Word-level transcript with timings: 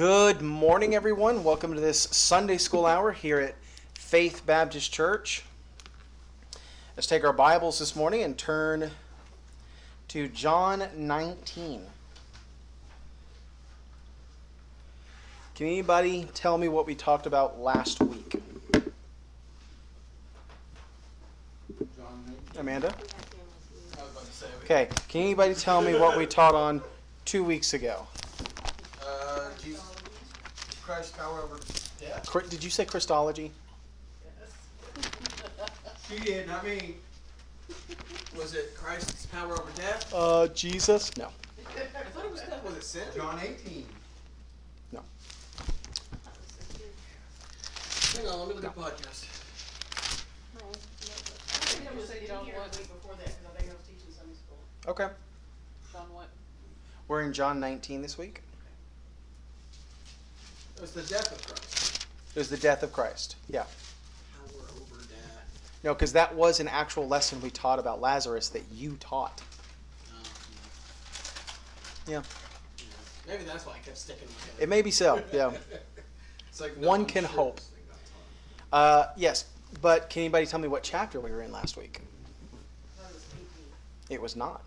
Good 0.00 0.40
morning, 0.40 0.94
everyone. 0.94 1.44
Welcome 1.44 1.74
to 1.74 1.80
this 1.80 2.00
Sunday 2.00 2.56
school 2.56 2.86
hour 2.86 3.12
here 3.12 3.38
at 3.38 3.54
Faith 3.92 4.46
Baptist 4.46 4.90
Church. 4.90 5.44
Let's 6.96 7.06
take 7.06 7.22
our 7.22 7.34
Bibles 7.34 7.78
this 7.78 7.94
morning 7.94 8.22
and 8.22 8.38
turn 8.38 8.92
to 10.08 10.26
John 10.28 10.84
19. 10.96 11.82
Can 15.54 15.66
anybody 15.66 16.26
tell 16.32 16.56
me 16.56 16.68
what 16.68 16.86
we 16.86 16.94
talked 16.94 17.26
about 17.26 17.60
last 17.60 18.00
week? 18.00 18.42
Amanda? 22.58 22.94
Okay, 24.64 24.88
can 25.10 25.20
anybody 25.20 25.52
tell 25.52 25.82
me 25.82 25.94
what 25.94 26.16
we 26.16 26.24
taught 26.24 26.54
on 26.54 26.80
two 27.26 27.44
weeks 27.44 27.74
ago? 27.74 28.06
Jesus, 30.98 31.12
Christ's 31.16 31.90
death. 32.00 32.26
Cri- 32.26 32.48
Did 32.48 32.64
you 32.64 32.70
say 32.70 32.84
Christology? 32.84 33.52
Yes. 34.40 35.06
She 36.08 36.18
did, 36.18 36.48
not 36.48 36.64
me. 36.64 36.96
Was 38.36 38.54
it 38.54 38.74
Christ's 38.76 39.26
power 39.26 39.52
over 39.52 39.70
death? 39.76 40.12
Uh, 40.14 40.48
Jesus? 40.48 41.16
No. 41.16 41.28
I 41.58 42.02
thought 42.10 42.24
it 42.24 42.30
was 42.32 42.40
death. 42.40 42.64
Was 42.64 42.76
it 42.76 42.84
sin? 42.84 43.02
John 43.14 43.38
18. 43.40 43.86
No. 44.92 45.00
Hang 48.16 48.26
on, 48.26 48.38
let 48.40 48.48
me 48.48 48.54
look 48.54 48.64
at 48.64 48.74
the 48.74 48.80
podcast. 48.80 49.26
Okay. 54.88 55.08
John 55.92 56.12
what? 56.12 56.28
We're 57.06 57.22
in 57.22 57.32
John 57.32 57.60
19 57.60 58.02
this 58.02 58.18
week. 58.18 58.42
It 60.80 60.84
was 60.84 60.92
the 60.92 61.02
death 61.02 61.30
of 61.30 61.46
Christ. 61.46 62.06
It 62.34 62.38
was 62.38 62.48
the 62.48 62.56
death 62.56 62.82
of 62.82 62.90
Christ. 62.90 63.36
Yeah. 63.50 63.64
Power 64.32 64.62
over 64.76 64.96
death. 65.02 65.78
No, 65.84 65.92
because 65.92 66.14
that 66.14 66.34
was 66.34 66.58
an 66.58 66.68
actual 66.68 67.06
lesson 67.06 67.38
we 67.42 67.50
taught 67.50 67.78
about 67.78 68.00
Lazarus 68.00 68.48
that 68.48 68.62
you 68.72 68.96
taught. 68.98 69.42
Oh, 70.10 70.16
Yeah. 72.08 72.22
yeah. 72.78 72.84
Maybe 73.28 73.44
that's 73.44 73.66
why 73.66 73.74
I 73.74 73.78
kept 73.80 73.98
sticking 73.98 74.26
in 74.26 74.28
my 74.34 74.40
head. 74.40 74.54
It 74.62 74.68
may 74.70 74.80
be 74.80 74.90
so. 74.90 75.22
Yeah. 75.34 75.52
It's 76.48 76.60
like 76.62 76.72
One 76.78 77.00
I'm 77.00 77.06
can 77.06 77.24
sure 77.24 77.30
hope. 77.32 77.56
this 77.56 77.66
thing 77.66 77.82
got 77.88 77.98
taught. 78.72 78.78
Uh, 78.78 79.12
yes, 79.18 79.44
but 79.82 80.08
can 80.08 80.20
anybody 80.22 80.46
tell 80.46 80.58
me 80.60 80.66
what 80.66 80.82
chapter 80.82 81.20
we 81.20 81.30
were 81.30 81.42
in 81.42 81.52
last 81.52 81.76
week? 81.76 82.00
It 84.08 84.20
was 84.20 84.34
not. 84.34 84.62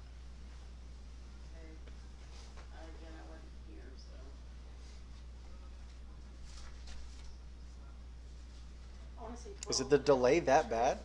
Is 9.69 9.79
it 9.79 9.89
the 9.89 9.97
delay 9.97 10.39
that 10.41 10.69
bad? 10.69 10.97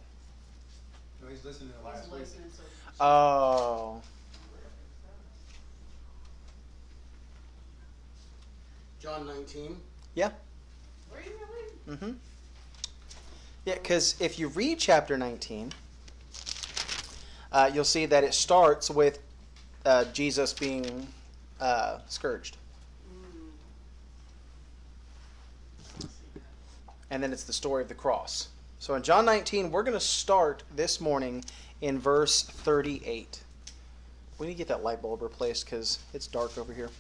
No, 1.23 1.29
he's 1.29 1.45
listening 1.45 1.73
to 1.79 1.87
last 1.87 2.11
week. 2.13 2.23
Oh. 3.01 4.01
John 9.01 9.27
19. 9.27 9.77
Yeah. 10.15 10.31
Mm-hmm. 11.89 12.13
Yeah, 13.65 13.75
because 13.75 14.17
if 14.21 14.39
you 14.39 14.49
read 14.49 14.79
chapter 14.79 15.17
19, 15.17 15.73
uh, 17.53 17.71
you'll 17.73 17.85
see 17.85 18.07
that 18.07 18.25
it 18.25 18.35
starts 18.35 18.91
with 18.91 19.21
uh, 19.87 20.05
Jesus 20.13 20.53
being 20.53 21.07
uh, 21.61 21.99
scourged. 22.09 22.57
And 27.11 27.23
then 27.23 27.33
it's 27.33 27.45
the 27.45 27.53
story 27.53 27.83
of 27.83 27.89
the 27.89 27.95
cross. 27.95 28.49
So 28.79 28.95
in 28.95 29.03
John 29.03 29.25
19, 29.25 29.71
we're 29.71 29.83
going 29.83 29.99
to 29.99 30.01
start 30.01 30.63
this 30.77 31.01
morning 31.01 31.45
in 31.81 31.99
verse 31.99 32.43
38. 32.43 33.43
We 34.39 34.47
need 34.47 34.53
to 34.53 34.59
get 34.59 34.69
that 34.69 34.85
light 34.85 35.03
bulb 35.03 35.23
replaced 35.23 35.65
because 35.65 35.99
it's 36.15 36.27
dark 36.27 36.57
over 36.59 36.73
here. 36.73 36.91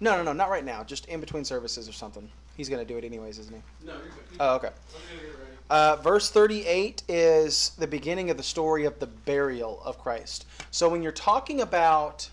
No, 0.00 0.16
no, 0.16 0.22
no, 0.22 0.32
not 0.32 0.50
right 0.50 0.64
now. 0.64 0.84
Just 0.84 1.06
in 1.06 1.20
between 1.20 1.44
services 1.44 1.88
or 1.88 1.92
something. 1.92 2.28
He's 2.56 2.68
going 2.68 2.84
to 2.84 2.92
do 2.92 2.98
it 2.98 3.04
anyways, 3.04 3.38
isn't 3.38 3.54
he? 3.54 3.86
No, 3.86 3.92
you're 3.92 4.02
good. 4.02 4.12
Oh, 4.40 4.54
okay. 4.56 4.68
Let 4.68 5.20
me 5.22 5.26
get 5.26 5.38
ready. 5.38 5.52
Uh, 5.68 5.96
verse 5.96 6.30
38 6.30 7.02
is 7.08 7.72
the 7.78 7.86
beginning 7.86 8.30
of 8.30 8.36
the 8.36 8.42
story 8.42 8.84
of 8.84 8.98
the 8.98 9.06
burial 9.06 9.80
of 9.84 9.98
Christ. 9.98 10.46
So 10.70 10.88
when 10.88 11.02
you're 11.02 11.12
talking 11.12 11.60
about 11.60 12.28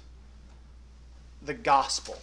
the 1.42 1.54
gospel, 1.54 2.20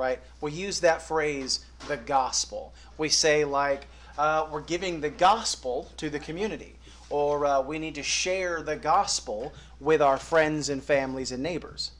right, 0.00 0.18
we 0.40 0.52
use 0.52 0.80
that 0.80 1.02
phrase, 1.02 1.64
the 1.86 1.96
gospel. 1.96 2.72
We 2.98 3.08
say, 3.08 3.44
like, 3.44 3.86
uh, 4.18 4.48
we're 4.50 4.62
giving 4.62 5.00
the 5.00 5.10
gospel 5.10 5.90
to 5.98 6.10
the 6.10 6.18
community, 6.18 6.74
or 7.10 7.46
uh, 7.46 7.60
we 7.60 7.78
need 7.78 7.94
to 7.94 8.02
share 8.02 8.62
the 8.62 8.76
gospel 8.76 9.52
with 9.78 10.02
our 10.02 10.18
friends 10.18 10.68
and 10.68 10.82
families 10.82 11.32
and 11.32 11.42
neighbors. 11.42 11.92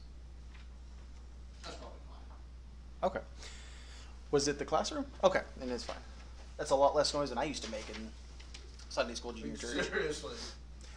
That's 1.63 1.75
probably 1.75 1.97
fine. 3.01 3.09
Okay. 3.09 3.25
Was 4.31 4.47
it 4.47 4.59
the 4.59 4.65
classroom? 4.65 5.05
Okay, 5.23 5.41
then 5.57 5.69
it's 5.69 5.83
fine. 5.83 5.97
That's 6.57 6.71
a 6.71 6.75
lot 6.75 6.95
less 6.95 7.13
noise 7.13 7.29
than 7.29 7.37
I 7.37 7.43
used 7.43 7.63
to 7.63 7.71
make 7.71 7.89
in 7.89 8.09
Sunday 8.89 9.15
school 9.15 9.33
junior 9.33 9.57
church. 9.57 9.87
Seriously. 9.87 10.35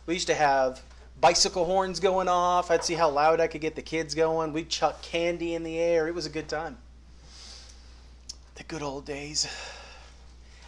We 0.06 0.14
used 0.14 0.26
to 0.26 0.34
have 0.34 0.82
bicycle 1.20 1.64
horns 1.64 2.00
going 2.00 2.28
off. 2.28 2.70
I'd 2.70 2.84
see 2.84 2.94
how 2.94 3.08
loud 3.10 3.40
I 3.40 3.46
could 3.46 3.60
get 3.60 3.74
the 3.74 3.82
kids 3.82 4.14
going. 4.14 4.52
We'd 4.52 4.68
chuck 4.68 5.00
candy 5.02 5.54
in 5.54 5.62
the 5.62 5.78
air. 5.78 6.06
It 6.06 6.14
was 6.14 6.26
a 6.26 6.30
good 6.30 6.48
time. 6.48 6.76
The 8.66 8.76
good 8.78 8.82
old 8.82 9.04
days. 9.04 9.46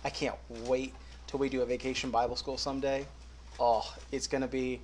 I 0.04 0.10
can't 0.10 0.36
wait 0.66 0.92
till 1.26 1.40
we 1.40 1.48
do 1.48 1.62
a 1.62 1.66
vacation 1.66 2.10
Bible 2.10 2.36
school 2.36 2.58
someday. 2.58 3.06
Oh, 3.58 3.90
it's 4.12 4.26
going 4.26 4.42
to 4.42 4.48
be, 4.48 4.80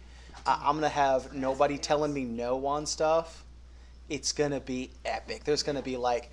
I- 0.46 0.60
I'm 0.64 0.78
going 0.78 0.82
to 0.90 0.96
have 0.96 1.32
nobody 1.34 1.76
telling 1.78 2.12
me 2.14 2.24
no 2.24 2.64
on 2.66 2.86
stuff. 2.86 3.44
It's 4.08 4.32
going 4.32 4.52
to 4.52 4.60
be 4.60 4.90
epic. 5.04 5.44
There's 5.44 5.62
going 5.62 5.76
to 5.76 5.82
be 5.82 5.96
like 5.96 6.30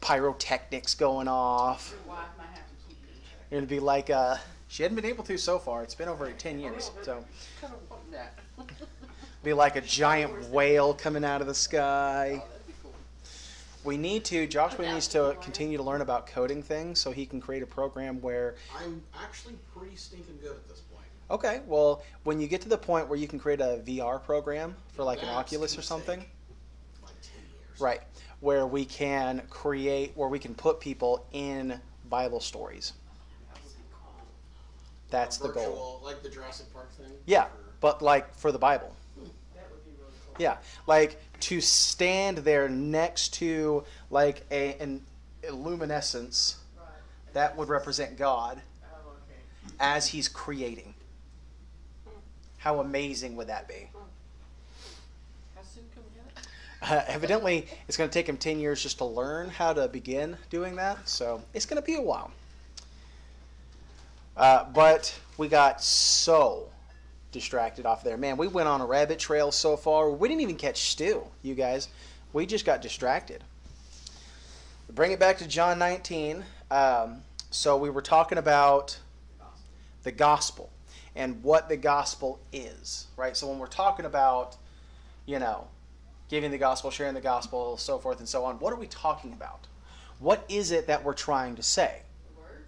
pyrotechnics 0.00 0.94
going 0.94 1.28
off. 1.28 1.94
Your 2.06 2.14
wife 2.16 2.26
might 2.38 2.46
have 2.46 2.56
to 2.66 2.88
keep 2.88 2.96
you 3.02 3.08
in 3.14 3.20
check. 3.22 3.46
It'd 3.50 3.68
be 3.68 3.80
like, 3.80 4.08
uh, 4.10 4.36
she 4.68 4.82
hadn't 4.84 4.96
been 4.96 5.04
able 5.04 5.24
to 5.24 5.36
so 5.36 5.58
far. 5.58 5.82
It's 5.82 5.94
been 5.94 6.08
over 6.08 6.30
10 6.30 6.58
years. 6.60 6.90
So 7.02 7.22
Kind 7.60 7.74
of 7.74 7.90
want 7.90 8.10
that. 8.12 8.38
be 9.44 9.52
like 9.52 9.76
a 9.76 9.80
giant 9.82 10.48
whale 10.50 10.94
coming 10.94 11.24
out 11.24 11.40
of 11.42 11.46
the 11.46 11.54
sky. 11.54 12.42
Oh, 12.42 12.48
that'd 12.48 12.66
be 12.66 12.72
cool. 12.82 12.92
We 13.86 13.96
need 13.96 14.24
to, 14.26 14.46
Joshua 14.48 14.92
needs 14.92 15.06
to 15.08 15.36
continue 15.40 15.76
to 15.76 15.82
learn 15.82 16.00
about 16.00 16.26
coding 16.26 16.60
things 16.62 16.98
so 17.00 17.12
he 17.12 17.24
can 17.24 17.40
create 17.40 17.62
a 17.62 17.66
program 17.66 18.20
where, 18.20 18.56
I'm 18.76 19.00
actually 19.22 19.54
pretty 19.76 19.94
stinking 19.94 20.38
good 20.42 20.50
at 20.56 20.68
this 20.68 20.80
point. 20.80 21.06
okay, 21.30 21.60
well, 21.68 22.02
when 22.24 22.40
you 22.40 22.48
get 22.48 22.60
to 22.62 22.68
the 22.68 22.76
point 22.78 23.08
where 23.08 23.16
you 23.18 23.28
can 23.28 23.38
create 23.38 23.60
a 23.60 23.80
VR 23.86 24.20
program 24.22 24.74
for 24.92 25.04
like 25.04 25.22
an 25.22 25.28
Oculus 25.28 25.78
or 25.78 25.82
something, 25.82 26.18
Like 27.04 27.14
10 27.22 27.30
years. 27.48 27.80
right, 27.80 28.00
where 28.40 28.66
we 28.66 28.84
can 28.84 29.42
create, 29.50 30.10
where 30.16 30.28
we 30.28 30.40
can 30.40 30.54
put 30.54 30.80
people 30.80 31.24
in 31.32 31.80
Bible 32.10 32.40
stories. 32.40 32.92
That 33.54 33.62
would. 33.62 33.72
That's 35.10 35.36
the 35.38 35.48
Virtual, 35.48 35.64
goal. 35.74 36.00
Like 36.04 36.24
the 36.24 36.28
Jurassic 36.28 36.72
Park 36.74 36.92
thing? 36.94 37.12
Yeah, 37.26 37.44
Or- 37.44 37.50
but 37.80 38.02
like 38.02 38.34
for 38.34 38.50
the 38.50 38.58
Bible. 38.58 38.92
That 39.54 39.70
would 39.70 39.84
be 39.84 39.92
really 40.00 40.12
cool. 40.26 40.34
Yeah, 40.40 40.56
like 40.88 41.20
to 41.40 41.60
stand 41.60 42.38
there 42.38 42.68
next 42.68 43.34
to 43.34 43.84
like 44.10 44.44
a 44.50 44.74
an 44.78 45.02
illuminescence 45.42 46.56
Right. 46.76 46.86
that 47.34 47.56
would 47.56 47.68
represent 47.68 48.16
God 48.16 48.60
Oh, 48.82 49.10
okay. 49.10 49.74
as 49.78 50.08
He's 50.08 50.28
creating. 50.28 50.94
How 52.58 52.80
amazing 52.80 53.36
would 53.36 53.46
that 53.46 53.68
be? 53.68 53.88
How 55.54 55.62
soon 55.62 55.84
can 55.94 56.02
we? 56.02 56.96
Uh, 56.96 57.04
evidently, 57.06 57.66
it's 57.88 57.96
going 57.96 58.10
to 58.10 58.14
take 58.14 58.28
him 58.28 58.36
10 58.36 58.58
years 58.58 58.82
just 58.82 58.98
to 58.98 59.04
learn 59.04 59.48
how 59.50 59.72
to 59.72 59.86
begin 59.88 60.36
doing 60.50 60.74
that, 60.76 61.08
so 61.08 61.42
it's 61.54 61.64
going 61.66 61.80
to 61.80 61.86
be 61.86 61.94
a 61.94 62.00
while. 62.02 62.30
Uh, 64.36 64.64
but 64.74 65.18
we 65.38 65.48
got 65.48 65.82
so 65.82 66.68
distracted 67.36 67.84
off 67.84 68.02
there. 68.02 68.16
Man, 68.16 68.38
we 68.38 68.48
went 68.48 68.66
on 68.66 68.80
a 68.80 68.86
rabbit 68.86 69.18
trail 69.18 69.52
so 69.52 69.76
far. 69.76 70.10
We 70.10 70.26
didn't 70.26 70.40
even 70.40 70.56
catch 70.56 70.90
Stu, 70.90 71.22
you 71.42 71.54
guys. 71.54 71.88
We 72.32 72.46
just 72.46 72.64
got 72.64 72.80
distracted. 72.80 73.44
Bring 74.94 75.12
it 75.12 75.20
back 75.20 75.36
to 75.38 75.46
John 75.46 75.78
19. 75.78 76.42
Um, 76.70 77.18
so 77.50 77.76
we 77.76 77.90
were 77.90 78.00
talking 78.00 78.38
about 78.38 78.98
the 80.02 80.12
gospel 80.12 80.70
and 81.14 81.42
what 81.42 81.68
the 81.68 81.76
gospel 81.76 82.40
is, 82.54 83.06
right? 83.18 83.36
So 83.36 83.48
when 83.48 83.58
we're 83.58 83.66
talking 83.66 84.06
about, 84.06 84.56
you 85.26 85.38
know, 85.38 85.66
giving 86.30 86.50
the 86.50 86.58
gospel, 86.58 86.90
sharing 86.90 87.12
the 87.12 87.20
gospel, 87.20 87.76
so 87.76 87.98
forth 87.98 88.18
and 88.18 88.28
so 88.28 88.44
on, 88.44 88.58
what 88.60 88.72
are 88.72 88.76
we 88.76 88.86
talking 88.86 89.34
about? 89.34 89.66
What 90.20 90.42
is 90.48 90.70
it 90.70 90.86
that 90.86 91.04
we're 91.04 91.12
trying 91.12 91.56
to 91.56 91.62
say? 91.62 92.00
The 92.34 92.40
word? 92.40 92.64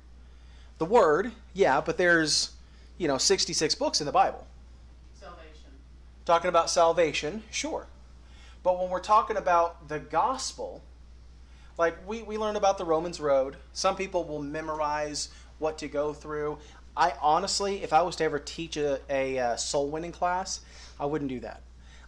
The 0.77 0.85
word, 0.85 1.33
yeah, 1.55 1.81
but 1.81 1.97
there's, 1.97 2.51
you 2.99 3.09
know, 3.09 3.17
66 3.17 3.75
books 3.77 4.01
in 4.01 4.07
the 4.07 4.13
Bible. 4.13 4.47
Talking 6.29 6.51
about 6.51 6.69
salvation, 6.69 7.43
sure. 7.51 7.87
But 8.63 8.79
when 8.79 8.91
we're 8.91 9.01
talking 9.01 9.39
about 9.39 9.89
the 9.89 9.99
gospel, 9.99 10.83
like 11.79 12.07
we, 12.07 12.21
we 12.21 12.37
learn 12.37 12.55
about 12.55 12.77
the 12.77 12.85
Romans 12.85 13.19
road. 13.19 13.57
Some 13.73 13.97
people 13.97 14.25
will 14.25 14.43
memorize 14.43 15.31
what 15.59 15.79
to 15.79 15.89
go 15.89 16.13
through. 16.13 16.59
I 16.95 17.15
honestly, 17.23 17.83
if 17.83 17.95
I 17.95 18.03
was 18.03 18.15
to 18.17 18.25
ever 18.25 18.39
teach 18.39 18.77
a, 18.77 19.01
a, 19.09 19.39
uh 19.39 19.57
soul 19.57 19.89
winning 19.89 20.13
class, 20.13 20.61
I 21.01 21.07
wouldn't 21.07 21.31
do 21.31 21.41
that. 21.41 21.63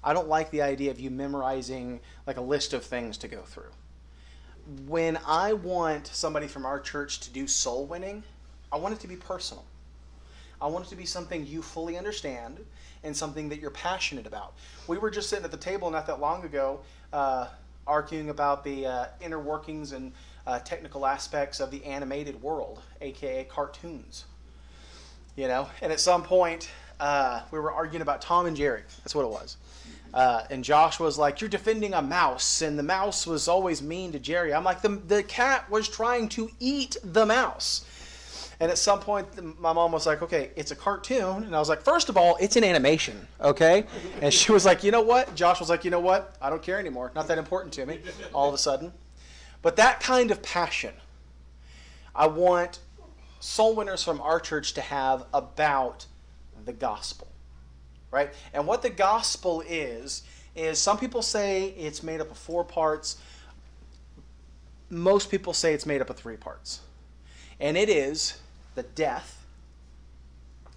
I 0.05 0.13
don't 0.13 0.29
like 0.29 0.51
the 0.51 0.61
idea 0.61 0.91
of 0.91 1.01
you 1.01 1.09
memorizing 1.09 2.01
like 2.27 2.37
a 2.37 2.43
list 2.43 2.75
of 2.75 2.85
things 2.85 3.17
to 3.17 3.27
go 3.27 3.41
through. 3.41 3.73
When 4.87 5.19
I 5.27 5.55
want 5.55 6.09
somebody 6.09 6.47
from 6.47 6.67
our 6.67 6.79
church 6.79 7.21
to 7.21 7.31
do 7.31 7.47
soul 7.47 7.87
winning, 7.87 8.25
I 8.71 8.77
want 8.77 8.93
it 8.93 9.01
to 9.01 9.09
be 9.09 9.17
personal. 9.17 9.65
I 10.61 10.67
want 10.67 10.85
it 10.85 10.89
to 10.91 10.97
be 10.97 11.07
something 11.07 11.47
you 11.47 11.63
fully 11.63 11.97
understand 11.97 12.61
and 13.05 13.17
something 13.17 13.49
that 13.49 13.61
you're 13.61 13.71
passionate 13.71 14.27
about. 14.27 14.55
We 14.87 14.99
were 14.99 15.11
just 15.11 15.29
sitting 15.31 15.45
at 15.45 15.51
the 15.51 15.57
table 15.57 15.91
not 15.91 16.07
that 16.07 16.21
long 16.21 16.45
ago, 16.45 16.81
uh, 17.13 17.49
arguing 17.87 18.31
about 18.31 18.65
the 18.65 18.87
uh, 18.87 19.05
inner 19.21 19.39
workings 19.39 19.93
and 19.93 20.13
uh, 20.47 20.59
technical 20.61 21.07
aspects 21.07 21.61
of 21.61 21.71
the 21.71 21.85
animated 21.85 22.41
world, 22.43 22.81
aka 23.01 23.45
cartoons. 23.45 24.25
You 25.37 25.49
know, 25.49 25.69
and 25.81 25.93
at 25.93 26.01
some 26.01 26.23
point, 26.23 26.71
uh, 26.99 27.43
we 27.51 27.59
were 27.59 27.73
arguing 27.73 28.03
about 28.03 28.21
Tom 28.21 28.47
and 28.47 28.57
Jerry. 28.57 28.83
That's 28.99 29.15
what 29.15 29.25
it 29.25 29.31
was. 29.31 29.57
Uh, 30.13 30.43
and 30.51 30.65
Josh 30.65 30.99
was 30.99 31.19
like, 31.19 31.41
"You're 31.41 31.49
defending 31.49 31.95
a 31.95 32.03
mouse," 32.03 32.63
and 32.63 32.79
the 32.79 32.83
mouse 32.83 33.27
was 33.27 33.47
always 33.47 33.81
mean 33.81 34.13
to 34.13 34.19
Jerry. 34.19 34.53
I'm 34.53 34.65
like, 34.65 34.83
"the 34.83 34.89
the 34.89 35.23
cat 35.23 35.71
was 35.71 35.89
trying 35.89 36.29
to 36.31 36.51
eat 36.59 36.97
the 37.03 37.25
mouse." 37.25 37.85
And 38.61 38.71
at 38.71 38.77
some 38.77 39.01
point, 39.01 39.27
my 39.59 39.73
mom 39.73 39.91
was 39.93 40.07
like, 40.07 40.21
okay, 40.21 40.51
it's 40.55 40.71
a 40.71 40.77
cartoon. 40.77 41.45
And 41.45 41.57
I 41.57 41.59
was 41.59 41.71
like, 41.71 41.81
first 41.81 42.11
of 42.11 42.19
all, 42.19 42.37
it's 42.39 42.57
an 42.57 42.65
animation, 42.65 43.27
okay? 43.41 43.85
And 44.21 44.33
she 44.35 44.53
was 44.53 44.67
like, 44.67 44.85
you 44.85 44.91
know 44.91 45.01
what? 45.01 45.35
Josh 45.35 45.61
was 45.61 45.71
like, 45.71 45.83
you 45.83 45.91
know 45.91 46.01
what? 46.01 46.37
I 46.43 46.51
don't 46.51 46.63
care 46.63 46.79
anymore. 46.79 47.11
Not 47.15 47.27
that 47.29 47.39
important 47.39 47.73
to 47.75 47.87
me, 47.87 48.01
all 48.35 48.49
of 48.49 48.55
a 48.55 48.59
sudden. 48.59 48.93
But 49.63 49.77
that 49.77 50.01
kind 50.01 50.31
of 50.31 50.43
passion, 50.43 50.93
I 52.15 52.27
want 52.27 52.81
soul 53.41 53.75
winners 53.75 54.05
from 54.05 54.21
our 54.21 54.39
church 54.39 54.75
to 54.75 54.83
have 54.83 55.25
about 55.33 56.05
the 56.67 56.75
gospel, 56.75 57.29
right? 58.11 58.31
And 58.53 58.67
what 58.67 58.83
the 58.83 58.91
gospel 58.91 59.63
is, 59.67 60.23
is 60.55 60.79
some 60.79 60.99
people 60.99 61.23
say 61.23 61.69
it's 61.79 62.03
made 62.03 62.21
up 62.21 62.31
of 62.31 62.37
four 62.37 62.65
parts. 62.65 63.17
Most 64.91 65.31
people 65.31 65.55
say 65.55 65.73
it's 65.73 65.87
made 65.87 66.03
up 66.03 66.11
of 66.11 66.17
three 66.17 66.37
parts. 66.37 66.81
And 67.59 67.79
it 67.79 67.89
is 67.89 68.39
the 68.75 68.83
death 68.83 69.45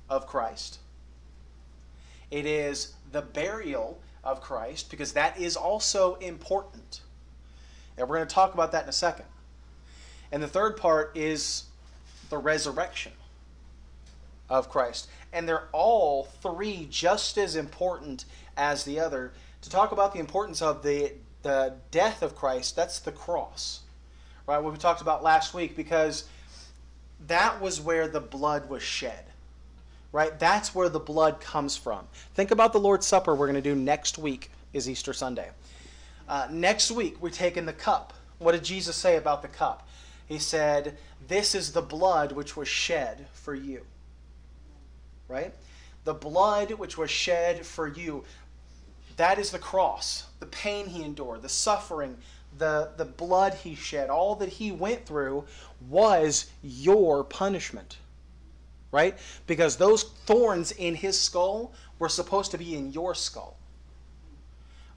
of 0.09 0.27
Christ. 0.27 0.79
It 2.31 2.45
is 2.45 2.93
the 3.11 3.21
burial 3.21 3.99
of 4.23 4.41
Christ, 4.41 4.89
because 4.89 5.13
that 5.13 5.39
is 5.39 5.55
also 5.55 6.15
important. 6.15 7.01
And 7.97 8.07
we're 8.07 8.17
going 8.17 8.27
to 8.27 8.33
talk 8.33 8.53
about 8.53 8.71
that 8.71 8.83
in 8.83 8.89
a 8.89 8.93
second. 8.93 9.25
And 10.31 10.41
the 10.41 10.47
third 10.47 10.77
part 10.77 11.15
is 11.15 11.65
the 12.29 12.37
resurrection 12.37 13.11
of 14.49 14.69
Christ. 14.69 15.07
And 15.31 15.47
they're 15.47 15.67
all 15.71 16.23
three 16.41 16.87
just 16.89 17.37
as 17.37 17.55
important 17.55 18.25
as 18.57 18.83
the 18.83 18.99
other. 18.99 19.33
To 19.61 19.69
talk 19.69 19.91
about 19.91 20.13
the 20.13 20.19
importance 20.19 20.61
of 20.61 20.83
the, 20.83 21.13
the 21.43 21.75
death 21.91 22.23
of 22.23 22.35
Christ, 22.35 22.75
that's 22.75 22.99
the 22.99 23.11
cross. 23.11 23.81
Right? 24.47 24.57
What 24.57 24.73
we 24.73 24.79
talked 24.79 25.01
about 25.01 25.23
last 25.23 25.53
week, 25.53 25.75
because 25.75 26.25
that 27.27 27.61
was 27.61 27.79
where 27.79 28.07
the 28.07 28.19
blood 28.19 28.69
was 28.69 28.83
shed. 28.83 29.25
Right? 30.11 30.37
That's 30.37 30.75
where 30.75 30.89
the 30.89 30.99
blood 30.99 31.41
comes 31.41 31.75
from. 31.75 32.05
Think 32.35 32.51
about 32.51 32.71
the 32.71 32.79
Lord's 32.79 33.07
Supper 33.07 33.33
we're 33.33 33.47
going 33.47 33.55
to 33.55 33.61
do 33.61 33.75
next 33.75 34.17
week 34.17 34.51
is 34.71 34.87
Easter 34.89 35.13
Sunday. 35.13 35.49
Uh, 36.27 36.47
next 36.51 36.91
week 36.91 37.21
we're 37.21 37.29
taking 37.29 37.65
the 37.65 37.73
cup. 37.73 38.13
What 38.37 38.51
did 38.51 38.63
Jesus 38.63 38.95
say 38.95 39.17
about 39.17 39.41
the 39.41 39.47
cup? 39.47 39.87
He 40.27 40.37
said, 40.37 40.97
"This 41.27 41.55
is 41.55 41.73
the 41.73 41.81
blood 41.81 42.31
which 42.31 42.55
was 42.55 42.67
shed 42.67 43.25
for 43.33 43.55
you." 43.55 43.85
Right? 45.27 45.53
The 46.03 46.13
blood 46.13 46.71
which 46.73 46.97
was 46.97 47.09
shed 47.09 47.65
for 47.65 47.87
you. 47.87 48.23
That 49.17 49.39
is 49.39 49.51
the 49.51 49.59
cross, 49.59 50.25
the 50.39 50.45
pain 50.47 50.87
he 50.87 51.03
endured, 51.03 51.41
the 51.41 51.49
suffering, 51.49 52.17
the, 52.57 52.91
the 52.97 53.05
blood 53.05 53.53
he 53.53 53.75
shed, 53.75 54.09
all 54.09 54.35
that 54.35 54.49
he 54.49 54.71
went 54.71 55.05
through 55.05 55.45
was 55.89 56.47
your 56.61 57.23
punishment. 57.23 57.97
Right? 58.91 59.17
Because 59.47 59.75
those 59.75 60.03
thorns 60.03 60.71
in 60.71 60.95
his 60.95 61.19
skull 61.19 61.73
were 61.99 62.09
supposed 62.09 62.51
to 62.51 62.57
be 62.57 62.75
in 62.75 62.91
your 62.91 63.15
skull. 63.15 63.57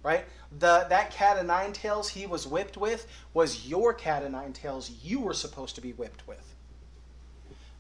Right? 0.03 0.25
The, 0.59 0.87
that 0.89 1.11
cat 1.11 1.39
of 1.39 1.47
nine 1.47 1.73
tails 1.73 2.09
he 2.09 2.27
was 2.27 2.47
whipped 2.47 2.77
with 2.77 3.07
was 3.35 3.67
your 3.67 3.95
cat 3.95 4.23
of 4.23 4.33
nine 4.33 4.53
tails 4.53 4.91
you 5.03 5.21
were 5.21 5.35
supposed 5.35 5.75
to 5.77 5.81
be 5.81 5.93
whipped 5.93 6.27
with. 6.29 6.55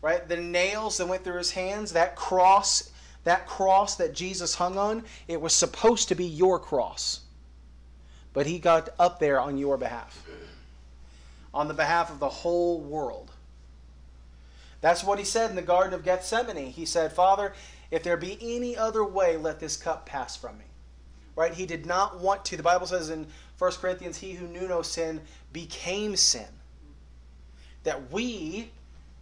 Right? 0.00 0.26
The 0.26 0.36
nails 0.36 0.96
that 0.98 1.06
went 1.06 1.22
through 1.22 1.38
his 1.38 1.50
hands, 1.50 1.92
that 1.92 2.16
cross, 2.16 2.90
that 3.24 3.46
cross 3.46 3.96
that 3.96 4.14
Jesus 4.14 4.54
hung 4.54 4.78
on, 4.78 5.04
it 5.28 5.40
was 5.40 5.52
supposed 5.52 6.08
to 6.08 6.14
be 6.14 6.24
your 6.24 6.58
cross 6.58 7.20
but 8.36 8.44
he 8.44 8.58
got 8.58 8.90
up 8.98 9.18
there 9.18 9.40
on 9.40 9.56
your 9.56 9.78
behalf, 9.78 10.22
on 11.56 11.68
the 11.68 11.74
behalf 11.74 12.10
of 12.10 12.18
the 12.18 12.28
whole 12.28 12.78
world. 12.82 13.30
That's 14.82 15.02
what 15.02 15.18
he 15.18 15.24
said 15.24 15.48
in 15.48 15.56
the 15.56 15.62
Garden 15.62 15.94
of 15.94 16.04
Gethsemane. 16.04 16.70
He 16.70 16.84
said, 16.84 17.14
Father, 17.14 17.54
if 17.90 18.02
there 18.02 18.18
be 18.18 18.36
any 18.42 18.76
other 18.76 19.02
way, 19.02 19.38
let 19.38 19.58
this 19.58 19.74
cup 19.74 20.04
pass 20.04 20.36
from 20.36 20.58
me. 20.58 20.66
Right? 21.34 21.54
He 21.54 21.64
did 21.64 21.86
not 21.86 22.20
want 22.20 22.44
to. 22.44 22.58
The 22.58 22.62
Bible 22.62 22.86
says 22.86 23.08
in 23.08 23.26
1 23.58 23.72
Corinthians, 23.72 24.18
He 24.18 24.32
who 24.32 24.46
knew 24.46 24.68
no 24.68 24.82
sin 24.82 25.22
became 25.54 26.14
sin. 26.14 26.44
That 27.84 28.12
we 28.12 28.70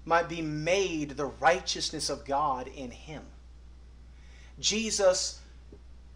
might 0.05 0.29
be 0.29 0.43
made 0.43 1.11
the 1.11 1.27
righteousness 1.27 2.11
of 2.11 2.25
God 2.25 2.67
in 2.67 2.91
Him. 2.91 3.23
Jesus 4.59 5.41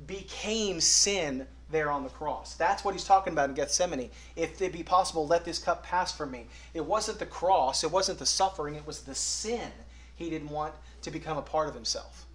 became 0.04 0.80
sin 0.80 1.46
there 1.70 1.90
on 1.90 2.02
the 2.02 2.10
cross. 2.10 2.54
That's 2.54 2.84
what 2.84 2.94
he's 2.94 3.04
talking 3.04 3.32
about 3.32 3.50
in 3.50 3.54
Gethsemane. 3.54 4.10
If 4.36 4.60
it 4.62 4.72
be 4.72 4.82
possible, 4.82 5.26
let 5.26 5.44
this 5.44 5.58
cup 5.58 5.82
pass 5.84 6.16
from 6.16 6.30
me. 6.30 6.46
It 6.74 6.84
wasn't 6.84 7.18
the 7.18 7.26
cross, 7.26 7.84
it 7.84 7.90
wasn't 7.90 8.18
the 8.18 8.26
suffering, 8.26 8.74
it 8.74 8.86
was 8.86 9.02
the 9.02 9.14
sin 9.14 9.70
he 10.16 10.30
didn't 10.30 10.50
want 10.50 10.74
to 11.02 11.10
become 11.10 11.38
a 11.38 11.42
part 11.42 11.68
of 11.68 11.74
himself. 11.74 12.26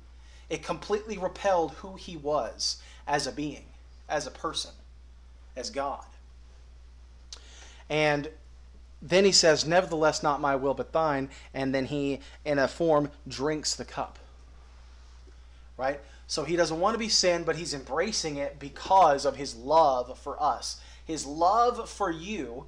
It 0.50 0.64
completely 0.64 1.18
repelled 1.18 1.72
who 1.74 1.96
he 1.96 2.16
was 2.16 2.82
as 3.08 3.28
a 3.28 3.32
being, 3.32 3.66
as 4.08 4.28
a 4.28 4.32
person, 4.32 4.72
as 5.56 5.70
God. 5.70 6.06
And 7.90 8.30
then 9.02 9.26
he 9.26 9.32
says, 9.32 9.66
Nevertheless, 9.66 10.24
not 10.24 10.40
my 10.40 10.56
will, 10.56 10.74
but 10.74 10.94
thine. 10.94 11.30
And 11.54 11.76
then 11.76 11.86
he, 11.86 12.22
in 12.46 12.58
a 12.58 12.68
form, 12.68 13.12
drinks 13.28 13.76
the 13.76 13.86
cup. 13.86 14.18
Right? 15.76 16.00
So 16.28 16.44
he 16.44 16.56
doesn't 16.56 16.80
want 16.80 16.96
to 16.96 17.00
be 17.00 17.10
sin, 17.10 17.44
but 17.44 17.56
he's 17.56 17.74
embracing 17.74 18.38
it 18.38 18.60
because 18.60 19.26
of 19.26 19.36
his 19.36 19.56
love 19.56 20.18
for 20.20 20.42
us. 20.42 20.80
His 21.06 21.26
love 21.26 21.90
for 21.90 22.10
you, 22.10 22.66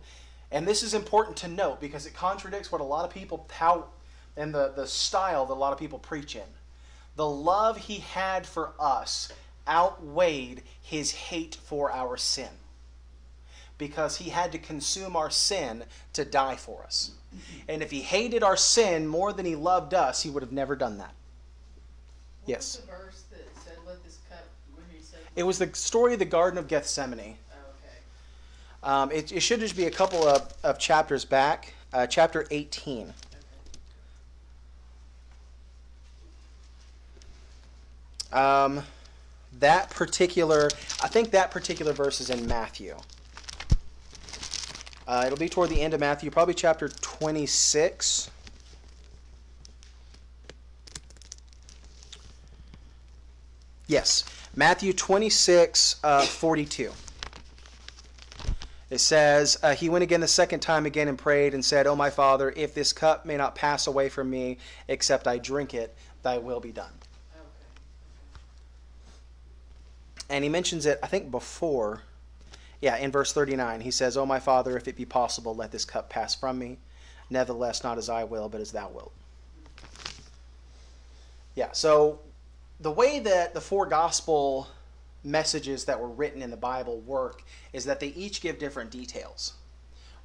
and 0.51 0.67
this 0.67 0.83
is 0.83 0.93
important 0.93 1.37
to 1.37 1.47
note 1.47 1.79
because 1.79 2.05
it 2.05 2.13
contradicts 2.13 2.71
what 2.71 2.81
a 2.81 2.85
lot 2.85 3.05
of 3.05 3.11
people 3.11 3.47
how 3.51 3.85
and 4.37 4.53
the, 4.53 4.73
the 4.75 4.85
style 4.85 5.45
that 5.45 5.53
a 5.53 5.55
lot 5.55 5.73
of 5.73 5.79
people 5.79 5.99
preach 5.99 6.35
in. 6.35 6.43
The 7.15 7.27
love 7.27 7.77
he 7.77 7.99
had 7.99 8.45
for 8.45 8.73
us 8.79 9.31
outweighed 9.67 10.61
his 10.81 11.11
hate 11.11 11.55
for 11.55 11.91
our 11.91 12.17
sin. 12.17 12.49
Because 13.77 14.17
he 14.17 14.29
had 14.29 14.51
to 14.51 14.57
consume 14.57 15.15
our 15.15 15.29
sin 15.29 15.83
to 16.13 16.25
die 16.25 16.55
for 16.55 16.83
us. 16.83 17.11
And 17.67 17.81
if 17.81 17.91
he 17.91 18.01
hated 18.01 18.43
our 18.43 18.57
sin 18.57 19.07
more 19.07 19.33
than 19.33 19.45
he 19.45 19.55
loved 19.55 19.93
us, 19.93 20.23
he 20.23 20.29
would 20.29 20.43
have 20.43 20.51
never 20.51 20.75
done 20.75 20.97
that. 20.97 21.13
What 22.43 22.49
Yes. 22.49 22.77
was 22.77 22.85
the 22.85 22.91
verse 22.91 23.23
that 23.31 23.63
said, 23.65 23.77
"Let 23.85 24.03
this 24.03 24.17
cup," 24.29 24.45
where 24.73 24.85
he 24.93 25.01
said, 25.01 25.19
It 25.35 25.43
was 25.43 25.59
the 25.59 25.69
story 25.73 26.13
of 26.13 26.19
the 26.19 26.25
Garden 26.25 26.57
of 26.57 26.67
Gethsemane. 26.67 27.35
Um, 28.83 29.11
it, 29.11 29.31
it 29.31 29.39
should 29.39 29.59
just 29.59 29.75
be 29.75 29.85
a 29.85 29.91
couple 29.91 30.27
of, 30.27 30.53
of 30.63 30.77
chapters 30.77 31.25
back, 31.25 31.73
uh, 31.91 32.05
chapter 32.07 32.45
18. 32.51 33.13
Um, 38.31 38.83
that 39.59 39.89
particular, 39.89 40.69
I 41.01 41.07
think 41.07 41.31
that 41.31 41.49
particular 41.51 41.93
verse 41.93 42.21
is 42.21 42.29
in 42.29 42.45
Matthew. 42.47 42.95
Uh, 45.07 45.23
it'll 45.25 45.37
be 45.37 45.49
toward 45.49 45.69
the 45.69 45.81
end 45.81 45.93
of 45.93 45.99
Matthew, 45.99 46.29
probably 46.29 46.53
chapter 46.53 46.89
26. 46.89 48.29
Yes, 53.87 54.23
Matthew 54.57 54.93
26, 54.93 55.97
uh, 56.01 56.21
42. 56.25 56.91
It 58.89 58.99
says, 58.99 59.57
uh, 59.61 59.75
He 59.75 59.89
went 59.89 60.03
again 60.03 60.21
the 60.21 60.27
second 60.29 60.61
time 60.61 60.85
again 60.85 61.09
and 61.09 61.17
prayed 61.17 61.53
and 61.53 61.65
said, 61.65 61.87
O 61.87 61.95
my 61.95 62.09
Father, 62.09 62.53
if 62.55 62.73
this 62.73 62.93
cup 62.93 63.25
may 63.25 63.35
not 63.35 63.55
pass 63.55 63.87
away 63.87 64.07
from 64.07 64.29
me, 64.29 64.57
except 64.87 65.27
I 65.27 65.39
drink 65.39 65.73
it, 65.73 65.93
thy 66.23 66.37
will 66.37 66.61
be 66.61 66.71
done. 66.71 66.93
Okay. 67.33 67.43
And 70.29 70.43
he 70.45 70.49
mentions 70.49 70.85
it, 70.85 70.99
I 71.03 71.07
think, 71.07 71.31
before 71.31 72.03
Yeah, 72.79 72.95
in 72.97 73.11
verse 73.11 73.33
39, 73.33 73.81
he 73.81 73.91
says, 73.91 74.15
Oh, 74.15 74.25
my 74.25 74.39
Father, 74.39 74.77
if 74.77 74.87
it 74.87 74.95
be 74.95 75.05
possible, 75.05 75.53
let 75.53 75.71
this 75.71 75.83
cup 75.83 76.09
pass 76.09 76.33
from 76.33 76.59
me. 76.59 76.77
Nevertheless, 77.29 77.83
not 77.83 77.97
as 77.97 78.07
I 78.07 78.23
will, 78.23 78.47
but 78.47 78.61
as 78.61 78.71
thou 78.71 78.87
wilt. 78.89 79.11
Yeah, 81.55 81.71
so 81.71 82.19
the 82.85 82.91
way 82.91 83.17
that 83.17 83.55
the 83.55 83.61
four 83.61 83.87
gospel 83.87 84.67
messages 85.23 85.85
that 85.85 85.99
were 85.99 86.07
written 86.07 86.43
in 86.43 86.51
the 86.51 86.55
Bible 86.55 86.99
work 86.99 87.41
is 87.73 87.83
that 87.85 87.99
they 87.99 88.09
each 88.09 88.41
give 88.41 88.59
different 88.59 88.91
details. 88.91 89.55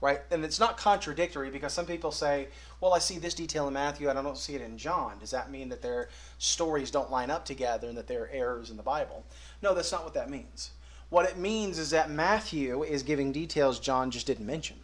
Right? 0.02 0.20
And 0.30 0.44
it's 0.44 0.60
not 0.60 0.76
contradictory 0.76 1.48
because 1.48 1.72
some 1.72 1.86
people 1.86 2.12
say, 2.12 2.48
well, 2.82 2.92
I 2.92 2.98
see 2.98 3.18
this 3.18 3.32
detail 3.32 3.66
in 3.66 3.72
Matthew 3.72 4.10
and 4.10 4.18
I 4.18 4.22
don't 4.22 4.36
see 4.36 4.56
it 4.56 4.60
in 4.60 4.76
John. 4.76 5.18
Does 5.18 5.30
that 5.30 5.50
mean 5.50 5.70
that 5.70 5.80
their 5.80 6.10
stories 6.36 6.90
don't 6.90 7.10
line 7.10 7.30
up 7.30 7.46
together 7.46 7.88
and 7.88 7.96
that 7.96 8.06
there 8.06 8.24
are 8.24 8.30
errors 8.30 8.68
in 8.68 8.76
the 8.76 8.82
Bible? 8.82 9.24
No, 9.62 9.72
that's 9.74 9.90
not 9.90 10.04
what 10.04 10.12
that 10.12 10.28
means. 10.28 10.72
What 11.08 11.30
it 11.30 11.38
means 11.38 11.78
is 11.78 11.88
that 11.90 12.10
Matthew 12.10 12.82
is 12.82 13.02
giving 13.02 13.32
details 13.32 13.80
John 13.80 14.10
just 14.10 14.26
didn't 14.26 14.44
mention. 14.44 14.76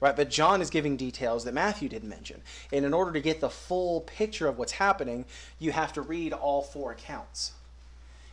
Right? 0.00 0.14
But 0.14 0.30
John 0.30 0.60
is 0.60 0.70
giving 0.70 0.96
details 0.96 1.44
that 1.44 1.54
Matthew 1.54 1.88
didn't 1.88 2.08
mention. 2.08 2.42
And 2.72 2.84
in 2.84 2.92
order 2.92 3.12
to 3.12 3.20
get 3.20 3.40
the 3.40 3.48
full 3.48 4.02
picture 4.02 4.48
of 4.48 4.58
what's 4.58 4.72
happening, 4.72 5.24
you 5.58 5.72
have 5.72 5.92
to 5.94 6.02
read 6.02 6.32
all 6.32 6.62
four 6.62 6.92
accounts 6.92 7.52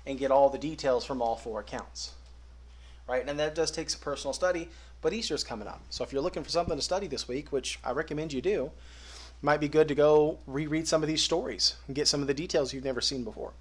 and 0.06 0.18
get 0.18 0.32
all 0.32 0.50
the 0.50 0.58
details 0.58 1.06
from 1.06 1.22
all 1.22 1.36
four 1.36 1.60
accounts. 1.60 2.12
Right? 3.08 3.27
And 3.27 3.39
that 3.39 3.56
does 3.56 3.72
take 3.72 3.89
some 3.89 4.01
personal 4.01 4.34
study, 4.34 4.70
but 5.01 5.13
Easter's 5.13 5.44
coming 5.44 5.68
up. 5.68 5.82
So 5.89 6.03
if 6.03 6.12
you're 6.12 6.22
looking 6.22 6.44
for 6.44 6.50
something 6.50 6.75
to 6.75 6.82
study 6.82 7.08
this 7.08 7.27
week, 7.27 7.51
which 7.51 7.80
I 7.84 7.91
recommend 7.91 8.34
you 8.34 8.41
do, 8.41 8.72
might 9.41 9.60
be 9.60 9.68
good 9.68 9.88
to 9.88 9.96
go 9.96 10.38
reread 10.46 10.88
some 10.88 11.01
of 11.01 11.08
these 11.08 11.24
stories 11.24 11.75
and 11.88 11.96
get 11.96 12.08
some 12.08 12.22
of 12.22 12.27
the 12.27 12.34
details 12.34 12.74
you've 12.74 12.84
never 12.84 13.01
seen 13.01 13.24
before. 13.24 13.51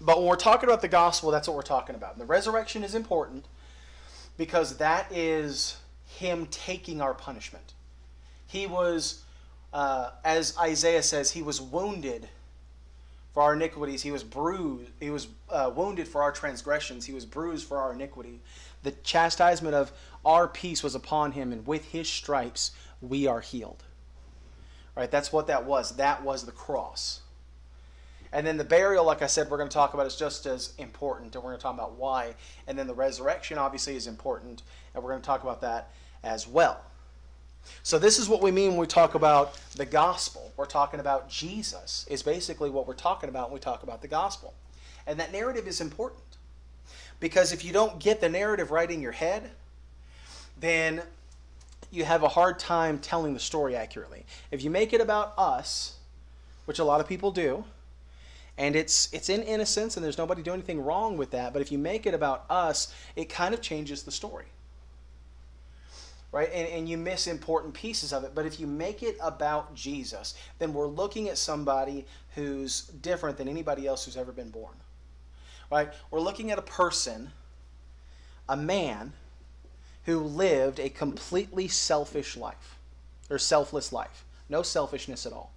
But 0.00 0.18
when 0.18 0.26
we're 0.26 0.36
talking 0.36 0.68
about 0.68 0.82
the 0.82 0.88
gospel, 0.88 1.30
that's 1.30 1.48
what 1.48 1.56
we're 1.56 1.62
talking 1.62 1.94
about. 1.94 2.12
And 2.12 2.20
the 2.20 2.26
resurrection 2.26 2.84
is 2.84 2.94
important 2.94 3.46
because 4.36 4.76
that 4.76 5.10
is 5.10 5.78
him 6.06 6.46
taking 6.50 7.00
our 7.00 7.14
punishment. 7.14 7.74
He 8.46 8.66
was, 8.66 9.22
uh, 9.72 10.10
as 10.24 10.56
Isaiah 10.58 11.02
says, 11.02 11.32
he 11.32 11.42
was 11.42 11.60
wounded 11.60 12.28
for 13.34 13.42
our 13.42 13.54
iniquities. 13.54 14.02
He 14.02 14.12
was 14.12 14.24
bruised. 14.24 14.90
He 14.98 15.10
was 15.10 15.28
uh, 15.50 15.70
wounded 15.74 16.08
for 16.08 16.22
our 16.22 16.32
transgressions. 16.32 17.04
He 17.04 17.12
was 17.12 17.26
bruised 17.26 17.68
for 17.68 17.78
our 17.78 17.92
iniquity. 17.92 18.40
The 18.82 18.92
chastisement 18.92 19.74
of 19.74 19.92
our 20.24 20.48
peace 20.48 20.82
was 20.82 20.94
upon 20.94 21.32
him, 21.32 21.52
and 21.52 21.66
with 21.66 21.84
his 21.86 22.08
stripes 22.08 22.70
we 23.02 23.26
are 23.26 23.40
healed. 23.40 23.82
Right? 24.96 25.10
That's 25.10 25.32
what 25.32 25.48
that 25.48 25.66
was. 25.66 25.96
That 25.96 26.24
was 26.24 26.46
the 26.46 26.52
cross. 26.52 27.20
And 28.36 28.46
then 28.46 28.58
the 28.58 28.64
burial, 28.64 29.02
like 29.02 29.22
I 29.22 29.28
said, 29.28 29.48
we're 29.48 29.56
going 29.56 29.70
to 29.70 29.74
talk 29.74 29.94
about 29.94 30.06
is 30.06 30.14
just 30.14 30.44
as 30.44 30.74
important, 30.76 31.34
and 31.34 31.42
we're 31.42 31.52
going 31.52 31.58
to 31.58 31.62
talk 31.62 31.72
about 31.72 31.96
why. 31.96 32.34
And 32.66 32.78
then 32.78 32.86
the 32.86 32.92
resurrection, 32.92 33.56
obviously, 33.56 33.96
is 33.96 34.06
important, 34.06 34.60
and 34.92 35.02
we're 35.02 35.08
going 35.08 35.22
to 35.22 35.26
talk 35.26 35.42
about 35.42 35.62
that 35.62 35.90
as 36.22 36.46
well. 36.46 36.82
So 37.82 37.98
this 37.98 38.18
is 38.18 38.28
what 38.28 38.42
we 38.42 38.50
mean 38.50 38.72
when 38.72 38.80
we 38.80 38.86
talk 38.86 39.14
about 39.14 39.58
the 39.76 39.86
gospel. 39.86 40.52
We're 40.58 40.66
talking 40.66 41.00
about 41.00 41.30
Jesus 41.30 42.04
is 42.10 42.22
basically 42.22 42.68
what 42.68 42.86
we're 42.86 42.92
talking 42.92 43.30
about 43.30 43.48
when 43.48 43.54
we 43.54 43.60
talk 43.60 43.82
about 43.82 44.02
the 44.02 44.08
gospel. 44.08 44.52
And 45.06 45.18
that 45.18 45.32
narrative 45.32 45.66
is 45.66 45.80
important. 45.80 46.20
Because 47.20 47.52
if 47.52 47.64
you 47.64 47.72
don't 47.72 47.98
get 47.98 48.20
the 48.20 48.28
narrative 48.28 48.70
right 48.70 48.90
in 48.90 49.00
your 49.00 49.12
head, 49.12 49.50
then 50.60 51.00
you 51.90 52.04
have 52.04 52.22
a 52.22 52.28
hard 52.28 52.58
time 52.58 52.98
telling 52.98 53.32
the 53.32 53.40
story 53.40 53.74
accurately. 53.74 54.26
If 54.50 54.62
you 54.62 54.68
make 54.68 54.92
it 54.92 55.00
about 55.00 55.32
us, 55.38 55.96
which 56.66 56.78
a 56.78 56.84
lot 56.84 57.00
of 57.00 57.08
people 57.08 57.30
do, 57.30 57.64
and 58.58 58.74
it's 58.74 59.12
it's 59.12 59.28
in 59.28 59.42
innocence 59.42 59.96
and 59.96 60.04
there's 60.04 60.18
nobody 60.18 60.42
doing 60.42 60.56
anything 60.56 60.80
wrong 60.80 61.16
with 61.16 61.30
that, 61.32 61.52
but 61.52 61.62
if 61.62 61.70
you 61.70 61.78
make 61.78 62.06
it 62.06 62.14
about 62.14 62.44
us, 62.50 62.94
it 63.14 63.28
kind 63.28 63.54
of 63.54 63.60
changes 63.60 64.02
the 64.02 64.12
story 64.12 64.46
right? 66.36 66.50
And, 66.52 66.68
and 66.68 66.88
you 66.88 66.98
miss 66.98 67.26
important 67.26 67.72
pieces 67.72 68.12
of 68.12 68.22
it. 68.22 68.32
But 68.34 68.44
if 68.44 68.60
you 68.60 68.66
make 68.66 69.02
it 69.02 69.16
about 69.22 69.74
Jesus, 69.74 70.34
then 70.58 70.74
we're 70.74 70.86
looking 70.86 71.30
at 71.30 71.38
somebody 71.38 72.04
who's 72.34 72.82
different 73.00 73.38
than 73.38 73.48
anybody 73.48 73.86
else 73.86 74.04
who's 74.04 74.18
ever 74.18 74.32
been 74.32 74.50
born, 74.50 74.74
right? 75.70 75.88
We're 76.10 76.20
looking 76.20 76.50
at 76.50 76.58
a 76.58 76.62
person, 76.62 77.30
a 78.50 78.56
man, 78.56 79.14
who 80.04 80.20
lived 80.20 80.78
a 80.78 80.90
completely 80.90 81.68
selfish 81.68 82.36
life, 82.36 82.76
or 83.30 83.38
selfless 83.38 83.90
life. 83.90 84.26
No 84.50 84.62
selfishness 84.62 85.24
at 85.24 85.32
all. 85.32 85.52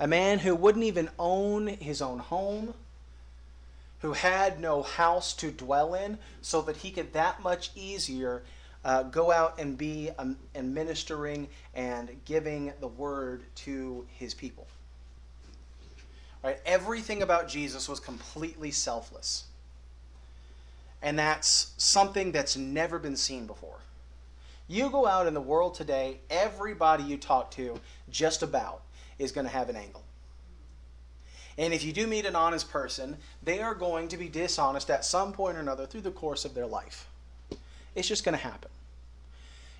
A 0.00 0.06
man 0.06 0.38
who 0.38 0.54
wouldn't 0.54 0.84
even 0.84 1.10
own 1.18 1.66
his 1.66 2.00
own 2.00 2.18
home, 2.18 2.74
who 4.00 4.12
had 4.12 4.60
no 4.60 4.82
house 4.82 5.32
to 5.34 5.50
dwell 5.50 5.94
in, 5.94 6.18
so 6.40 6.62
that 6.62 6.76
he 6.76 6.90
could 6.90 7.12
that 7.12 7.42
much 7.42 7.70
easier 7.74 8.42
uh, 8.84 9.02
go 9.02 9.32
out 9.32 9.58
and 9.58 9.76
be 9.76 10.10
um, 10.18 10.36
and 10.54 10.72
ministering 10.72 11.48
and 11.74 12.08
giving 12.24 12.72
the 12.80 12.86
word 12.88 13.42
to 13.54 14.06
his 14.14 14.34
people. 14.34 14.66
Right? 16.44 16.58
Everything 16.64 17.22
about 17.22 17.48
Jesus 17.48 17.88
was 17.88 17.98
completely 17.98 18.70
selfless. 18.70 19.44
And 21.02 21.18
that's 21.18 21.72
something 21.76 22.32
that's 22.32 22.56
never 22.56 22.98
been 22.98 23.16
seen 23.16 23.46
before. 23.46 23.78
You 24.68 24.90
go 24.90 25.06
out 25.06 25.26
in 25.26 25.34
the 25.34 25.40
world 25.40 25.74
today, 25.74 26.18
everybody 26.30 27.02
you 27.02 27.16
talk 27.16 27.50
to, 27.52 27.80
just 28.10 28.42
about, 28.42 28.82
is 29.18 29.32
going 29.32 29.46
to 29.46 29.52
have 29.52 29.68
an 29.68 29.76
angle. 29.76 30.04
And 31.56 31.74
if 31.74 31.84
you 31.84 31.92
do 31.92 32.06
meet 32.06 32.24
an 32.24 32.36
honest 32.36 32.70
person, 32.70 33.16
they 33.42 33.60
are 33.60 33.74
going 33.74 34.08
to 34.08 34.16
be 34.16 34.28
dishonest 34.28 34.90
at 34.90 35.04
some 35.04 35.32
point 35.32 35.56
or 35.56 35.60
another 35.60 35.86
through 35.86 36.02
the 36.02 36.12
course 36.12 36.44
of 36.44 36.54
their 36.54 36.66
life. 36.66 37.08
It's 37.96 38.06
just 38.06 38.24
going 38.24 38.36
to 38.36 38.42
happen. 38.42 38.70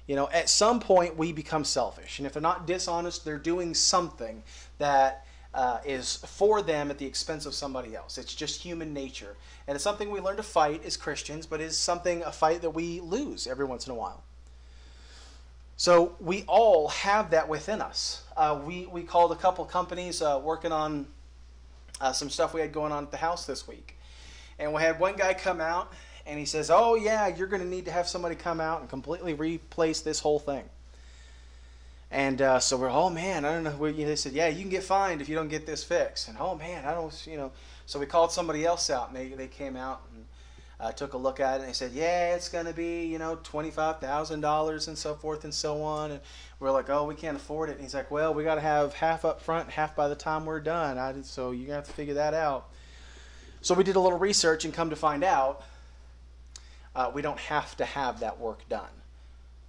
You 0.08 0.16
know, 0.16 0.28
at 0.30 0.48
some 0.48 0.80
point 0.80 1.16
we 1.16 1.32
become 1.32 1.64
selfish. 1.64 2.18
And 2.18 2.26
if 2.26 2.32
they're 2.32 2.42
not 2.42 2.66
dishonest, 2.66 3.24
they're 3.24 3.38
doing 3.38 3.74
something 3.74 4.42
that 4.78 5.24
uh, 5.54 5.78
is 5.84 6.16
for 6.16 6.62
them 6.62 6.90
at 6.90 6.98
the 6.98 7.06
expense 7.06 7.46
of 7.46 7.54
somebody 7.54 7.94
else. 7.94 8.18
It's 8.18 8.34
just 8.34 8.62
human 8.62 8.92
nature. 8.92 9.36
And 9.66 9.74
it's 9.74 9.84
something 9.84 10.10
we 10.10 10.20
learn 10.20 10.36
to 10.38 10.42
fight 10.42 10.84
as 10.84 10.96
Christians, 10.96 11.46
but 11.46 11.60
is 11.60 11.78
something, 11.78 12.22
a 12.22 12.32
fight 12.32 12.62
that 12.62 12.70
we 12.70 13.00
lose 13.00 13.46
every 13.46 13.64
once 13.64 13.86
in 13.86 13.92
a 13.92 13.96
while. 13.96 14.24
So 15.78 16.16
we 16.18 16.42
all 16.48 16.88
have 16.88 17.30
that 17.30 17.48
within 17.48 17.80
us. 17.80 18.24
Uh, 18.36 18.60
we, 18.66 18.86
we 18.86 19.04
called 19.04 19.30
a 19.30 19.36
couple 19.36 19.64
companies 19.64 20.20
uh, 20.20 20.40
working 20.42 20.72
on 20.72 21.06
uh, 22.00 22.12
some 22.12 22.28
stuff 22.30 22.52
we 22.52 22.60
had 22.60 22.72
going 22.72 22.90
on 22.90 23.04
at 23.04 23.12
the 23.12 23.16
house 23.16 23.46
this 23.46 23.68
week. 23.68 23.96
And 24.58 24.74
we 24.74 24.82
had 24.82 24.98
one 24.98 25.14
guy 25.14 25.34
come 25.34 25.60
out 25.60 25.92
and 26.26 26.36
he 26.36 26.46
says, 26.46 26.68
"Oh 26.68 26.96
yeah, 26.96 27.28
you're 27.28 27.46
going 27.46 27.62
to 27.62 27.68
need 27.68 27.84
to 27.84 27.92
have 27.92 28.08
somebody 28.08 28.34
come 28.34 28.60
out 28.60 28.80
and 28.80 28.90
completely 28.90 29.34
replace 29.34 30.00
this 30.00 30.18
whole 30.18 30.40
thing." 30.40 30.64
And 32.10 32.42
uh, 32.42 32.58
so 32.58 32.76
we're, 32.76 32.90
oh 32.90 33.08
man, 33.08 33.44
I 33.44 33.52
don't 33.52 33.62
know. 33.62 33.92
They 33.92 34.16
said, 34.16 34.32
yeah, 34.32 34.48
you 34.48 34.62
can 34.62 34.70
get 34.70 34.82
fined 34.82 35.20
if 35.20 35.28
you 35.28 35.36
don't 35.36 35.48
get 35.48 35.64
this 35.64 35.84
fixed. 35.84 36.26
And 36.26 36.36
oh 36.40 36.56
man, 36.56 36.86
I 36.86 36.92
don't, 36.92 37.14
you 37.24 37.36
know. 37.36 37.52
So 37.86 38.00
we 38.00 38.06
called 38.06 38.32
somebody 38.32 38.64
else 38.64 38.90
out, 38.90 39.08
and 39.08 39.16
they, 39.16 39.28
they 39.28 39.46
came 39.46 39.76
out 39.76 40.02
and 40.12 40.24
uh, 40.80 40.92
took 40.92 41.14
a 41.14 41.18
look 41.18 41.40
at 41.40 41.56
it, 41.56 41.60
and 41.60 41.68
they 41.68 41.72
said, 41.72 41.92
yeah, 41.92 42.34
it's 42.34 42.48
going 42.48 42.66
to 42.66 42.72
be, 42.72 43.04
you 43.04 43.18
know, 43.18 43.38
twenty 43.42 43.70
five 43.70 43.98
thousand 44.00 44.40
dollars 44.40 44.86
and 44.86 44.96
so 44.96 45.14
forth 45.14 45.44
and 45.44 45.52
so 45.52 45.82
on. 45.82 46.12
And 46.12 46.20
we're 46.60 46.70
like, 46.70 46.88
oh, 46.88 47.04
we 47.04 47.14
can't 47.14 47.36
afford 47.36 47.68
it. 47.68 47.72
And 47.72 47.80
he's 47.80 47.94
like, 47.94 48.10
well, 48.10 48.32
we 48.32 48.44
got 48.44 48.54
to 48.56 48.60
have 48.60 48.94
half 48.94 49.24
up 49.24 49.42
front, 49.42 49.70
half 49.70 49.96
by 49.96 50.08
the 50.08 50.14
time 50.14 50.46
we're 50.46 50.60
done. 50.60 50.96
I, 50.98 51.14
so 51.22 51.50
you're 51.50 51.66
gonna 51.66 51.76
have 51.76 51.86
to 51.86 51.92
figure 51.92 52.14
that 52.14 52.34
out. 52.34 52.68
So 53.60 53.74
we 53.74 53.82
did 53.82 53.96
a 53.96 54.00
little 54.00 54.18
research 54.18 54.64
and 54.64 54.72
come 54.72 54.90
to 54.90 54.96
find 54.96 55.24
out 55.24 55.64
uh, 56.94 57.10
we 57.12 57.22
don't 57.22 57.40
have 57.40 57.76
to 57.78 57.84
have 57.84 58.20
that 58.20 58.38
work 58.38 58.68
done. 58.68 58.86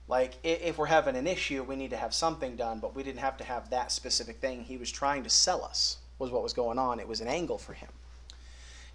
Like, 0.08 0.38
if 0.44 0.80
we're 0.80 0.88
having 0.88 1.16
an 1.16 1.28
issue, 1.28 1.62
we 1.62 1.76
need 1.76 1.92
to 1.92 1.98
have 1.98 2.16
something 2.16 2.56
done, 2.56 2.80
but 2.80 2.96
we 2.96 3.04
didn't 3.04 3.20
have 3.20 3.38
to 3.38 3.44
have 3.44 3.70
that 3.70 3.92
specific 3.92 4.38
thing. 4.38 4.64
He 4.64 4.78
was 4.78 4.92
trying 4.92 5.24
to 5.24 5.30
sell 5.30 5.64
us, 5.64 5.98
was 6.18 6.32
what 6.32 6.42
was 6.42 6.54
going 6.54 6.80
on. 6.80 7.00
It 7.00 7.08
was 7.08 7.22
an 7.22 7.28
angle 7.28 7.60
for 7.60 7.74
him. 7.74 7.90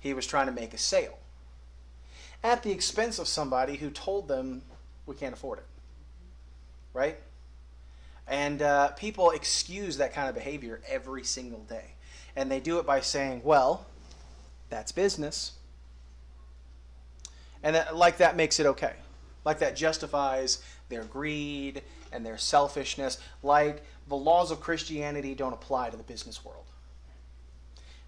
He 0.00 0.12
was 0.12 0.26
trying 0.26 0.46
to 0.46 0.52
make 0.52 0.74
a 0.74 0.78
sale 0.78 1.16
at 2.44 2.62
the 2.62 2.70
expense 2.70 3.18
of 3.18 3.26
somebody 3.26 3.76
who 3.76 3.90
told 3.90 4.28
them 4.28 4.62
we 5.06 5.16
can't 5.16 5.32
afford 5.32 5.58
it. 5.58 5.66
Right? 6.92 7.18
And 8.28 8.62
uh, 8.62 8.88
people 8.90 9.30
excuse 9.30 9.96
that 9.96 10.14
kind 10.14 10.28
of 10.28 10.34
behavior 10.34 10.80
every 10.86 11.24
single 11.24 11.60
day. 11.60 11.94
And 12.36 12.50
they 12.50 12.60
do 12.60 12.78
it 12.78 12.86
by 12.86 13.00
saying, 13.00 13.40
well, 13.44 13.86
that's 14.68 14.92
business. 14.92 15.52
And 17.62 17.74
that, 17.74 17.96
like 17.96 18.18
that 18.18 18.36
makes 18.36 18.60
it 18.60 18.66
okay. 18.66 18.92
Like 19.44 19.58
that 19.58 19.74
justifies 19.74 20.62
their 20.88 21.04
greed 21.04 21.82
and 22.12 22.24
their 22.24 22.38
selfishness. 22.38 23.18
Like 23.42 23.82
the 24.08 24.16
laws 24.16 24.50
of 24.50 24.60
Christianity 24.60 25.34
don't 25.34 25.52
apply 25.52 25.90
to 25.90 25.96
the 25.96 26.02
business 26.02 26.44
world. 26.44 26.64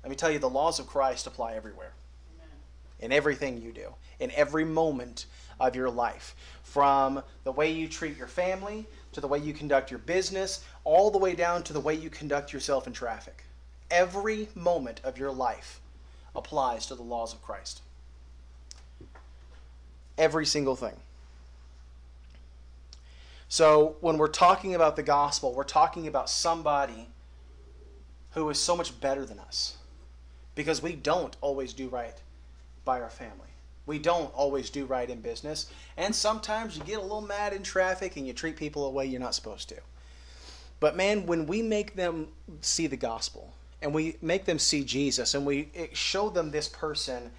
Let 0.03 0.11
me 0.11 0.17
tell 0.17 0.31
you, 0.31 0.39
the 0.39 0.49
laws 0.49 0.79
of 0.79 0.87
Christ 0.87 1.27
apply 1.27 1.55
everywhere. 1.55 1.93
In 3.01 3.13
everything 3.13 3.61
you 3.61 3.73
do, 3.73 3.93
in 4.21 4.31
every 4.33 4.65
moment 4.65 5.27
of 5.61 5.75
your 5.75 5.91
life. 5.91 6.35
From 6.63 7.23
the 7.45 7.53
way 7.53 7.71
you 7.73 7.89
treat 7.89 8.17
your 8.17 8.27
family, 8.27 8.87
to 9.13 9.21
the 9.21 9.29
way 9.29 9.39
you 9.39 9.53
conduct 9.53 9.91
your 9.91 9.99
business, 10.01 10.65
all 10.85 11.11
the 11.11 11.19
way 11.19 11.35
down 11.35 11.63
to 11.65 11.73
the 11.73 11.81
way 11.81 11.95
you 11.95 12.11
conduct 12.11 12.53
yourself 12.53 12.87
in 12.87 12.93
traffic. 12.93 13.45
Every 13.91 14.49
moment 14.55 15.01
of 15.05 15.17
your 15.17 15.33
life 15.33 15.81
applies 16.35 16.87
to 16.87 16.95
the 16.95 17.03
laws 17.03 17.33
of 17.33 17.43
Christ. 17.43 17.81
Every 20.19 20.47
single 20.47 20.77
thing. 20.77 20.97
So 23.49 23.97
when 24.01 24.19
we're 24.19 24.29
talking 24.29 24.75
about 24.75 24.97
the 24.97 25.03
gospel, 25.03 25.55
we're 25.55 25.65
talking 25.65 26.07
about 26.07 26.29
somebody 26.29 27.09
who 28.33 28.49
is 28.51 28.59
so 28.59 28.77
much 28.77 29.01
better 29.01 29.25
than 29.25 29.39
us 29.39 29.77
because 30.55 30.83
we 30.83 30.95
don't 30.95 31.37
always 31.41 31.73
do 31.73 31.89
right 31.89 32.17
by 32.85 33.01
our 33.01 33.11
family. 33.11 33.56
We 33.87 33.99
don't 34.01 34.35
always 34.35 34.69
do 34.69 34.85
right 34.85 35.09
in 35.09 35.21
business. 35.21 35.71
And 35.97 36.15
sometimes 36.15 36.77
you 36.77 36.83
get 36.83 36.99
a 36.99 37.03
little 37.03 37.21
mad 37.21 37.53
in 37.53 37.63
traffic 37.63 38.17
and 38.17 38.27
you 38.27 38.33
treat 38.33 38.57
people 38.57 38.87
a 38.87 38.91
way 38.91 39.07
you're 39.07 39.21
not 39.21 39.35
supposed 39.35 39.69
to. 39.71 39.77
But 40.81 40.97
man, 40.97 41.27
when 41.27 41.47
we 41.47 41.63
make 41.63 41.95
them 41.97 42.29
see 42.61 42.87
the 42.87 42.97
gospel 42.97 43.55
and 43.81 43.95
we 43.95 44.17
make 44.21 44.45
them 44.45 44.59
see 44.59 44.85
Jesus 44.85 45.35
and 45.35 45.47
we 45.47 45.69
show 45.93 46.29
them 46.29 46.51
this 46.51 46.69
person 46.69 47.31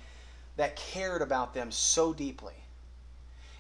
that 0.56 0.76
cared 0.76 1.22
about 1.22 1.54
them 1.54 1.72
so 1.72 2.14
deeply, 2.14 2.54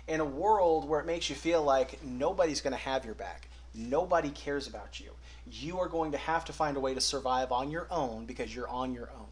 in 0.07 0.21
a 0.21 0.25
world 0.25 0.87
where 0.87 0.99
it 0.99 1.05
makes 1.05 1.29
you 1.29 1.35
feel 1.35 1.61
like 1.61 2.03
nobody's 2.03 2.61
going 2.61 2.73
to 2.73 2.79
have 2.79 3.05
your 3.05 3.13
back, 3.13 3.49
nobody 3.75 4.29
cares 4.29 4.67
about 4.67 4.99
you, 4.99 5.11
you 5.51 5.79
are 5.79 5.87
going 5.87 6.11
to 6.11 6.17
have 6.17 6.45
to 6.45 6.53
find 6.53 6.77
a 6.77 6.79
way 6.79 6.93
to 6.93 7.01
survive 7.01 7.51
on 7.51 7.69
your 7.69 7.87
own 7.91 8.25
because 8.25 8.55
you're 8.55 8.69
on 8.69 8.93
your 8.93 9.09
own. 9.11 9.26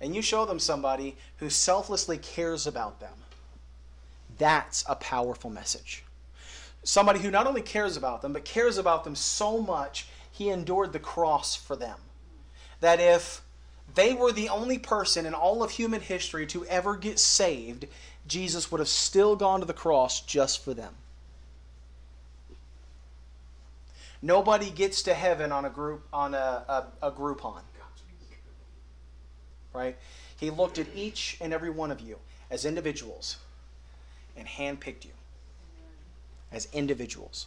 And 0.00 0.14
you 0.14 0.22
show 0.22 0.44
them 0.44 0.58
somebody 0.58 1.16
who 1.38 1.50
selflessly 1.50 2.18
cares 2.18 2.66
about 2.66 3.00
them. 3.00 3.14
That's 4.38 4.84
a 4.88 4.94
powerful 4.94 5.50
message. 5.50 6.04
Somebody 6.84 7.18
who 7.20 7.30
not 7.30 7.46
only 7.46 7.62
cares 7.62 7.96
about 7.96 8.22
them, 8.22 8.32
but 8.32 8.44
cares 8.44 8.78
about 8.78 9.04
them 9.04 9.16
so 9.16 9.60
much 9.60 10.06
he 10.30 10.50
endured 10.50 10.92
the 10.92 11.00
cross 11.00 11.56
for 11.56 11.74
them. 11.74 11.98
That 12.80 13.00
if 13.00 13.42
they 13.94 14.14
were 14.14 14.30
the 14.30 14.48
only 14.48 14.78
person 14.78 15.26
in 15.26 15.34
all 15.34 15.62
of 15.62 15.72
human 15.72 16.00
history 16.00 16.46
to 16.48 16.64
ever 16.66 16.96
get 16.96 17.18
saved, 17.18 17.86
Jesus 18.26 18.70
would 18.70 18.78
have 18.78 18.88
still 18.88 19.34
gone 19.34 19.60
to 19.60 19.66
the 19.66 19.72
cross 19.72 20.20
just 20.20 20.62
for 20.62 20.74
them. 20.74 20.94
Nobody 24.20 24.70
gets 24.70 25.02
to 25.02 25.14
heaven 25.14 25.52
on 25.52 25.64
a 25.64 25.70
group 25.70 26.02
on 26.12 26.34
a, 26.34 26.86
a, 27.02 27.08
a 27.08 27.12
Groupon. 27.12 27.62
Right? 29.72 29.96
He 30.36 30.50
looked 30.50 30.78
at 30.78 30.86
each 30.94 31.36
and 31.40 31.52
every 31.52 31.70
one 31.70 31.90
of 31.90 32.00
you 32.00 32.18
as 32.50 32.64
individuals 32.64 33.36
and 34.36 34.46
handpicked 34.46 35.04
you 35.04 35.10
as 36.52 36.68
individuals. 36.72 37.46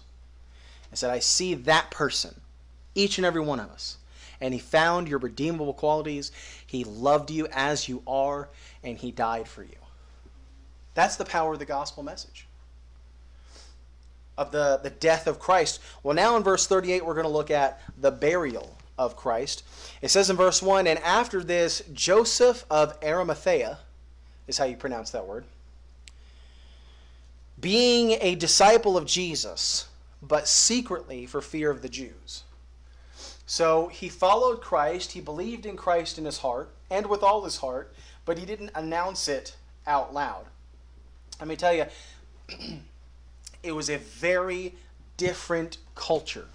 And 0.90 1.00
said, 1.00 1.10
I 1.10 1.20
see 1.20 1.54
that 1.54 1.90
person, 1.90 2.42
each 2.96 3.18
and 3.18 3.25
every 3.25 3.42
one 3.42 3.60
of 3.60 3.70
us. 3.70 3.98
And 4.40 4.54
he 4.54 4.60
found 4.60 5.08
your 5.08 5.20
redeemable 5.20 5.74
qualities. 5.74 6.32
He 6.66 6.84
loved 6.84 7.32
you 7.32 7.48
as 7.51 7.88
you 7.88 8.01
are, 8.08 8.50
and 8.84 8.98
he 8.98 9.12
died 9.12 9.48
for 9.48 9.63
you. 9.63 9.75
That's 10.94 11.16
the 11.16 11.25
power 11.25 11.54
of 11.54 11.60
the 11.60 11.66
gospel 11.66 12.04
message. 12.04 12.48
Of 14.38 14.51
the, 14.51 14.80
the 14.82 14.90
death 14.90 15.28
of 15.28 15.40
Christ. 15.40 15.80
Well, 16.04 16.16
now 16.16 16.36
in 16.36 16.44
verse 16.44 16.68
38, 16.68 17.06
we're 17.06 17.13
going 17.13 17.25
to 17.25 17.32
look 17.32 17.51
at 17.51 17.82
the 17.98 18.12
burial 18.12 18.75
of 19.05 19.15
Christ. 19.15 19.63
It 20.01 20.10
says 20.10 20.29
in 20.29 20.38
verse 20.38 20.62
1 20.62 20.88
And 20.88 21.00
after 21.00 21.43
this, 21.43 21.81
Joseph 21.93 22.65
of 22.70 22.98
Arimathea, 23.03 23.79
is 24.48 24.58
how 24.58 24.65
you 24.65 24.77
pronounce 24.77 25.12
that 25.12 25.27
word, 25.27 25.46
being 27.60 28.17
a 28.22 28.36
disciple 28.36 28.98
of 28.98 29.05
Jesus, 29.05 29.88
but 30.22 30.48
secretly 30.48 31.25
for 31.25 31.41
fear 31.41 31.72
of 31.72 31.81
the 31.81 31.89
Jews. 31.89 32.43
So 33.46 33.88
he 33.88 34.08
followed 34.08 34.62
Christ, 34.62 35.12
he 35.12 35.22
believed 35.22 35.65
in 35.65 35.75
Christ 35.75 36.17
in 36.17 36.25
his 36.25 36.38
heart 36.38 36.70
and 36.89 37.08
with 37.08 37.24
all 37.24 37.43
his 37.43 37.58
heart, 37.58 37.93
but 38.25 38.38
he 38.38 38.46
didn't 38.46 38.72
announce 38.75 39.27
it 39.27 39.55
out 39.88 40.13
loud. 40.13 40.46
Let 41.39 41.48
me 41.48 41.55
tell 41.55 41.74
you, 41.74 41.86
it 43.63 43.72
was 43.72 43.89
a 43.89 43.98
very 43.98 44.75
different 45.17 45.77
culture 45.96 46.48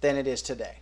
than 0.00 0.16
it 0.16 0.26
is 0.26 0.42
today. 0.42 0.78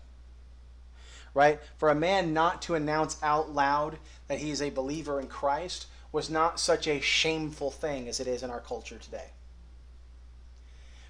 Right? 1.38 1.60
For 1.76 1.88
a 1.88 1.94
man 1.94 2.34
not 2.34 2.62
to 2.62 2.74
announce 2.74 3.16
out 3.22 3.54
loud 3.54 3.98
that 4.26 4.40
he 4.40 4.50
is 4.50 4.60
a 4.60 4.70
believer 4.70 5.20
in 5.20 5.28
Christ 5.28 5.86
was 6.10 6.28
not 6.28 6.58
such 6.58 6.88
a 6.88 6.98
shameful 6.98 7.70
thing 7.70 8.08
as 8.08 8.18
it 8.18 8.26
is 8.26 8.42
in 8.42 8.50
our 8.50 8.58
culture 8.58 8.98
today. 8.98 9.28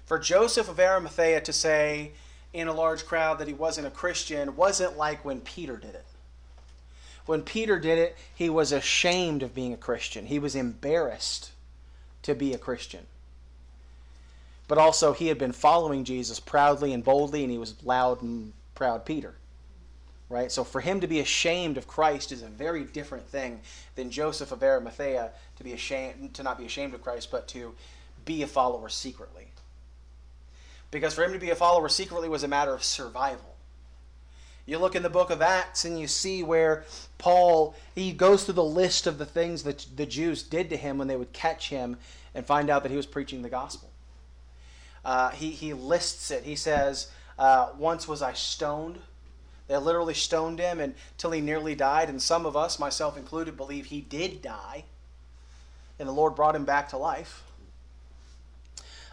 For 0.05 0.19
Joseph 0.19 0.69
of 0.69 0.79
Arimathea 0.79 1.41
to 1.41 1.51
say 1.51 2.11
in 2.53 2.67
a 2.67 2.73
large 2.73 3.07
crowd 3.07 3.39
that 3.39 3.47
he 3.47 3.55
wasn't 3.55 3.87
a 3.87 3.89
Christian 3.89 4.55
wasn't 4.55 4.99
like 4.99 5.25
when 5.25 5.41
Peter 5.41 5.77
did 5.77 5.95
it. 5.95 6.05
When 7.25 7.41
Peter 7.41 7.79
did 7.79 7.97
it, 7.97 8.15
he 8.35 8.51
was 8.51 8.71
ashamed 8.71 9.41
of 9.41 9.55
being 9.55 9.73
a 9.73 9.77
Christian. 9.77 10.27
He 10.27 10.37
was 10.37 10.55
embarrassed 10.55 11.53
to 12.21 12.35
be 12.35 12.53
a 12.53 12.59
Christian. 12.59 13.07
But 14.67 14.77
also, 14.77 15.11
he 15.11 15.25
had 15.25 15.39
been 15.39 15.53
following 15.53 16.03
Jesus 16.03 16.39
proudly 16.39 16.93
and 16.93 17.03
boldly, 17.03 17.41
and 17.41 17.51
he 17.51 17.57
was 17.57 17.83
loud 17.83 18.21
and 18.21 18.53
proud 18.75 19.07
Peter. 19.07 19.33
Right? 20.29 20.51
So, 20.51 20.63
for 20.63 20.79
him 20.79 21.01
to 21.01 21.07
be 21.07 21.19
ashamed 21.19 21.77
of 21.77 21.87
Christ 21.87 22.31
is 22.31 22.43
a 22.43 22.47
very 22.47 22.83
different 22.83 23.27
thing 23.27 23.61
than 23.95 24.11
Joseph 24.11 24.51
of 24.51 24.61
Arimathea 24.61 25.31
to 25.57 25.63
be 25.63 25.73
ashamed, 25.73 26.35
to 26.35 26.43
not 26.43 26.59
be 26.59 26.65
ashamed 26.65 26.93
of 26.93 27.01
Christ, 27.01 27.31
but 27.31 27.47
to 27.49 27.73
be 28.25 28.43
a 28.43 28.47
follower 28.47 28.89
secretly. 28.89 29.47
Because 30.91 31.13
for 31.13 31.23
him 31.23 31.33
to 31.33 31.39
be 31.39 31.49
a 31.49 31.55
follower 31.55 31.89
secretly 31.89 32.29
was 32.29 32.43
a 32.43 32.47
matter 32.47 32.73
of 32.73 32.83
survival. 32.83 33.55
You 34.65 34.77
look 34.77 34.95
in 34.95 35.01
the 35.01 35.09
book 35.09 35.31
of 35.31 35.41
Acts 35.41 35.83
and 35.83 35.99
you 35.99 36.05
see 36.05 36.43
where 36.43 36.85
Paul 37.17 37.75
he 37.95 38.11
goes 38.11 38.43
through 38.43 38.53
the 38.53 38.63
list 38.63 39.07
of 39.07 39.17
the 39.17 39.25
things 39.25 39.63
that 39.63 39.85
the 39.95 40.05
Jews 40.05 40.43
did 40.43 40.69
to 40.69 40.77
him 40.77 40.99
when 40.99 41.07
they 41.07 41.15
would 41.15 41.33
catch 41.33 41.69
him 41.69 41.97
and 42.35 42.45
find 42.45 42.69
out 42.69 42.83
that 42.83 42.91
he 42.91 42.97
was 42.97 43.07
preaching 43.07 43.41
the 43.41 43.49
gospel. 43.49 43.89
Uh, 45.03 45.31
he 45.31 45.49
he 45.49 45.73
lists 45.73 46.29
it. 46.29 46.43
He 46.43 46.55
says, 46.55 47.09
uh, 47.39 47.69
"Once 47.79 48.07
was 48.07 48.21
I 48.21 48.33
stoned." 48.33 48.99
They 49.69 49.77
literally 49.77 50.15
stoned 50.15 50.57
him 50.57 50.79
until 50.79 51.29
he 51.29 51.41
nearly 51.41 51.75
died, 51.75 52.09
and 52.09 52.19
some 52.19 52.47
of 52.47 52.57
us, 52.57 52.79
myself 52.79 53.15
included, 53.15 53.55
believe 53.55 53.85
he 53.85 54.01
did 54.01 54.41
die, 54.41 54.83
and 55.99 56.09
the 56.09 56.13
Lord 56.13 56.35
brought 56.35 56.55
him 56.55 56.65
back 56.65 56.89
to 56.89 56.97
life. 56.97 57.43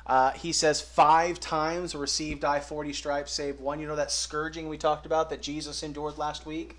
Uh, 0.06 0.32
he 0.32 0.52
says, 0.52 0.80
Five 0.80 1.40
times 1.40 1.94
received 1.94 2.42
I 2.42 2.60
40 2.60 2.94
stripes, 2.94 3.32
save 3.32 3.60
one. 3.60 3.80
You 3.80 3.86
know 3.86 3.96
that 3.96 4.10
scourging 4.10 4.70
we 4.70 4.78
talked 4.78 5.04
about 5.04 5.28
that 5.28 5.42
Jesus 5.42 5.82
endured 5.82 6.16
last 6.16 6.46
week? 6.46 6.78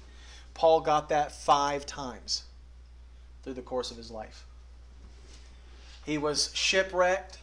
Paul 0.55 0.81
got 0.81 1.09
that 1.09 1.31
five 1.31 1.85
times 1.85 2.45
through 3.43 3.53
the 3.53 3.61
course 3.61 3.91
of 3.91 3.97
his 3.97 4.09
life. 4.09 4.43
He 6.03 6.17
was 6.17 6.49
shipwrecked. 6.55 7.37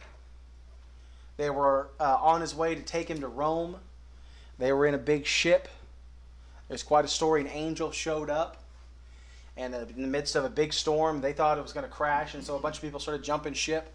They 1.37 1.49
were 1.49 1.91
uh, 1.97 2.17
on 2.19 2.41
his 2.41 2.53
way 2.53 2.75
to 2.75 2.81
take 2.81 3.09
him 3.09 3.21
to 3.21 3.27
Rome. 3.29 3.77
They 4.59 4.73
were 4.73 4.85
in 4.85 4.93
a 4.93 4.97
big 4.97 5.25
ship. 5.25 5.69
There's 6.67 6.83
quite 6.83 7.05
a 7.05 7.07
story. 7.07 7.41
An 7.41 7.47
angel 7.47 7.91
showed 7.91 8.29
up, 8.29 8.63
and 9.57 9.73
in 9.73 10.01
the 10.01 10.07
midst 10.07 10.35
of 10.35 10.45
a 10.45 10.49
big 10.49 10.73
storm, 10.73 11.21
they 11.21 11.33
thought 11.33 11.57
it 11.57 11.61
was 11.61 11.73
going 11.73 11.85
to 11.85 11.91
crash, 11.91 12.33
and 12.33 12.43
so 12.43 12.55
a 12.55 12.59
bunch 12.59 12.77
of 12.77 12.81
people 12.81 12.99
started 12.99 13.23
jumping 13.23 13.53
ship. 13.53 13.91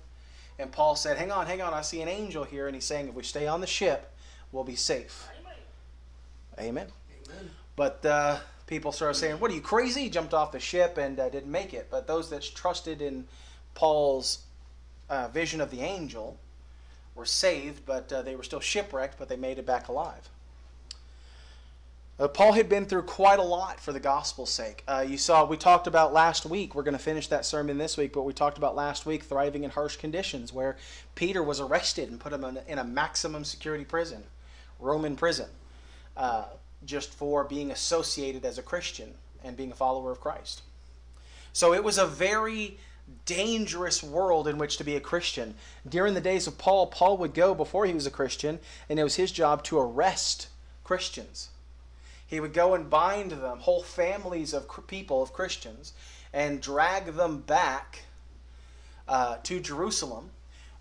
And 0.58 0.70
Paul 0.70 0.94
said, 0.94 1.16
Hang 1.16 1.32
on, 1.32 1.46
hang 1.46 1.62
on, 1.62 1.72
I 1.72 1.80
see 1.80 2.02
an 2.02 2.08
angel 2.08 2.44
here. 2.44 2.66
And 2.66 2.74
he's 2.74 2.84
saying, 2.84 3.08
If 3.08 3.14
we 3.14 3.22
stay 3.22 3.46
on 3.46 3.60
the 3.60 3.66
ship, 3.66 4.12
we'll 4.52 4.64
be 4.64 4.76
safe. 4.76 5.26
Amen. 6.58 6.88
Amen. 7.28 7.50
But 7.76 8.04
uh, 8.04 8.38
people 8.66 8.92
started 8.92 9.14
saying, 9.14 9.40
What 9.40 9.50
are 9.50 9.54
you 9.54 9.62
crazy? 9.62 10.02
He 10.02 10.10
jumped 10.10 10.34
off 10.34 10.52
the 10.52 10.60
ship 10.60 10.98
and 10.98 11.18
uh, 11.18 11.30
didn't 11.30 11.50
make 11.50 11.72
it. 11.72 11.88
But 11.90 12.06
those 12.06 12.28
that 12.28 12.42
trusted 12.42 13.00
in 13.00 13.26
Paul's 13.74 14.40
uh, 15.08 15.28
vision 15.28 15.62
of 15.62 15.70
the 15.70 15.80
angel 15.80 16.38
were 17.14 17.24
saved, 17.24 17.86
but 17.86 18.12
uh, 18.12 18.20
they 18.20 18.36
were 18.36 18.42
still 18.42 18.60
shipwrecked, 18.60 19.18
but 19.18 19.30
they 19.30 19.36
made 19.36 19.58
it 19.58 19.64
back 19.64 19.88
alive. 19.88 20.28
Uh, 22.20 22.28
Paul 22.28 22.52
had 22.52 22.68
been 22.68 22.84
through 22.84 23.04
quite 23.04 23.38
a 23.38 23.42
lot 23.42 23.80
for 23.80 23.92
the 23.92 24.00
gospel's 24.00 24.50
sake. 24.50 24.84
Uh, 24.86 25.02
you 25.08 25.16
saw, 25.16 25.46
we 25.46 25.56
talked 25.56 25.86
about 25.86 26.12
last 26.12 26.44
week, 26.44 26.74
we're 26.74 26.82
going 26.82 26.96
to 26.96 27.02
finish 27.02 27.28
that 27.28 27.46
sermon 27.46 27.78
this 27.78 27.96
week, 27.96 28.12
but 28.12 28.24
we 28.24 28.34
talked 28.34 28.58
about 28.58 28.76
last 28.76 29.06
week 29.06 29.22
thriving 29.22 29.64
in 29.64 29.70
harsh 29.70 29.96
conditions, 29.96 30.52
where 30.52 30.76
Peter 31.14 31.42
was 31.42 31.60
arrested 31.60 32.10
and 32.10 32.20
put 32.20 32.34
him 32.34 32.44
in, 32.44 32.58
in 32.68 32.78
a 32.78 32.84
maximum 32.84 33.42
security 33.42 33.86
prison, 33.86 34.22
Roman 34.78 35.16
prison, 35.16 35.48
uh, 36.14 36.44
just 36.84 37.10
for 37.14 37.42
being 37.42 37.70
associated 37.70 38.44
as 38.44 38.58
a 38.58 38.62
Christian 38.62 39.14
and 39.42 39.56
being 39.56 39.72
a 39.72 39.76
follower 39.76 40.10
of 40.10 40.20
Christ. 40.20 40.60
So 41.54 41.72
it 41.72 41.82
was 41.82 41.96
a 41.96 42.06
very 42.06 42.76
dangerous 43.24 44.02
world 44.02 44.46
in 44.46 44.58
which 44.58 44.76
to 44.76 44.84
be 44.84 44.94
a 44.94 45.00
Christian. 45.00 45.54
During 45.88 46.12
the 46.12 46.20
days 46.20 46.46
of 46.46 46.58
Paul, 46.58 46.88
Paul 46.88 47.16
would 47.16 47.32
go 47.32 47.54
before 47.54 47.86
he 47.86 47.94
was 47.94 48.06
a 48.06 48.10
Christian, 48.10 48.58
and 48.90 49.00
it 49.00 49.04
was 49.04 49.16
his 49.16 49.32
job 49.32 49.64
to 49.64 49.78
arrest 49.78 50.48
Christians 50.84 51.48
he 52.30 52.38
would 52.38 52.52
go 52.52 52.74
and 52.74 52.88
bind 52.88 53.32
them, 53.32 53.58
whole 53.58 53.82
families 53.82 54.54
of 54.54 54.86
people, 54.86 55.20
of 55.20 55.32
Christians, 55.32 55.94
and 56.32 56.62
drag 56.62 57.16
them 57.16 57.40
back 57.40 58.04
uh, 59.08 59.38
to 59.42 59.58
Jerusalem, 59.58 60.30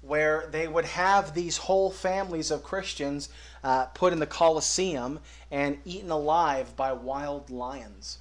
where 0.04 0.48
they 0.52 0.68
would 0.68 0.86
have 0.86 1.34
these 1.34 1.58
whole 1.58 1.90
families 1.90 2.52
of 2.52 2.64
Christians 2.64 3.30
uh, 3.64 3.86
put 3.88 4.14
in 4.14 4.20
the 4.20 4.28
Colosseum 4.28 5.22
and 5.50 5.80
eaten 5.86 6.12
alive 6.12 6.76
by 6.76 6.94
wild 6.94 7.50
lions. 7.50 8.20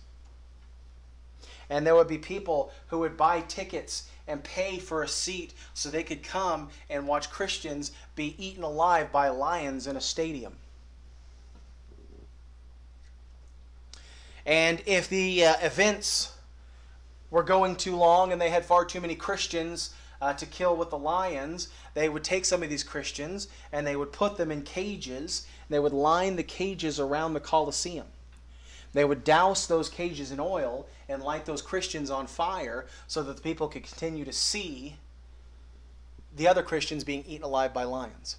And 1.68 1.86
there 1.86 1.94
would 1.94 2.08
be 2.08 2.16
people 2.16 2.72
who 2.86 3.00
would 3.00 3.18
buy 3.18 3.42
tickets 3.42 4.08
and 4.26 4.42
pay 4.42 4.78
for 4.78 5.02
a 5.02 5.08
seat 5.08 5.52
so 5.74 5.90
they 5.90 6.02
could 6.02 6.22
come 6.22 6.70
and 6.88 7.06
watch 7.06 7.30
Christians 7.30 7.92
be 8.16 8.34
eaten 8.42 8.62
alive 8.62 9.12
by 9.12 9.28
lions 9.28 9.86
in 9.86 9.96
a 9.96 10.00
stadium. 10.00 10.56
And 14.48 14.82
if 14.86 15.10
the 15.10 15.44
uh, 15.44 15.54
events 15.60 16.32
were 17.30 17.42
going 17.42 17.76
too 17.76 17.94
long 17.94 18.32
and 18.32 18.40
they 18.40 18.48
had 18.48 18.64
far 18.64 18.86
too 18.86 18.98
many 18.98 19.14
Christians 19.14 19.90
uh, 20.22 20.32
to 20.32 20.46
kill 20.46 20.74
with 20.74 20.88
the 20.88 20.96
lions, 20.96 21.68
they 21.92 22.08
would 22.08 22.24
take 22.24 22.46
some 22.46 22.62
of 22.62 22.70
these 22.70 22.82
Christians 22.82 23.48
and 23.72 23.86
they 23.86 23.94
would 23.94 24.10
put 24.10 24.38
them 24.38 24.50
in 24.50 24.62
cages. 24.62 25.46
They 25.68 25.78
would 25.78 25.92
line 25.92 26.36
the 26.36 26.42
cages 26.42 26.98
around 26.98 27.34
the 27.34 27.40
Colosseum. 27.40 28.06
They 28.94 29.04
would 29.04 29.22
douse 29.22 29.66
those 29.66 29.90
cages 29.90 30.32
in 30.32 30.40
oil 30.40 30.86
and 31.10 31.22
light 31.22 31.44
those 31.44 31.60
Christians 31.60 32.08
on 32.08 32.26
fire 32.26 32.86
so 33.06 33.22
that 33.24 33.36
the 33.36 33.42
people 33.42 33.68
could 33.68 33.84
continue 33.84 34.24
to 34.24 34.32
see 34.32 34.96
the 36.34 36.48
other 36.48 36.62
Christians 36.62 37.04
being 37.04 37.22
eaten 37.26 37.44
alive 37.44 37.74
by 37.74 37.84
lions. 37.84 38.36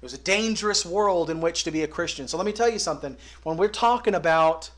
It 0.00 0.04
was 0.04 0.14
a 0.14 0.18
dangerous 0.18 0.86
world 0.86 1.28
in 1.28 1.42
which 1.42 1.64
to 1.64 1.70
be 1.70 1.82
a 1.82 1.86
Christian. 1.86 2.26
So 2.26 2.38
let 2.38 2.46
me 2.46 2.52
tell 2.52 2.70
you 2.70 2.78
something. 2.78 3.18
When 3.42 3.58
we're 3.58 3.68
talking 3.68 4.14
about 4.14 4.70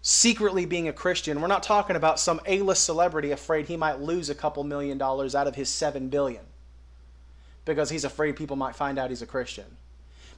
secretly 0.00 0.66
being 0.66 0.88
a 0.88 0.92
Christian, 0.92 1.40
we're 1.40 1.46
not 1.46 1.62
talking 1.62 1.94
about 1.94 2.18
some 2.18 2.40
A-list 2.46 2.84
celebrity 2.84 3.30
afraid 3.30 3.66
he 3.66 3.76
might 3.76 4.00
lose 4.00 4.28
a 4.28 4.34
couple 4.34 4.64
million 4.64 4.98
dollars 4.98 5.36
out 5.36 5.46
of 5.46 5.54
his 5.54 5.68
7 5.68 6.08
billion 6.08 6.42
because 7.64 7.90
he's 7.90 8.04
afraid 8.04 8.34
people 8.34 8.56
might 8.56 8.74
find 8.74 8.98
out 8.98 9.10
he's 9.10 9.22
a 9.22 9.26
Christian. 9.26 9.76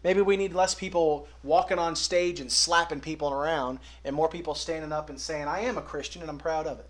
Maybe 0.02 0.20
we 0.20 0.36
need 0.36 0.52
less 0.52 0.74
people 0.74 1.26
walking 1.42 1.78
on 1.78 1.96
stage 1.96 2.40
and 2.40 2.52
slapping 2.52 3.00
people 3.00 3.32
around 3.32 3.78
and 4.04 4.14
more 4.14 4.28
people 4.28 4.54
standing 4.54 4.92
up 4.92 5.08
and 5.08 5.18
saying, 5.18 5.48
I 5.48 5.60
am 5.60 5.78
a 5.78 5.82
Christian 5.82 6.20
and 6.20 6.30
I'm 6.30 6.36
proud 6.36 6.66
of 6.66 6.78
it. 6.78 6.86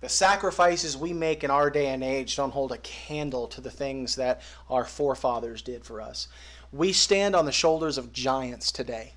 The 0.00 0.08
sacrifices 0.08 0.96
we 0.96 1.12
make 1.12 1.42
in 1.42 1.50
our 1.50 1.70
day 1.70 1.88
and 1.88 2.04
age 2.04 2.36
don't 2.36 2.52
hold 2.52 2.70
a 2.70 2.78
candle 2.78 3.48
to 3.48 3.60
the 3.60 3.70
things 3.70 4.16
that 4.16 4.40
our 4.70 4.84
forefathers 4.84 5.60
did 5.60 5.84
for 5.84 6.00
us. 6.00 6.28
We 6.72 6.92
stand 6.92 7.34
on 7.34 7.46
the 7.46 7.52
shoulders 7.52 7.98
of 7.98 8.12
giants 8.12 8.70
today. 8.70 9.14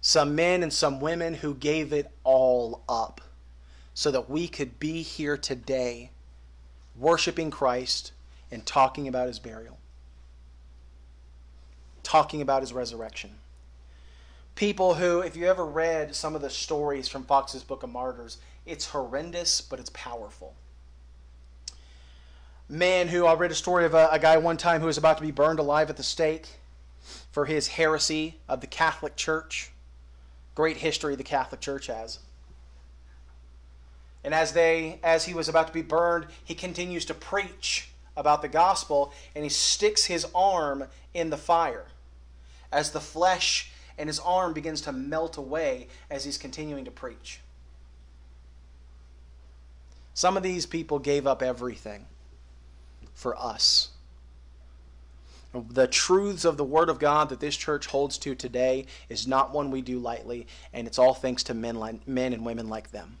Some 0.00 0.34
men 0.34 0.62
and 0.62 0.72
some 0.72 1.00
women 1.00 1.34
who 1.34 1.54
gave 1.54 1.92
it 1.92 2.10
all 2.24 2.82
up 2.88 3.20
so 3.94 4.10
that 4.10 4.28
we 4.28 4.48
could 4.48 4.78
be 4.78 5.02
here 5.02 5.36
today 5.36 6.10
worshiping 6.96 7.50
Christ 7.50 8.12
and 8.50 8.64
talking 8.64 9.08
about 9.08 9.28
his 9.28 9.38
burial, 9.38 9.78
talking 12.02 12.40
about 12.40 12.62
his 12.62 12.72
resurrection. 12.72 13.38
People 14.54 14.94
who, 14.94 15.20
if 15.20 15.36
you 15.36 15.46
ever 15.46 15.66
read 15.66 16.14
some 16.14 16.34
of 16.34 16.40
the 16.40 16.50
stories 16.50 17.08
from 17.08 17.24
Fox's 17.24 17.62
Book 17.62 17.82
of 17.82 17.90
Martyrs, 17.90 18.38
it's 18.66 18.86
horrendous, 18.86 19.60
but 19.60 19.78
it's 19.78 19.90
powerful. 19.90 20.54
Man, 22.68 23.08
who 23.08 23.26
I 23.26 23.34
read 23.34 23.52
a 23.52 23.54
story 23.54 23.84
of 23.84 23.94
a, 23.94 24.08
a 24.10 24.18
guy 24.18 24.36
one 24.38 24.56
time 24.56 24.80
who 24.80 24.86
was 24.86 24.98
about 24.98 25.18
to 25.18 25.22
be 25.22 25.30
burned 25.30 25.60
alive 25.60 25.88
at 25.88 25.96
the 25.96 26.02
stake 26.02 26.48
for 27.30 27.44
his 27.44 27.68
heresy 27.68 28.38
of 28.48 28.60
the 28.60 28.66
Catholic 28.66 29.14
Church. 29.14 29.70
Great 30.56 30.78
history 30.78 31.14
the 31.14 31.22
Catholic 31.22 31.60
Church 31.60 31.86
has. 31.86 32.18
And 34.24 34.34
as 34.34 34.52
they 34.52 34.98
as 35.04 35.26
he 35.26 35.34
was 35.34 35.48
about 35.48 35.68
to 35.68 35.72
be 35.72 35.82
burned, 35.82 36.26
he 36.44 36.54
continues 36.54 37.04
to 37.04 37.14
preach 37.14 37.90
about 38.16 38.42
the 38.42 38.48
gospel 38.48 39.12
and 39.36 39.44
he 39.44 39.50
sticks 39.50 40.06
his 40.06 40.26
arm 40.34 40.84
in 41.14 41.30
the 41.30 41.36
fire 41.36 41.86
as 42.72 42.90
the 42.90 43.00
flesh 43.00 43.70
and 43.96 44.08
his 44.08 44.18
arm 44.18 44.52
begins 44.52 44.80
to 44.80 44.92
melt 44.92 45.36
away 45.36 45.86
as 46.10 46.24
he's 46.24 46.38
continuing 46.38 46.84
to 46.84 46.90
preach. 46.90 47.40
Some 50.16 50.38
of 50.38 50.42
these 50.42 50.64
people 50.64 50.98
gave 50.98 51.26
up 51.26 51.42
everything 51.42 52.06
for 53.12 53.36
us. 53.36 53.90
The 55.52 55.86
truths 55.86 56.46
of 56.46 56.56
the 56.56 56.64
Word 56.64 56.88
of 56.88 56.98
God 56.98 57.28
that 57.28 57.38
this 57.38 57.54
church 57.54 57.86
holds 57.86 58.16
to 58.18 58.34
today 58.34 58.86
is 59.10 59.26
not 59.26 59.52
one 59.52 59.70
we 59.70 59.82
do 59.82 59.98
lightly, 59.98 60.46
and 60.72 60.86
it's 60.86 60.98
all 60.98 61.12
thanks 61.12 61.42
to 61.44 61.54
men, 61.54 61.76
like, 61.76 62.08
men 62.08 62.32
and 62.32 62.46
women 62.46 62.70
like 62.70 62.92
them. 62.92 63.18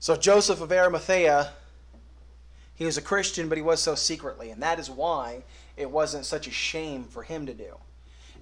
So, 0.00 0.16
Joseph 0.16 0.60
of 0.60 0.72
Arimathea, 0.72 1.52
he 2.74 2.84
was 2.84 2.96
a 2.96 3.02
Christian, 3.02 3.48
but 3.48 3.58
he 3.58 3.62
was 3.62 3.80
so 3.80 3.94
secretly, 3.94 4.50
and 4.50 4.60
that 4.60 4.80
is 4.80 4.90
why 4.90 5.44
it 5.76 5.88
wasn't 5.88 6.26
such 6.26 6.48
a 6.48 6.52
shame 6.52 7.04
for 7.04 7.22
him 7.22 7.46
to 7.46 7.54
do. 7.54 7.76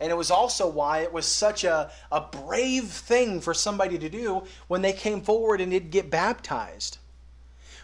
And 0.03 0.11
it 0.11 0.17
was 0.17 0.33
also 0.33 0.67
why 0.67 0.99
it 0.99 1.13
was 1.13 1.27
such 1.27 1.63
a, 1.63 1.89
a 2.11 2.21
brave 2.21 2.89
thing 2.89 3.41
for 3.41 3.55
somebody 3.55 3.99
to 3.99 4.09
do 4.09 4.43
when 4.67 4.83
they 4.83 4.93
came 4.93 5.21
forward 5.21 5.61
and 5.61 5.71
did 5.71 5.93
get 5.93 6.11
baptized. 6.11 6.99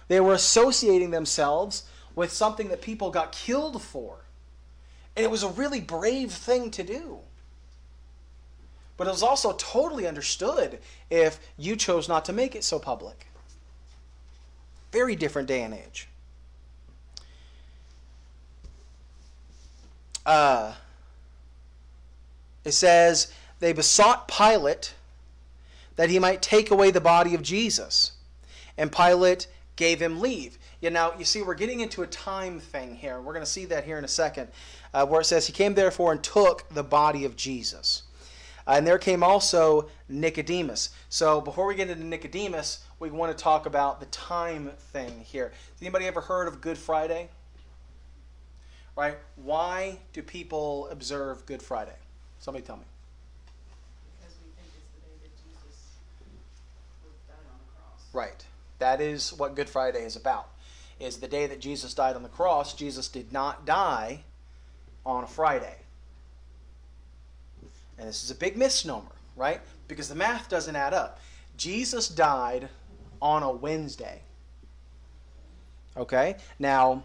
They 0.08 0.18
were 0.18 0.34
associating 0.34 1.12
themselves 1.12 1.84
with 2.16 2.32
something 2.32 2.70
that 2.70 2.82
people 2.82 3.12
got 3.12 3.30
killed 3.30 3.80
for. 3.80 4.24
And 5.14 5.24
it 5.24 5.30
was 5.30 5.44
a 5.44 5.48
really 5.48 5.80
brave 5.80 6.32
thing 6.32 6.72
to 6.72 6.82
do. 6.82 7.20
But 8.96 9.06
it 9.06 9.10
was 9.10 9.22
also 9.22 9.52
totally 9.52 10.08
understood 10.08 10.80
if 11.10 11.38
you 11.56 11.76
chose 11.76 12.08
not 12.08 12.24
to 12.24 12.32
make 12.32 12.56
it 12.56 12.64
so 12.64 12.80
public. 12.80 13.28
Very 14.90 15.14
different 15.14 15.46
day 15.46 15.62
and 15.62 15.72
age. 15.72 16.08
Uh, 20.26 20.74
it 22.68 22.72
says, 22.72 23.32
They 23.60 23.72
besought 23.72 24.28
Pilate 24.28 24.94
that 25.96 26.10
he 26.10 26.18
might 26.18 26.42
take 26.42 26.70
away 26.70 26.90
the 26.90 27.00
body 27.00 27.34
of 27.34 27.42
Jesus. 27.42 28.12
And 28.76 28.92
Pilate 28.92 29.48
gave 29.74 30.00
him 30.00 30.20
leave. 30.20 30.58
Yeah, 30.80 30.90
now, 30.90 31.14
you 31.18 31.24
see, 31.24 31.42
we're 31.42 31.54
getting 31.54 31.80
into 31.80 32.02
a 32.02 32.06
time 32.06 32.60
thing 32.60 32.94
here. 32.94 33.20
We're 33.20 33.32
going 33.32 33.44
to 33.44 33.50
see 33.50 33.64
that 33.64 33.84
here 33.84 33.98
in 33.98 34.04
a 34.04 34.08
second, 34.08 34.48
uh, 34.94 35.04
where 35.06 35.20
it 35.20 35.24
says, 35.24 35.46
He 35.46 35.52
came 35.52 35.74
therefore 35.74 36.12
and 36.12 36.22
took 36.22 36.68
the 36.68 36.84
body 36.84 37.24
of 37.24 37.34
Jesus. 37.34 38.04
Uh, 38.66 38.74
and 38.76 38.86
there 38.86 38.98
came 38.98 39.22
also 39.22 39.88
Nicodemus. 40.08 40.90
So 41.08 41.40
before 41.40 41.66
we 41.66 41.74
get 41.74 41.90
into 41.90 42.04
Nicodemus, 42.04 42.84
we 43.00 43.10
want 43.10 43.36
to 43.36 43.42
talk 43.42 43.66
about 43.66 43.98
the 43.98 44.06
time 44.06 44.70
thing 44.92 45.24
here. 45.24 45.48
Has 45.48 45.82
anybody 45.82 46.06
ever 46.06 46.20
heard 46.20 46.46
of 46.46 46.60
Good 46.60 46.76
Friday? 46.76 47.30
Right? 48.94 49.16
Why 49.36 49.98
do 50.12 50.22
people 50.22 50.88
observe 50.90 51.46
Good 51.46 51.62
Friday? 51.62 51.96
Somebody 52.40 52.64
tell 52.64 52.76
me. 52.76 52.84
Because 54.18 54.36
we 54.42 54.50
think 54.60 54.72
it's 54.76 54.90
the 54.94 55.00
day 55.00 55.16
that 55.22 55.32
Jesus 55.36 55.96
was 57.04 57.14
died 57.26 57.46
on 57.50 57.58
the 57.58 57.72
cross. 57.74 58.00
Right. 58.12 58.44
That 58.78 59.00
is 59.00 59.32
what 59.32 59.54
Good 59.54 59.68
Friday 59.68 60.04
is 60.04 60.16
about. 60.16 60.48
Is 61.00 61.18
the 61.18 61.28
day 61.28 61.46
that 61.46 61.60
Jesus 61.60 61.94
died 61.94 62.16
on 62.16 62.22
the 62.22 62.28
cross. 62.28 62.74
Jesus 62.74 63.08
did 63.08 63.32
not 63.32 63.64
die 63.66 64.20
on 65.04 65.24
a 65.24 65.26
Friday. 65.26 65.76
And 67.98 68.08
this 68.08 68.22
is 68.22 68.30
a 68.30 68.34
big 68.34 68.56
misnomer, 68.56 69.10
right? 69.36 69.60
Because 69.88 70.08
the 70.08 70.14
math 70.14 70.48
doesn't 70.48 70.76
add 70.76 70.94
up. 70.94 71.20
Jesus 71.56 72.08
died 72.08 72.68
on 73.20 73.42
a 73.42 73.50
Wednesday. 73.50 74.20
Okay? 75.96 76.36
Now, 76.58 77.02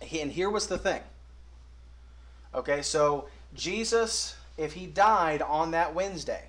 and 0.00 0.32
here 0.32 0.50
was 0.50 0.66
the 0.66 0.78
thing. 0.78 1.02
Okay, 2.54 2.82
so 2.82 3.28
Jesus, 3.56 4.36
if 4.56 4.74
he 4.74 4.86
died 4.86 5.42
on 5.42 5.72
that 5.72 5.94
Wednesday, 5.94 6.44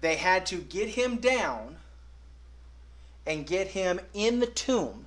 they 0.00 0.16
had 0.16 0.46
to 0.46 0.56
get 0.56 0.90
him 0.90 1.16
down 1.16 1.76
and 3.26 3.46
get 3.46 3.68
him 3.68 4.00
in 4.12 4.40
the 4.40 4.46
tomb 4.46 5.04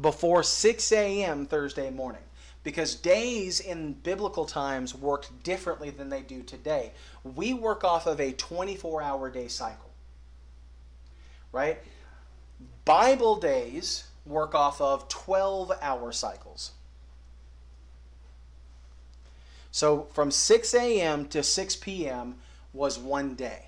before 0.00 0.42
6 0.42 0.92
a.m. 0.92 1.46
Thursday 1.46 1.90
morning. 1.90 2.22
Because 2.64 2.96
days 2.96 3.60
in 3.60 3.92
biblical 3.92 4.44
times 4.44 4.92
worked 4.92 5.44
differently 5.44 5.90
than 5.90 6.08
they 6.08 6.22
do 6.22 6.42
today. 6.42 6.90
We 7.22 7.54
work 7.54 7.84
off 7.84 8.06
of 8.06 8.20
a 8.20 8.32
24 8.32 9.02
hour 9.02 9.30
day 9.30 9.46
cycle. 9.46 9.90
Right? 11.52 11.78
Bible 12.84 13.36
days 13.36 14.04
work 14.26 14.54
off 14.54 14.80
of 14.80 15.08
12 15.08 15.72
hour 15.80 16.12
cycles. 16.12 16.72
So 19.70 20.08
from 20.12 20.30
6 20.30 20.74
a.m. 20.74 21.28
to 21.28 21.42
6 21.42 21.76
p.m. 21.76 22.36
was 22.72 22.98
one 22.98 23.34
day. 23.34 23.66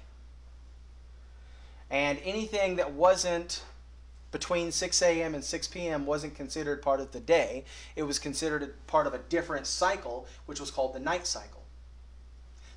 And 1.91 2.19
anything 2.25 2.77
that 2.77 2.93
wasn't 2.93 3.63
between 4.31 4.73
6 4.73 5.03
a.m. 5.03 5.35
and 5.35 5.45
6 5.45 5.69
p.m. 5.69 6.07
wasn't 6.07 6.35
considered 6.35 6.83
part 6.83 7.01
of 7.01 7.13
the 7.13 7.21
day. 7.21 7.65
It 7.97 8.03
was 8.03 8.19
considered 8.19 8.75
part 8.87 9.07
of 9.07 9.15
a 9.15 9.19
different 9.19 9.67
cycle, 9.67 10.27
which 10.47 10.61
was 10.61 10.71
called 10.71 10.95
the 10.95 11.01
night 11.01 11.27
cycle. 11.27 11.63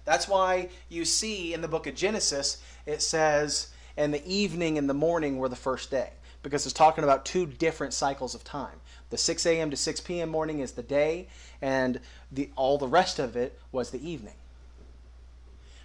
That's 0.06 0.28
why 0.28 0.70
you 0.90 1.06
see 1.06 1.54
in 1.54 1.62
the 1.62 1.68
book 1.68 1.88
of 1.88 1.96
Genesis, 1.96 2.62
it 2.86 3.02
says, 3.02 3.68
and 3.98 4.14
the 4.14 4.26
evening 4.26 4.78
and 4.78 4.90
the 4.90 4.94
morning 4.94 5.38
were 5.38 5.50
the 5.50 5.56
first 5.56 5.92
day. 5.92 6.12
Because 6.44 6.66
it's 6.66 6.74
talking 6.74 7.04
about 7.04 7.26
two 7.26 7.46
different 7.46 7.94
cycles 7.94 8.36
of 8.36 8.44
time. 8.44 8.82
The 9.10 9.18
6 9.18 9.46
a.m. 9.46 9.70
to 9.72 9.78
6 9.78 10.02
p.m. 10.02 10.30
morning 10.30 10.60
is 10.60 10.72
the 10.72 10.84
day, 10.84 11.28
and 11.62 12.00
the 12.32 12.50
all 12.56 12.78
the 12.78 12.88
rest 12.88 13.20
of 13.20 13.36
it 13.36 13.60
was 13.72 13.92
the 13.92 14.10
evening. 14.10 14.36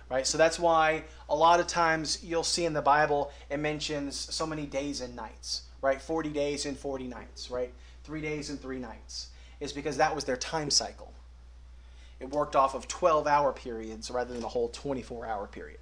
Right? 0.09 0.27
So 0.27 0.38
that's 0.38 0.59
why 0.59 1.03
a 1.29 1.35
lot 1.35 1.59
of 1.59 1.66
times 1.66 2.23
you'll 2.23 2.45
see 2.45 2.64
in 2.64 2.73
the 2.73 2.83
Bible 2.83 3.33
it 3.51 3.59
mentions 3.59 4.16
so 4.16 4.47
many 4.47 4.64
days 4.64 5.01
and 5.01 5.16
nights, 5.16 5.62
right? 5.83 6.01
40 6.01 6.31
days 6.31 6.64
and 6.64 6.79
40 6.79 7.09
nights, 7.09 7.51
right? 7.51 7.73
3 8.05 8.21
days 8.21 8.51
and 8.51 8.61
3 8.61 8.79
nights. 8.79 9.29
Is 9.59 9.73
because 9.73 9.97
that 9.97 10.14
was 10.14 10.25
their 10.25 10.37
time 10.37 10.71
cycle. 10.71 11.12
It 12.21 12.31
worked 12.31 12.55
off 12.55 12.75
of 12.75 12.87
12-hour 12.88 13.53
periods 13.55 14.11
rather 14.11 14.33
than 14.33 14.45
a 14.45 14.49
whole 14.49 14.69
24-hour 14.71 15.49
period. 15.49 15.81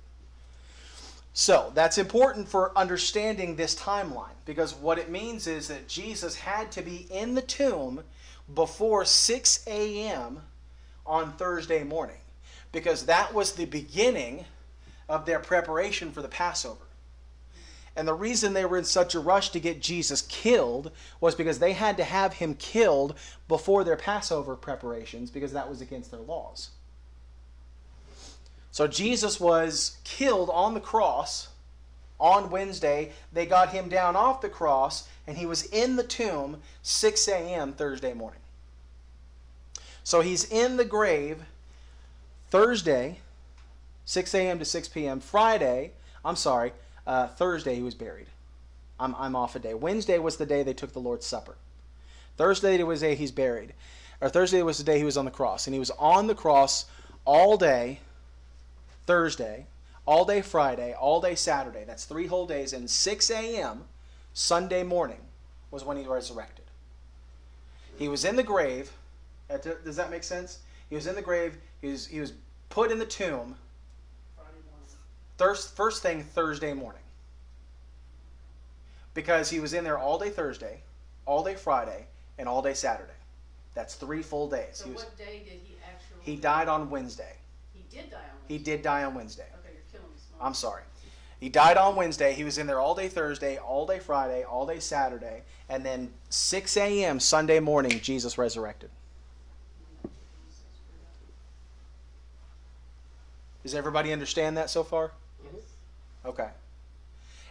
So 1.36 1.72
that's 1.74 1.98
important 1.98 2.48
for 2.48 2.76
understanding 2.78 3.56
this 3.56 3.74
timeline 3.74 4.36
because 4.44 4.72
what 4.72 4.98
it 5.00 5.10
means 5.10 5.48
is 5.48 5.66
that 5.66 5.88
Jesus 5.88 6.36
had 6.36 6.70
to 6.72 6.80
be 6.80 7.08
in 7.10 7.34
the 7.34 7.42
tomb 7.42 8.04
before 8.54 9.04
6 9.04 9.64
a.m. 9.66 10.42
on 11.04 11.32
Thursday 11.32 11.82
morning 11.82 12.20
because 12.70 13.06
that 13.06 13.34
was 13.34 13.52
the 13.52 13.64
beginning 13.64 14.44
of 15.08 15.26
their 15.26 15.40
preparation 15.40 16.12
for 16.12 16.22
the 16.22 16.28
Passover. 16.28 16.84
And 17.96 18.06
the 18.06 18.14
reason 18.14 18.52
they 18.52 18.64
were 18.64 18.78
in 18.78 18.84
such 18.84 19.16
a 19.16 19.20
rush 19.20 19.50
to 19.50 19.60
get 19.60 19.82
Jesus 19.82 20.22
killed 20.22 20.92
was 21.20 21.34
because 21.34 21.58
they 21.58 21.72
had 21.72 21.96
to 21.96 22.04
have 22.04 22.34
him 22.34 22.54
killed 22.54 23.16
before 23.48 23.82
their 23.82 23.96
Passover 23.96 24.54
preparations 24.54 25.32
because 25.32 25.52
that 25.52 25.68
was 25.68 25.80
against 25.80 26.12
their 26.12 26.20
laws. 26.20 26.70
So 28.74 28.88
Jesus 28.88 29.38
was 29.38 29.98
killed 30.02 30.50
on 30.50 30.74
the 30.74 30.80
cross 30.80 31.46
on 32.18 32.50
Wednesday. 32.50 33.12
They 33.32 33.46
got 33.46 33.68
him 33.68 33.88
down 33.88 34.16
off 34.16 34.40
the 34.40 34.48
cross, 34.48 35.08
and 35.28 35.38
he 35.38 35.46
was 35.46 35.62
in 35.66 35.94
the 35.94 36.02
tomb 36.02 36.60
6 36.82 37.28
a.m. 37.28 37.72
Thursday 37.72 38.14
morning. 38.14 38.40
So 40.02 40.22
he's 40.22 40.50
in 40.50 40.76
the 40.76 40.84
grave 40.84 41.44
Thursday, 42.50 43.20
6 44.06 44.34
a.m. 44.34 44.58
to 44.58 44.64
6 44.64 44.88
p.m. 44.88 45.20
Friday, 45.20 45.92
I'm 46.24 46.34
sorry, 46.34 46.72
uh, 47.06 47.28
Thursday 47.28 47.76
he 47.76 47.82
was 47.82 47.94
buried. 47.94 48.26
I'm, 48.98 49.14
I'm 49.16 49.36
off 49.36 49.54
a 49.54 49.60
day. 49.60 49.74
Wednesday 49.74 50.18
was 50.18 50.36
the 50.36 50.46
day 50.46 50.64
they 50.64 50.74
took 50.74 50.92
the 50.92 50.98
Lord's 50.98 51.26
Supper. 51.26 51.54
Thursday 52.36 52.82
was 52.82 53.02
the 53.02 53.06
day 53.06 53.14
he's 53.14 53.30
buried. 53.30 53.72
Or 54.20 54.28
Thursday 54.28 54.62
was 54.62 54.78
the 54.78 54.84
day 54.84 54.98
he 54.98 55.04
was 55.04 55.16
on 55.16 55.26
the 55.26 55.30
cross. 55.30 55.68
And 55.68 55.74
he 55.74 55.78
was 55.78 55.92
on 55.92 56.26
the 56.26 56.34
cross 56.34 56.86
all 57.24 57.56
day 57.56 58.00
Thursday, 59.06 59.66
all 60.06 60.24
day 60.24 60.42
Friday, 60.42 60.94
all 60.94 61.20
day 61.20 61.34
Saturday. 61.34 61.84
That's 61.84 62.04
three 62.04 62.26
whole 62.26 62.46
days. 62.46 62.72
And 62.72 62.88
6 62.88 63.30
a.m. 63.30 63.84
Sunday 64.32 64.82
morning 64.82 65.20
was 65.70 65.84
when 65.84 65.96
he 65.96 66.06
resurrected. 66.06 66.64
He 67.96 68.08
was 68.08 68.24
in 68.24 68.36
the 68.36 68.42
grave. 68.42 68.90
Does 69.48 69.96
that 69.96 70.10
make 70.10 70.24
sense? 70.24 70.60
He 70.88 70.96
was 70.96 71.06
in 71.06 71.14
the 71.14 71.22
grave. 71.22 71.56
He 71.80 71.88
was, 71.88 72.06
he 72.06 72.20
was 72.20 72.32
put 72.68 72.90
in 72.90 72.98
the 72.98 73.06
tomb 73.06 73.56
first, 75.38 75.76
first 75.76 76.02
thing 76.02 76.22
Thursday 76.22 76.72
morning. 76.72 77.00
Because 79.14 79.48
he 79.48 79.60
was 79.60 79.74
in 79.74 79.84
there 79.84 79.98
all 79.98 80.18
day 80.18 80.30
Thursday, 80.30 80.80
all 81.24 81.44
day 81.44 81.54
Friday, 81.54 82.06
and 82.38 82.48
all 82.48 82.62
day 82.62 82.74
Saturday. 82.74 83.12
That's 83.74 83.94
three 83.94 84.22
full 84.22 84.48
days. 84.48 84.68
So 84.72 84.86
He, 84.86 84.92
was, 84.92 85.04
what 85.04 85.16
day 85.18 85.42
did 85.44 85.60
he 85.64 85.76
actually? 85.84 86.32
he 86.32 86.36
died 86.36 86.68
on 86.68 86.90
Wednesday. 86.90 87.36
He 87.72 87.84
did 87.96 88.10
die 88.10 88.16
on 88.16 88.33
He 88.48 88.58
did 88.58 88.82
die 88.82 89.04
on 89.04 89.14
Wednesday. 89.14 89.46
Okay, 89.60 89.74
you're 89.74 89.82
killing 89.92 90.12
me. 90.12 90.18
Small. 90.28 90.46
I'm 90.46 90.54
sorry. 90.54 90.82
He 91.40 91.48
died 91.48 91.76
on 91.76 91.96
Wednesday. 91.96 92.32
He 92.32 92.44
was 92.44 92.58
in 92.58 92.66
there 92.66 92.80
all 92.80 92.94
day 92.94 93.08
Thursday, 93.08 93.58
all 93.58 93.86
day 93.86 93.98
Friday, 93.98 94.44
all 94.44 94.66
day 94.66 94.80
Saturday, 94.80 95.42
and 95.68 95.84
then 95.84 96.12
6 96.30 96.76
a.m. 96.76 97.20
Sunday 97.20 97.60
morning, 97.60 98.00
Jesus 98.00 98.38
resurrected. 98.38 98.90
Does 103.62 103.74
everybody 103.74 104.12
understand 104.12 104.56
that 104.58 104.68
so 104.70 104.84
far? 104.84 105.12
Yes. 105.42 105.62
Okay. 106.24 106.48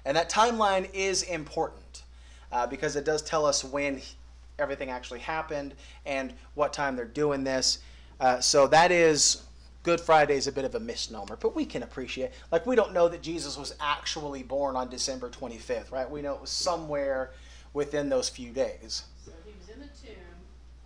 And 0.05 0.15
that 0.15 0.29
timeline 0.29 0.87
is 0.93 1.23
important 1.23 2.03
uh, 2.51 2.67
because 2.67 2.95
it 2.95 3.03
does 3.03 3.21
tell 3.21 3.45
us 3.45 3.63
when 3.63 4.01
everything 4.59 4.89
actually 4.89 5.19
happened 5.19 5.73
and 6.05 6.33
what 6.53 6.71
time 6.71 6.95
they're 6.95 7.05
doing 7.05 7.43
this. 7.43 7.79
Uh, 8.19 8.39
so 8.39 8.67
that 8.67 8.91
is 8.91 9.43
Good 9.83 9.99
Friday 9.99 10.35
is 10.37 10.47
a 10.47 10.51
bit 10.51 10.63
of 10.63 10.75
a 10.75 10.79
misnomer, 10.79 11.35
but 11.35 11.55
we 11.55 11.65
can 11.65 11.83
appreciate. 11.83 12.31
Like 12.51 12.65
we 12.65 12.75
don't 12.75 12.93
know 12.93 13.09
that 13.09 13.21
Jesus 13.21 13.57
was 13.57 13.75
actually 13.81 14.41
born 14.41 14.77
on 14.77 14.89
December 14.89 15.29
25th, 15.29 15.91
right? 15.91 16.09
We 16.09 16.21
know 16.21 16.33
it 16.33 16.41
was 16.41 16.49
somewhere 16.49 17.31
within 17.73 18.07
those 18.07 18.29
few 18.29 18.51
days. 18.51 19.03
So 19.25 19.31
he 19.45 19.51
was 19.59 19.67
in 19.75 19.81
the 19.81 19.87
tomb 19.87 20.15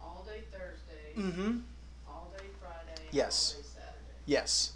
all 0.01 0.25
day 0.27 0.41
Thursday, 0.51 1.13
Mm-hmm. 1.15 1.59
all 2.07 2.33
day 2.37 2.45
Friday, 2.59 3.01
Yes. 3.11 3.53
all 3.55 3.61
day 3.61 3.67
Saturday. 3.75 4.17
Yes. 4.25 4.71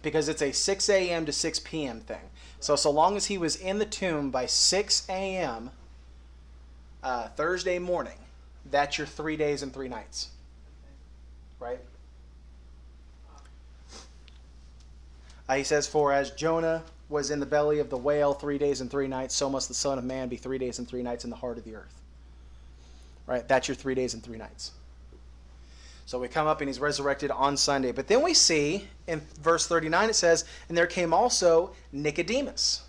Because 0.00 0.28
it's 0.28 0.40
a 0.42 0.52
6 0.52 0.88
a.m. 0.88 1.26
to 1.26 1.32
6 1.32 1.60
p.m. 1.60 2.00
thing. 2.00 2.30
So, 2.60 2.74
so 2.74 2.90
long 2.90 3.16
as 3.16 3.26
he 3.26 3.36
was 3.36 3.54
in 3.56 3.78
the 3.78 3.84
tomb 3.84 4.30
by 4.30 4.46
6 4.46 5.06
a.m. 5.10 5.70
Uh, 7.02 7.28
Thursday 7.28 7.78
morning, 7.78 8.16
that's 8.70 8.96
your 8.96 9.06
three 9.06 9.36
days 9.36 9.62
and 9.62 9.74
three 9.74 9.88
nights. 9.88 10.28
Right? 11.60 11.80
Uh, 15.48 15.54
he 15.56 15.64
says, 15.64 15.86
For 15.86 16.12
as 16.12 16.30
Jonah 16.32 16.82
was 17.08 17.30
in 17.30 17.40
the 17.40 17.46
belly 17.46 17.78
of 17.78 17.88
the 17.88 17.96
whale 17.96 18.34
three 18.34 18.58
days 18.58 18.80
and 18.80 18.90
three 18.90 19.08
nights, 19.08 19.34
so 19.34 19.48
must 19.48 19.68
the 19.68 19.74
Son 19.74 19.98
of 19.98 20.04
Man 20.04 20.28
be 20.28 20.36
three 20.36 20.58
days 20.58 20.78
and 20.78 20.86
three 20.86 21.02
nights 21.02 21.24
in 21.24 21.30
the 21.30 21.36
heart 21.36 21.58
of 21.58 21.64
the 21.64 21.74
earth. 21.74 21.94
Right? 23.26 23.46
That's 23.46 23.68
your 23.68 23.74
three 23.74 23.94
days 23.94 24.14
and 24.14 24.22
three 24.22 24.38
nights. 24.38 24.72
So 26.08 26.18
we 26.18 26.28
come 26.28 26.46
up 26.46 26.62
and 26.62 26.68
he's 26.70 26.80
resurrected 26.80 27.30
on 27.30 27.56
Sunday. 27.58 27.92
But 27.92 28.08
then 28.08 28.22
we 28.22 28.32
see 28.32 28.88
in 29.06 29.20
verse 29.42 29.66
39 29.66 30.08
it 30.08 30.14
says, 30.14 30.46
And 30.68 30.76
there 30.76 30.86
came 30.86 31.12
also 31.12 31.72
Nicodemus. 31.92 32.82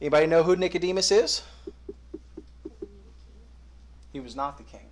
Anybody 0.00 0.26
know 0.26 0.44
who 0.44 0.54
Nicodemus 0.54 1.10
is? 1.10 1.42
He 4.12 4.20
was 4.20 4.34
not 4.34 4.58
the 4.58 4.62
king. 4.64 4.86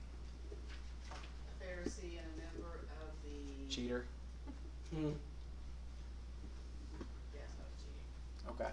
A 1.11 1.65
Pharisee 1.65 2.19
and 2.19 2.27
a 2.35 2.59
member 2.59 2.75
of 3.03 3.15
the. 3.25 3.73
Cheater. 3.75 4.05
Hmm. 4.93 5.11
Yes, 7.33 7.49
I 7.57 7.65
was 7.65 7.77
cheating. 7.79 8.51
Okay. 8.51 8.71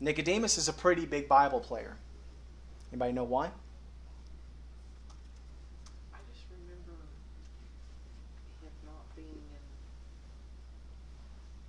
Nicodemus 0.00 0.56
is 0.56 0.68
a 0.68 0.72
pretty 0.72 1.04
big 1.04 1.28
Bible 1.28 1.60
player. 1.60 1.96
Anybody 2.90 3.12
know 3.12 3.24
why? 3.24 3.46
I 6.12 6.16
just 6.32 6.44
remember 6.50 6.92
him 8.62 8.72
not 8.86 9.14
being 9.14 9.28
in 9.28 9.60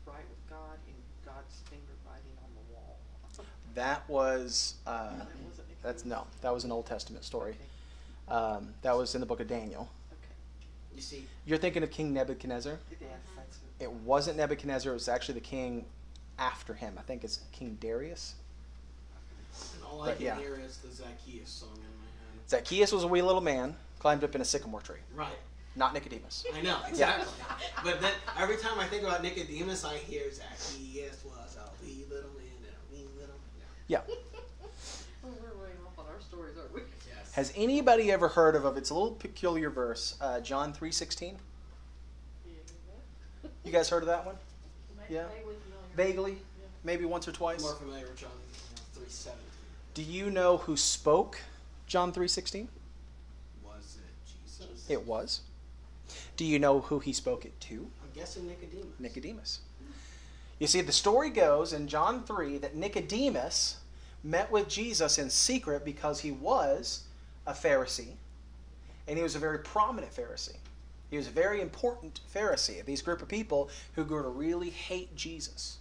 right 0.06 0.24
with 0.30 0.50
God 0.50 0.80
and 0.88 0.96
God's 1.26 1.62
finger 1.70 1.94
biting 2.06 2.38
on 2.44 2.50
the 2.56 2.74
wall. 2.74 2.98
That 3.76 4.08
was 4.10 4.76
uh, 4.88 5.10
That 5.10 5.28
wasn't 5.48 5.68
that's 5.84 6.06
no, 6.06 6.26
that 6.42 6.54
was 6.54 6.64
an 6.64 6.72
Old 6.72 6.86
Testament 6.86 7.26
story. 7.26 7.52
Okay. 7.52 8.36
Um, 8.36 8.74
that 8.82 8.96
was 8.96 9.14
in 9.16 9.20
the 9.22 9.28
book 9.28 9.40
of 9.42 9.48
Daniel. 9.48 9.90
okay. 10.12 10.34
You 10.96 11.02
see, 11.02 11.26
You're 11.46 11.58
thinking 11.58 11.84
of 11.84 11.92
King 11.92 12.14
Nebuchadnezzar. 12.14 12.80
Yes, 12.92 13.10
that's 13.36 13.58
it. 13.80 13.84
It 13.84 13.92
wasn't 13.92 14.38
Nebuchadnezzar. 14.38 14.92
It 14.92 14.96
was 14.96 15.10
actually 15.10 15.36
the 15.36 15.42
king 15.42 15.86
after 16.42 16.74
him. 16.74 16.96
I 16.98 17.02
think 17.04 17.24
it's 17.24 17.40
King 17.54 17.78
Darius. 17.80 18.34
and 19.76 19.84
all 19.84 20.02
I 20.02 20.08
But 20.08 20.18
can 20.18 20.26
yeah. 20.26 20.38
hear 20.40 20.60
is 20.66 20.78
the 20.78 20.90
Zacchaeus 20.92 21.50
song 21.50 21.70
in 21.76 21.82
my 21.82 21.86
head. 21.86 22.50
Zacchaeus 22.50 22.92
was 22.92 23.04
a 23.04 23.08
wee 23.08 23.22
little 23.22 23.42
man, 23.42 23.76
climbed 24.00 24.24
up 24.24 24.34
in 24.36 24.42
a 24.42 24.46
sycamore 24.46 24.82
tree. 24.82 24.98
Right. 25.16 25.30
Not 25.76 25.94
Nicodemus. 25.94 26.44
I 26.54 26.62
know, 26.62 26.80
exactly. 26.86 27.32
but 27.82 28.02
then 28.02 28.12
every 28.38 28.58
time 28.58 28.78
I 28.78 28.86
think 28.88 29.04
about 29.04 29.24
Nicodemus, 29.24 29.86
I 29.86 29.96
hear 29.98 30.24
Zacchaeus 30.30 31.24
was 31.24 31.56
a 31.58 31.86
wee 31.86 32.04
little 32.10 32.32
man 32.32 32.48
and 32.58 32.74
a 32.74 32.94
wee 32.94 33.08
little. 33.18 33.36
man. 33.58 33.68
Yeah. 33.88 34.02
We're 35.24 35.30
way 35.64 35.70
off 35.86 35.98
on 35.98 36.06
our 36.14 36.20
stories, 36.20 36.56
aren't 36.58 36.74
we? 36.74 36.82
Yes. 37.08 37.32
Has 37.34 37.54
anybody 37.56 38.12
ever 38.12 38.28
heard 38.28 38.56
of, 38.58 38.66
of 38.66 38.76
it's 38.76 38.90
a 38.90 38.94
little 38.94 39.12
peculiar 39.12 39.70
verse, 39.70 40.16
uh, 40.20 40.42
John 40.42 40.74
3.16? 40.74 41.36
You 43.64 43.72
guys 43.72 43.88
heard 43.90 44.02
of 44.04 44.08
that 44.08 44.26
one? 44.26 44.36
Ma- 44.98 45.04
Yeah. 45.08 45.26
Vaguely. 45.96 46.38
Maybe 46.84 47.06
once 47.06 47.28
or 47.28 47.32
twice? 47.32 47.62
more 47.62 47.76
familiar 47.76 48.08
with 48.08 48.18
John 48.18 48.30
three 48.94 49.06
seventeen. 49.08 49.52
Do 49.94 50.04
you 50.04 50.30
know 50.30 50.58
who 50.58 50.78
spoke 50.78 51.40
John 51.86 52.14
3.16? 52.14 52.68
Was 53.62 53.98
it 53.98 54.14
Jesus? 54.26 54.86
It 54.90 55.06
was. 55.06 55.42
Do 56.38 56.46
you 56.46 56.60
know 56.60 56.80
who 56.80 57.00
he 57.00 57.12
spoke 57.12 57.44
it 57.44 57.60
to? 57.62 57.86
I'm 58.02 58.10
guessing 58.16 58.48
Nicodemus. 58.48 59.00
Nicodemus. 59.00 59.60
You 60.60 60.68
see, 60.68 60.80
the 60.80 60.94
story 60.94 61.30
goes 61.30 61.74
in 61.74 61.90
John 61.90 62.24
3 62.24 62.60
that 62.60 62.76
Nicodemus 62.76 63.78
met 64.24 64.50
with 64.50 64.70
Jesus 64.70 65.18
in 65.18 65.30
secret 65.30 65.84
because 65.84 66.22
he 66.22 66.32
was 66.32 67.04
a 67.46 67.52
Pharisee, 67.52 68.14
and 69.08 69.18
he 69.18 69.24
was 69.24 69.36
a 69.36 69.40
very 69.40 69.60
prominent 69.60 70.16
Pharisee. 70.16 70.58
He 71.10 71.18
was 71.18 71.28
a 71.28 71.32
very 71.32 71.60
important 71.60 72.22
Pharisee 72.34 72.80
of 72.80 72.86
these 72.86 73.02
group 73.02 73.22
of 73.22 73.28
people 73.28 73.70
who 73.96 74.06
grew 74.06 74.24
to 74.24 74.30
really 74.30 74.70
hate 74.70 75.14
Jesus. 75.18 75.80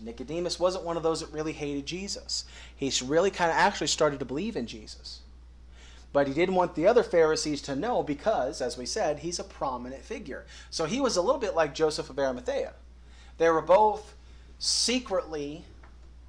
Nicodemus 0.00 0.60
wasn't 0.60 0.84
one 0.84 0.96
of 0.96 1.02
those 1.02 1.20
that 1.20 1.32
really 1.32 1.52
hated 1.52 1.86
Jesus. 1.86 2.44
He's 2.76 3.02
really 3.02 3.30
kind 3.30 3.50
of 3.50 3.56
actually 3.56 3.88
started 3.88 4.18
to 4.20 4.24
believe 4.24 4.56
in 4.56 4.66
Jesus. 4.66 5.20
But 6.12 6.26
he 6.26 6.34
didn't 6.34 6.54
want 6.54 6.74
the 6.74 6.86
other 6.86 7.02
Pharisees 7.02 7.60
to 7.62 7.76
know 7.76 8.02
because, 8.02 8.60
as 8.60 8.78
we 8.78 8.86
said, 8.86 9.18
he's 9.18 9.38
a 9.38 9.44
prominent 9.44 10.02
figure. 10.02 10.46
So 10.70 10.86
he 10.86 11.00
was 11.00 11.16
a 11.16 11.22
little 11.22 11.40
bit 11.40 11.54
like 11.54 11.74
Joseph 11.74 12.08
of 12.08 12.18
Arimathea. 12.18 12.72
They 13.36 13.50
were 13.50 13.60
both 13.60 14.14
secretly 14.58 15.64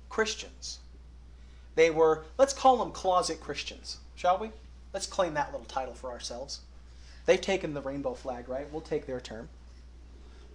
Christians. 0.09 0.79
They 1.75 1.89
were, 1.89 2.25
let's 2.37 2.53
call 2.53 2.77
them 2.77 2.91
closet 2.91 3.39
Christians, 3.39 3.97
shall 4.15 4.37
we? 4.37 4.51
Let's 4.93 5.07
claim 5.07 5.33
that 5.35 5.51
little 5.51 5.67
title 5.67 5.93
for 5.93 6.11
ourselves. 6.11 6.59
They've 7.25 7.39
taken 7.39 7.73
the 7.73 7.81
rainbow 7.81 8.15
flag, 8.15 8.49
right? 8.49 8.71
We'll 8.71 8.81
take 8.81 9.05
their 9.05 9.21
term. 9.21 9.47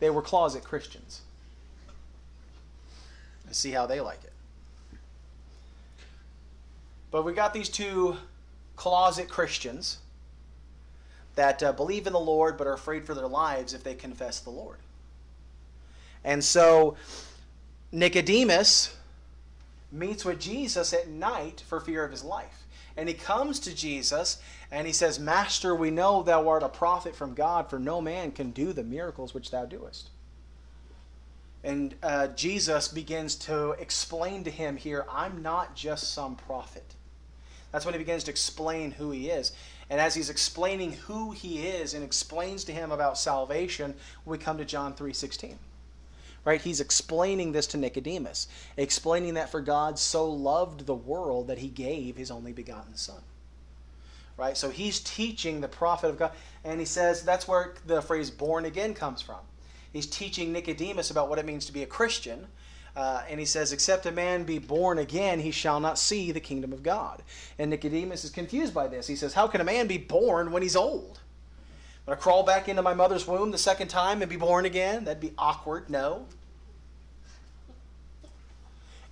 They 0.01 0.11
were 0.11 0.23
closet 0.23 0.65
Christians. 0.65 1.23
Let's 3.47 3.59
see 3.59 3.71
how 3.71 3.87
they 3.87 4.01
like 4.01 4.23
it. 4.25 4.33
But 7.11 7.25
we 7.25 7.33
got 7.33 7.55
these 7.55 7.69
two 7.69 8.17
closet 8.77 9.29
Christians 9.29 9.99
that 11.37 11.63
uh, 11.63 11.73
believe 11.73 12.07
in 12.07 12.13
the 12.13 12.21
Lord 12.21 12.57
but 12.57 12.67
are 12.67 12.75
afraid 12.75 13.05
for 13.05 13.15
their 13.15 13.29
lives 13.29 13.75
if 13.75 13.85
they 13.85 13.95
confess 13.95 14.41
the 14.41 14.51
Lord. 14.51 14.79
And 16.25 16.43
so 16.43 16.97
Nicodemus 17.93 18.97
meets 19.93 20.25
with 20.25 20.41
Jesus 20.41 20.93
at 20.93 21.09
night 21.09 21.63
for 21.67 21.81
fear 21.81 22.05
of 22.05 22.11
his 22.11 22.25
life. 22.25 22.65
And 22.97 23.09
he 23.09 23.15
comes 23.15 23.61
to 23.61 23.75
Jesus 23.75 24.41
and 24.71 24.87
he 24.87 24.93
says, 24.93 25.19
Master, 25.19 25.75
we 25.75 25.91
know 25.91 26.23
thou 26.23 26.49
art 26.49 26.63
a 26.63 26.69
prophet 26.69 27.15
from 27.15 27.35
God, 27.35 27.69
for 27.69 27.79
no 27.79 28.01
man 28.01 28.33
can 28.33 28.51
do 28.51 28.73
the 28.73 28.85
miracles 28.85 29.35
which 29.35 29.51
thou 29.51 29.65
doest. 29.65 30.11
And 31.65 31.95
uh, 32.03 32.27
Jesus 32.29 32.89
begins 32.89 33.37
to 33.37 33.71
explain 33.73 34.45
to 34.45 34.51
him 34.51 34.77
here, 34.77 35.07
I'm 35.11 35.43
not 35.43 35.75
just 35.75 36.13
some 36.13 36.37
prophet. 36.37 36.95
That's 37.73 37.87
when 37.87 37.95
he 37.95 37.99
begins 37.99 38.25
to 38.25 38.31
explain 38.31 38.93
who 38.93 39.11
he 39.11 39.31
is. 39.31 39.53
And 39.89 39.99
as 39.99 40.15
he's 40.15 40.29
explaining 40.29 40.93
who 40.93 41.33
he 41.33 41.67
is 41.67 41.95
and 41.95 42.05
explains 42.05 42.65
to 42.65 42.73
him 42.73 42.93
about 42.93 43.19
salvation, 43.19 43.95
we 44.27 44.37
come 44.37 44.59
to 44.59 44.65
John 44.65 44.95
3:16. 44.95 45.57
Right? 46.45 46.61
He's 46.61 46.81
explaining 46.81 47.53
this 47.53 47.67
to 47.69 47.79
Nicodemus, 47.79 48.47
explaining 48.77 49.35
that 49.35 49.51
for 49.51 49.63
God 49.63 49.99
so 49.99 50.31
loved 50.31 50.85
the 50.85 50.95
world 50.95 51.47
that 51.49 51.59
he 51.59 51.69
gave 51.69 52.17
his 52.17 52.31
only 52.31 52.53
begotten 52.53 52.97
son. 52.97 53.23
Right? 54.37 54.57
So 54.57 54.69
he's 54.69 55.01
teaching 55.01 55.63
the 55.63 55.69
prophet 55.69 56.11
of 56.11 56.19
God 56.19 56.33
and 56.63 56.79
he 56.79 56.87
says 56.87 57.23
that's 57.23 57.49
where 57.49 57.75
the 57.87 58.03
phrase 58.03 58.31
born 58.31 58.67
again 58.67 58.93
comes 58.93 59.23
from. 59.23 59.41
He's 59.95 60.07
teaching 60.07 60.53
Nicodemus 60.53 61.13
about 61.13 61.31
what 61.31 61.39
it 61.39 61.47
means 61.47 61.67
to 61.67 61.73
be 61.73 61.85
a 61.85 61.87
Christian. 61.87 62.49
Uh, 62.97 63.23
and 63.31 63.39
he 63.39 63.47
says, 63.47 63.73
Except 63.73 64.05
a 64.07 64.13
man 64.13 64.43
be 64.43 64.59
born 64.59 64.99
again, 64.99 65.39
he 65.39 65.53
shall 65.53 65.79
not 65.79 66.01
see 66.01 66.33
the 66.33 66.41
kingdom 66.41 66.73
of 66.73 66.83
God. 66.83 67.23
And 67.61 67.71
Nicodemus 67.71 68.25
is 68.25 68.31
confused 68.31 68.75
by 68.75 68.89
this. 68.89 69.07
He 69.07 69.15
says, 69.15 69.35
How 69.35 69.47
can 69.47 69.61
a 69.61 69.65
man 69.65 69.87
be 69.87 69.97
born 69.97 70.51
when 70.51 70.63
he's 70.63 70.75
old? 70.75 71.21
But 72.05 72.13
I 72.13 72.17
crawl 72.17 72.43
back 72.43 72.69
into 72.69 72.83
my 72.83 72.93
mother's 72.93 73.27
womb 73.27 73.53
the 73.53 73.57
second 73.57 73.87
time 73.87 74.21
and 74.21 74.29
be 74.29 74.37
born 74.37 74.65
again? 74.65 75.05
That'd 75.05 75.21
be 75.21 75.33
awkward. 75.39 75.89
No. 75.89 76.27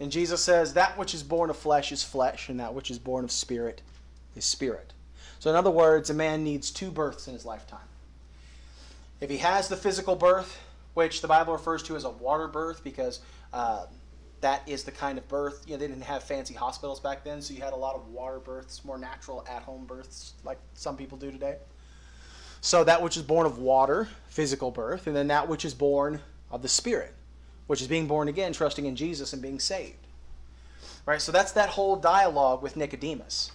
And 0.00 0.10
Jesus 0.10 0.42
says, 0.42 0.74
That 0.74 0.98
which 0.98 1.14
is 1.14 1.22
born 1.22 1.48
of 1.48 1.56
flesh 1.56 1.92
is 1.92 2.02
flesh, 2.02 2.48
and 2.48 2.58
that 2.58 2.74
which 2.74 2.90
is 2.90 2.98
born 2.98 3.24
of 3.24 3.30
spirit 3.30 3.82
is 4.34 4.44
spirit. 4.44 4.92
So, 5.38 5.48
in 5.48 5.54
other 5.54 5.70
words, 5.70 6.10
a 6.10 6.14
man 6.14 6.42
needs 6.42 6.72
two 6.72 6.90
births 6.90 7.28
in 7.28 7.34
his 7.34 7.44
lifetime. 7.44 7.78
If 9.20 9.30
he 9.30 9.38
has 9.38 9.68
the 9.68 9.76
physical 9.76 10.16
birth, 10.16 10.58
which 10.94 11.22
the 11.22 11.28
Bible 11.28 11.52
refers 11.52 11.82
to 11.84 11.96
as 11.96 12.04
a 12.04 12.10
water 12.10 12.48
birth 12.48 12.84
because 12.84 13.20
uh, 13.52 13.86
that 14.40 14.68
is 14.68 14.84
the 14.84 14.92
kind 14.92 15.18
of 15.18 15.26
birth. 15.28 15.64
You 15.66 15.72
know, 15.74 15.78
they 15.78 15.88
didn't 15.88 16.02
have 16.02 16.22
fancy 16.22 16.54
hospitals 16.54 17.00
back 17.00 17.24
then, 17.24 17.40
so 17.40 17.54
you 17.54 17.60
had 17.60 17.72
a 17.72 17.76
lot 17.76 17.94
of 17.94 18.08
water 18.08 18.38
births, 18.38 18.84
more 18.84 18.98
natural 18.98 19.44
at-home 19.48 19.86
births, 19.86 20.34
like 20.44 20.58
some 20.74 20.96
people 20.96 21.16
do 21.16 21.30
today. 21.30 21.56
So 22.60 22.84
that 22.84 23.02
which 23.02 23.16
is 23.16 23.22
born 23.22 23.46
of 23.46 23.58
water, 23.58 24.08
physical 24.28 24.70
birth, 24.70 25.06
and 25.06 25.16
then 25.16 25.28
that 25.28 25.48
which 25.48 25.64
is 25.64 25.74
born 25.74 26.20
of 26.50 26.62
the 26.62 26.68
Spirit, 26.68 27.14
which 27.66 27.80
is 27.80 27.88
being 27.88 28.06
born 28.06 28.28
again, 28.28 28.52
trusting 28.52 28.84
in 28.84 28.94
Jesus 28.94 29.32
and 29.32 29.42
being 29.42 29.58
saved. 29.58 29.96
Right. 31.04 31.20
So 31.20 31.32
that's 31.32 31.52
that 31.52 31.70
whole 31.70 31.96
dialogue 31.96 32.62
with 32.62 32.76
Nicodemus. 32.76 33.50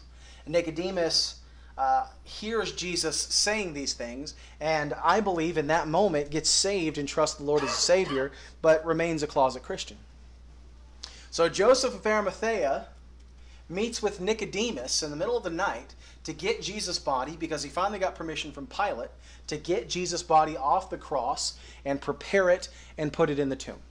And 0.46 0.54
Nicodemus 0.54 1.40
uh, 1.78 2.08
hears 2.24 2.72
Jesus 2.72 3.16
saying 3.18 3.74
these 3.74 3.94
things, 3.94 4.34
and 4.60 4.94
I 5.04 5.20
believe 5.22 5.58
in 5.58 5.68
that 5.68 5.88
moment 5.88 6.32
gets 6.32 6.50
saved 6.50 6.98
and 6.98 7.08
trusts 7.08 7.38
the 7.38 7.44
Lord 7.44 7.64
as 7.64 7.70
a 7.70 7.74
Savior, 7.74 8.32
but 8.62 8.86
remains 8.86 9.22
a 9.22 9.28
closet 9.28 9.64
Christian. 9.64 9.98
So 11.30 11.50
Joseph 11.50 11.94
of 11.94 12.06
Arimathea 12.06 12.88
meets 13.70 14.02
with 14.02 14.22
Nicodemus 14.22 15.04
in 15.04 15.12
the 15.12 15.16
middle 15.16 15.38
of 15.38 15.44
the 15.44 15.50
night 15.50 15.94
to 16.24 16.34
get 16.34 16.62
Jesus' 16.62 17.00
body 17.00 17.36
because 17.38 17.64
he 17.64 17.70
finally 17.70 18.00
got 18.00 18.16
permission 18.16 18.52
from 18.52 18.66
Pilate 18.68 19.10
to 19.48 19.58
get 19.58 19.90
Jesus' 19.90 20.24
body 20.24 20.58
off 20.58 20.90
the 20.90 20.98
cross 20.98 21.58
and 21.86 22.02
prepare 22.02 22.50
it 22.50 22.70
and 22.98 23.14
put 23.14 23.30
it 23.30 23.40
in 23.40 23.50
the 23.50 23.56
tomb. 23.56 23.82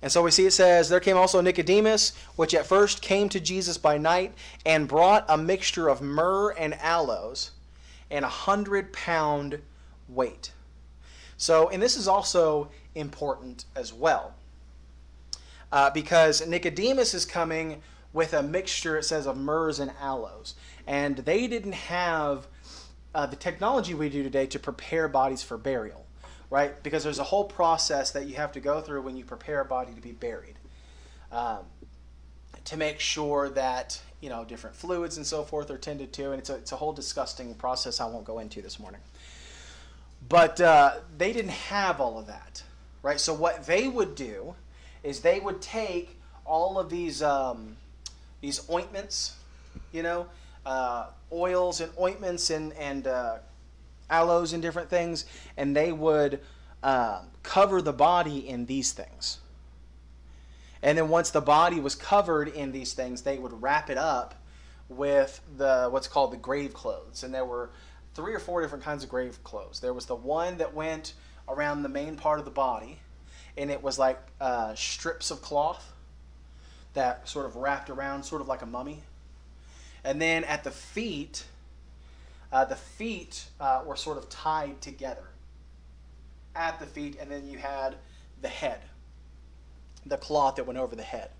And 0.00 0.12
so 0.12 0.22
we 0.22 0.30
see 0.30 0.46
it 0.46 0.52
says, 0.52 0.88
There 0.88 1.00
came 1.00 1.16
also 1.16 1.40
Nicodemus, 1.40 2.12
which 2.36 2.54
at 2.54 2.66
first 2.66 3.02
came 3.02 3.28
to 3.30 3.40
Jesus 3.40 3.78
by 3.78 3.98
night, 3.98 4.32
and 4.64 4.86
brought 4.86 5.24
a 5.28 5.36
mixture 5.36 5.88
of 5.88 6.00
myrrh 6.00 6.50
and 6.52 6.74
aloes, 6.74 7.50
and 8.10 8.24
a 8.24 8.28
hundred 8.28 8.92
pound 8.92 9.60
weight. 10.08 10.52
So, 11.36 11.68
and 11.68 11.82
this 11.82 11.96
is 11.96 12.08
also 12.08 12.70
important 12.94 13.64
as 13.74 13.92
well, 13.92 14.34
uh, 15.72 15.90
because 15.90 16.46
Nicodemus 16.46 17.14
is 17.14 17.24
coming 17.24 17.82
with 18.12 18.32
a 18.32 18.42
mixture, 18.42 18.96
it 18.98 19.04
says, 19.04 19.26
of 19.26 19.36
myrrhs 19.36 19.80
and 19.80 19.92
aloes. 20.00 20.54
And 20.86 21.18
they 21.18 21.46
didn't 21.46 21.72
have 21.72 22.46
uh, 23.14 23.26
the 23.26 23.36
technology 23.36 23.94
we 23.94 24.08
do 24.08 24.22
today 24.22 24.46
to 24.46 24.58
prepare 24.58 25.08
bodies 25.08 25.42
for 25.42 25.58
burial 25.58 26.07
right? 26.50 26.82
Because 26.82 27.04
there's 27.04 27.18
a 27.18 27.24
whole 27.24 27.44
process 27.44 28.10
that 28.12 28.26
you 28.26 28.36
have 28.36 28.52
to 28.52 28.60
go 28.60 28.80
through 28.80 29.02
when 29.02 29.16
you 29.16 29.24
prepare 29.24 29.60
a 29.60 29.64
body 29.64 29.92
to 29.92 30.00
be 30.00 30.12
buried, 30.12 30.54
um, 31.30 31.58
to 32.64 32.76
make 32.76 33.00
sure 33.00 33.48
that 33.50 34.00
you 34.20 34.28
know 34.28 34.44
different 34.44 34.74
fluids 34.74 35.16
and 35.16 35.26
so 35.26 35.42
forth 35.42 35.70
are 35.70 35.78
tended 35.78 36.12
to, 36.14 36.30
and 36.32 36.40
it's 36.40 36.50
a 36.50 36.54
it's 36.56 36.72
a 36.72 36.76
whole 36.76 36.92
disgusting 36.92 37.54
process 37.54 38.00
I 38.00 38.06
won't 38.06 38.24
go 38.24 38.38
into 38.38 38.62
this 38.62 38.78
morning. 38.80 39.00
But 40.28 40.60
uh, 40.60 40.96
they 41.16 41.32
didn't 41.32 41.52
have 41.52 42.00
all 42.00 42.18
of 42.18 42.26
that, 42.26 42.62
right? 43.02 43.20
So 43.20 43.32
what 43.32 43.66
they 43.66 43.88
would 43.88 44.14
do 44.14 44.54
is 45.02 45.20
they 45.20 45.40
would 45.40 45.62
take 45.62 46.18
all 46.44 46.78
of 46.78 46.90
these 46.90 47.22
um, 47.22 47.76
these 48.40 48.68
ointments, 48.70 49.36
you 49.92 50.02
know, 50.02 50.26
uh, 50.66 51.06
oils 51.32 51.80
and 51.80 51.92
ointments 52.00 52.50
and 52.50 52.72
and 52.74 53.06
uh, 53.06 53.36
aloes 54.10 54.52
and 54.52 54.62
different 54.62 54.90
things, 54.90 55.24
and 55.56 55.74
they 55.74 55.92
would 55.92 56.40
uh, 56.82 57.22
cover 57.42 57.82
the 57.82 57.92
body 57.92 58.48
in 58.48 58.66
these 58.66 58.92
things. 58.92 59.38
And 60.82 60.96
then 60.96 61.08
once 61.08 61.30
the 61.30 61.40
body 61.40 61.80
was 61.80 61.94
covered 61.94 62.48
in 62.48 62.72
these 62.72 62.92
things, 62.92 63.22
they 63.22 63.38
would 63.38 63.62
wrap 63.62 63.90
it 63.90 63.98
up 63.98 64.34
with 64.88 65.40
the 65.56 65.88
what's 65.90 66.08
called 66.08 66.32
the 66.32 66.36
grave 66.36 66.72
clothes. 66.72 67.24
And 67.24 67.34
there 67.34 67.44
were 67.44 67.70
three 68.14 68.34
or 68.34 68.38
four 68.38 68.62
different 68.62 68.84
kinds 68.84 69.02
of 69.02 69.10
grave 69.10 69.42
clothes. 69.44 69.80
There 69.80 69.92
was 69.92 70.06
the 70.06 70.14
one 70.14 70.58
that 70.58 70.74
went 70.74 71.14
around 71.48 71.82
the 71.82 71.88
main 71.88 72.16
part 72.16 72.38
of 72.38 72.44
the 72.44 72.50
body, 72.50 73.00
and 73.56 73.70
it 73.70 73.82
was 73.82 73.98
like 73.98 74.18
uh, 74.40 74.74
strips 74.74 75.30
of 75.30 75.42
cloth 75.42 75.92
that 76.94 77.28
sort 77.28 77.46
of 77.46 77.56
wrapped 77.56 77.90
around, 77.90 78.22
sort 78.22 78.40
of 78.40 78.48
like 78.48 78.62
a 78.62 78.66
mummy. 78.66 79.02
And 80.04 80.20
then 80.22 80.44
at 80.44 80.64
the 80.64 80.70
feet, 80.70 81.44
uh, 82.52 82.64
the 82.64 82.76
feet 82.76 83.44
uh, 83.60 83.82
were 83.84 83.96
sort 83.96 84.18
of 84.18 84.28
tied 84.28 84.80
together 84.80 85.24
at 86.54 86.78
the 86.80 86.86
feet, 86.86 87.16
and 87.20 87.30
then 87.30 87.48
you 87.48 87.58
had 87.58 87.96
the 88.42 88.48
head, 88.48 88.80
the 90.06 90.16
cloth 90.16 90.56
that 90.56 90.66
went 90.66 90.78
over 90.78 90.96
the 90.96 91.02
head. 91.02 91.30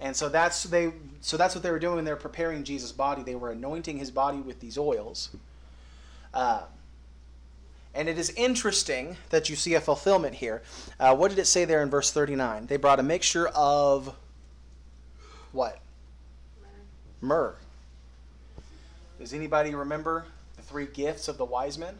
And 0.00 0.14
so 0.14 0.28
that's 0.28 0.64
they. 0.64 0.92
So 1.20 1.36
that's 1.36 1.54
what 1.54 1.62
they 1.62 1.70
were 1.70 1.78
doing. 1.78 1.96
When 1.96 2.04
they 2.04 2.10
were 2.10 2.16
preparing 2.16 2.64
Jesus' 2.64 2.92
body. 2.92 3.22
They 3.22 3.34
were 3.34 3.50
anointing 3.50 3.98
his 3.98 4.10
body 4.10 4.38
with 4.38 4.60
these 4.60 4.76
oils. 4.76 5.30
Uh, 6.34 6.62
and 7.94 8.10
it 8.10 8.18
is 8.18 8.28
interesting 8.36 9.16
that 9.30 9.48
you 9.48 9.56
see 9.56 9.72
a 9.72 9.80
fulfillment 9.80 10.34
here. 10.34 10.62
Uh, 11.00 11.16
what 11.16 11.30
did 11.30 11.38
it 11.38 11.46
say 11.46 11.64
there 11.64 11.82
in 11.82 11.88
verse 11.88 12.12
39? 12.12 12.66
They 12.66 12.76
brought 12.76 13.00
a 13.00 13.02
mixture 13.02 13.48
of 13.48 14.14
what? 15.52 15.80
Myrrh. 17.22 17.54
Does 19.18 19.32
anybody 19.32 19.74
remember 19.74 20.26
three 20.66 20.86
gifts 20.86 21.28
of 21.28 21.38
the 21.38 21.44
wise 21.44 21.78
men? 21.78 21.94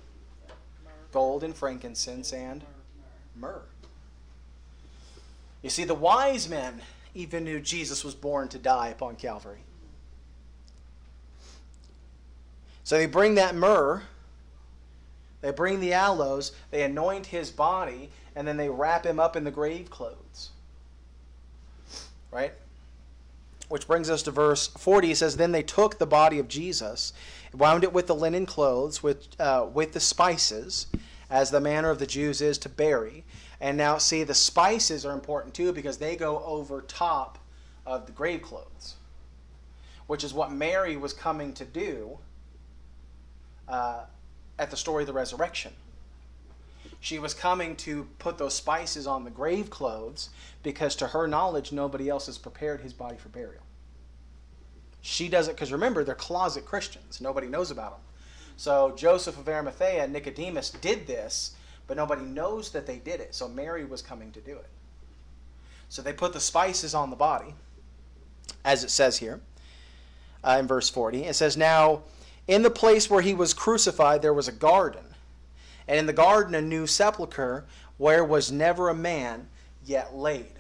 Gold 1.13 1.43
and 1.45 1.55
frankincense 1.55 2.33
and 2.33 2.63
myrrh. 3.35 3.63
You 5.63 5.71
see, 5.71 5.85
the 5.85 5.95
wise 5.95 6.49
men 6.49 6.83
even 7.15 7.45
knew 7.45 7.61
Jesus 7.61 8.05
was 8.05 8.15
born 8.15 8.49
to 8.49 8.59
die 8.59 8.89
upon 8.89 9.17
Calvary. 9.17 9.61
So 12.85 12.97
they 12.97 13.07
bring 13.07 13.35
that 13.35 13.57
myrrh, 13.57 14.03
They 15.41 15.51
bring 15.51 15.81
the 15.81 15.93
aloes, 15.93 16.53
they 16.71 16.83
anoint 16.83 17.27
his 17.27 17.51
body, 17.51 18.11
and 18.35 18.47
then 18.47 18.57
they 18.57 18.69
wrap 18.69 19.05
him 19.05 19.19
up 19.19 19.35
in 19.35 19.45
the 19.45 19.51
grave 19.51 19.91
clothes. 19.91 20.51
Right? 22.31 22.53
Which 23.69 23.87
brings 23.87 24.09
us 24.11 24.23
to 24.25 24.31
verse 24.31 24.69
40. 24.69 25.11
It 25.11 25.17
says, 25.17 25.37
Then 25.37 25.53
they 25.53 25.63
took 25.63 25.99
the 25.99 26.07
body 26.07 26.39
of 26.39 26.47
Jesus, 26.47 27.13
wound 27.59 27.85
it 27.85 27.93
with 27.93 28.07
the 28.07 28.15
linen 28.15 28.47
clothes, 28.47 29.03
with, 29.03 29.29
uh, 29.41 29.67
with 29.73 29.93
the 29.93 30.01
spices, 30.01 30.87
as 31.31 31.51
the 31.51 31.61
manner 31.61 31.91
of 31.91 31.99
the 31.99 32.07
Jews 32.07 32.41
is 32.41 32.59
to 32.59 32.69
bury. 32.69 33.25
And 33.61 33.77
now, 33.77 33.99
see, 33.99 34.23
the 34.23 34.35
spices 34.35 35.05
are 35.05 35.13
important 35.13 35.55
too 35.55 35.73
because 35.73 35.99
they 35.99 36.17
go 36.17 36.43
over 36.45 36.83
top 36.83 37.39
of 37.85 38.07
the 38.07 38.13
grave 38.13 38.43
clothes, 38.43 38.97
which 40.07 40.23
is 40.23 40.35
what 40.35 40.53
Mary 40.53 40.97
was 40.97 41.13
coming 41.13 41.53
to 41.55 41.65
do 41.65 42.19
uh, 43.69 44.05
at 44.59 44.71
the 44.71 44.77
story 44.77 45.03
of 45.03 45.07
the 45.07 45.13
resurrection. 45.13 45.73
She 47.01 47.19
was 47.19 47.35
coming 47.35 47.77
to 47.77 48.09
put 48.19 48.39
those 48.39 48.55
spices 48.55 49.07
on 49.07 49.25
the 49.25 49.31
grave 49.31 49.71
clothes 49.71 50.31
because, 50.63 50.97
to 50.97 51.09
her 51.09 51.27
knowledge, 51.27 51.73
nobody 51.73 52.09
else 52.09 52.27
has 52.27 52.39
prepared 52.39 52.81
his 52.81 52.93
body 52.93 53.17
for 53.17 53.29
burial. 53.29 53.66
She 55.07 55.29
does 55.29 55.47
it 55.47 55.55
because 55.55 55.71
remember, 55.71 56.03
they're 56.03 56.17
closet 56.17 56.65
Christians. 56.65 57.21
Nobody 57.21 57.47
knows 57.47 57.71
about 57.71 57.93
them. 57.93 58.01
So 58.57 58.93
Joseph 58.97 59.39
of 59.39 59.49
Arimathea 59.49 60.03
and 60.03 60.13
Nicodemus 60.13 60.71
did 60.71 61.07
this, 61.07 61.55
but 61.87 61.97
nobody 61.97 62.23
knows 62.23 62.71
that 62.71 62.87
they 62.87 62.99
did 62.99 63.21
it. 63.21 63.33
So 63.33 63.47
Mary 63.47 63.85
was 63.85 64.03
coming 64.03 64.33
to 64.33 64.41
do 64.41 64.57
it. 64.57 64.69
So 65.89 66.03
they 66.03 66.13
put 66.13 66.33
the 66.33 66.41
spices 66.41 66.93
on 66.93 67.11
the 67.11 67.17
body, 67.17 67.55
as 68.65 68.83
it 68.83 68.91
says 68.91 69.19
here 69.19 69.41
uh, 70.43 70.57
in 70.59 70.67
verse 70.67 70.91
40. 70.91 71.23
It 71.25 71.37
says, 71.37 71.57
Now, 71.57 72.03
in 72.49 72.63
the 72.63 72.71
place 72.71 73.09
where 73.09 73.23
he 73.23 73.33
was 73.33 73.55
crucified, 73.55 74.23
there 74.23 74.35
was 74.35 74.49
a 74.49 74.53
garden 74.53 75.05
and 75.87 76.01
in 76.01 76.07
the 76.07 76.13
garden 76.13 76.57
a 76.57 76.61
new 76.61 76.89
sepulchre 76.89 77.65
where 77.97 78.25
was 78.25 78.51
never 78.51 78.89
a 78.89 78.95
man 78.95 79.47
yet 79.85 80.17
laid. 80.17 80.56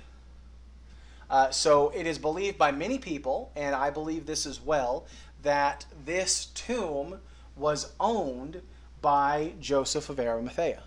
Uh, 1.29 1.51
so 1.51 1.91
it 1.91 2.07
is 2.07 2.19
believed 2.19 2.57
by 2.57 2.71
many 2.71 2.99
people, 2.99 3.51
and 3.57 3.75
I 3.75 3.91
believe 3.91 4.27
this 4.27 4.47
as 4.47 4.61
well, 4.61 5.07
that 5.43 5.85
this 6.05 6.47
tomb 6.47 7.21
was 7.57 7.93
owned 7.99 8.63
by 9.01 9.53
Joseph 9.61 10.09
of 10.09 10.21
Arimathea. 10.21 10.83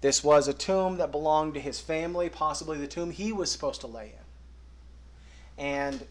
This 0.00 0.22
was 0.22 0.48
a 0.48 0.52
tomb 0.52 0.98
that 0.98 1.10
belonged 1.10 1.54
to 1.54 1.60
his 1.60 1.80
family, 1.80 2.28
possibly 2.28 2.78
the 2.78 2.86
tomb 2.86 3.10
he 3.10 3.32
was 3.32 3.50
supposed 3.50 3.80
to 3.82 3.86
lay 3.86 4.12
in. 4.12 5.64
And 5.64 6.06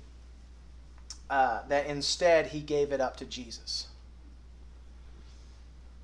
uh, 1.29 1.61
that 1.67 1.85
instead 1.85 2.47
he 2.47 2.61
gave 2.61 2.91
it 2.91 3.01
up 3.01 3.17
to 3.17 3.25
Jesus. 3.25 3.87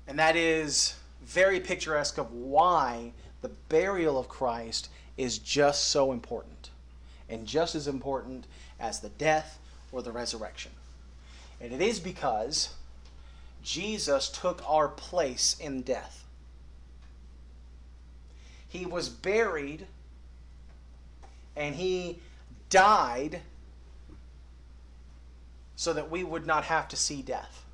And 0.06 0.18
that 0.18 0.36
is 0.36 0.94
very 1.22 1.60
picturesque 1.60 2.18
of 2.18 2.32
why 2.32 3.12
the 3.42 3.48
burial 3.68 4.18
of 4.18 4.28
Christ 4.28 4.88
is 5.16 5.38
just 5.38 5.88
so 5.88 6.12
important 6.12 6.59
and 7.30 7.46
just 7.46 7.74
as 7.74 7.86
important 7.86 8.46
as 8.78 9.00
the 9.00 9.08
death 9.08 9.58
or 9.92 10.02
the 10.02 10.12
resurrection. 10.12 10.72
And 11.60 11.72
it 11.72 11.80
is 11.80 12.00
because 12.00 12.74
Jesus 13.62 14.28
took 14.28 14.62
our 14.68 14.88
place 14.88 15.56
in 15.60 15.82
death. 15.82 16.24
He 18.68 18.84
was 18.84 19.08
buried 19.08 19.86
and 21.56 21.74
he 21.74 22.18
died 22.68 23.40
so 25.76 25.92
that 25.92 26.10
we 26.10 26.24
would 26.24 26.46
not 26.46 26.64
have 26.64 26.88
to 26.88 26.96
see 26.96 27.22
death. 27.22 27.64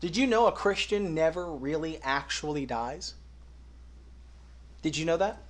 Did 0.00 0.16
you 0.16 0.26
know 0.26 0.46
a 0.46 0.52
Christian 0.52 1.14
never 1.14 1.46
really 1.46 1.98
actually 2.02 2.66
dies? 2.66 3.14
Did 4.82 4.96
you 4.96 5.04
know 5.04 5.16
that? 5.16 5.42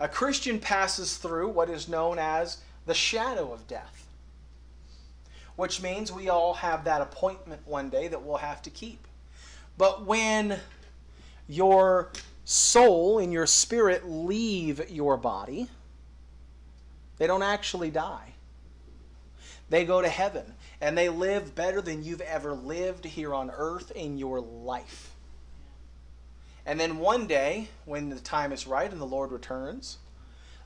A 0.00 0.08
Christian 0.08 0.58
passes 0.58 1.16
through 1.16 1.48
what 1.48 1.70
is 1.70 1.88
known 1.88 2.18
as 2.18 2.58
the 2.86 2.94
shadow 2.94 3.52
of 3.52 3.66
death, 3.68 4.06
which 5.56 5.80
means 5.82 6.10
we 6.10 6.28
all 6.28 6.54
have 6.54 6.84
that 6.84 7.00
appointment 7.00 7.62
one 7.64 7.90
day 7.90 8.08
that 8.08 8.22
we'll 8.22 8.36
have 8.38 8.60
to 8.62 8.70
keep. 8.70 9.06
But 9.78 10.04
when 10.04 10.58
your 11.48 12.10
soul 12.44 13.18
and 13.18 13.32
your 13.32 13.46
spirit 13.46 14.08
leave 14.08 14.90
your 14.90 15.16
body, 15.16 15.68
they 17.18 17.26
don't 17.26 17.42
actually 17.42 17.90
die. 17.90 18.32
They 19.70 19.84
go 19.84 20.02
to 20.02 20.08
heaven 20.08 20.54
and 20.80 20.98
they 20.98 21.08
live 21.08 21.54
better 21.54 21.80
than 21.80 22.04
you've 22.04 22.20
ever 22.20 22.52
lived 22.52 23.04
here 23.04 23.32
on 23.32 23.50
earth 23.50 23.90
in 23.92 24.18
your 24.18 24.40
life. 24.40 25.13
And 26.66 26.80
then 26.80 26.98
one 26.98 27.26
day, 27.26 27.68
when 27.84 28.08
the 28.08 28.18
time 28.20 28.52
is 28.52 28.66
right 28.66 28.90
and 28.90 29.00
the 29.00 29.06
Lord 29.06 29.32
returns, 29.32 29.98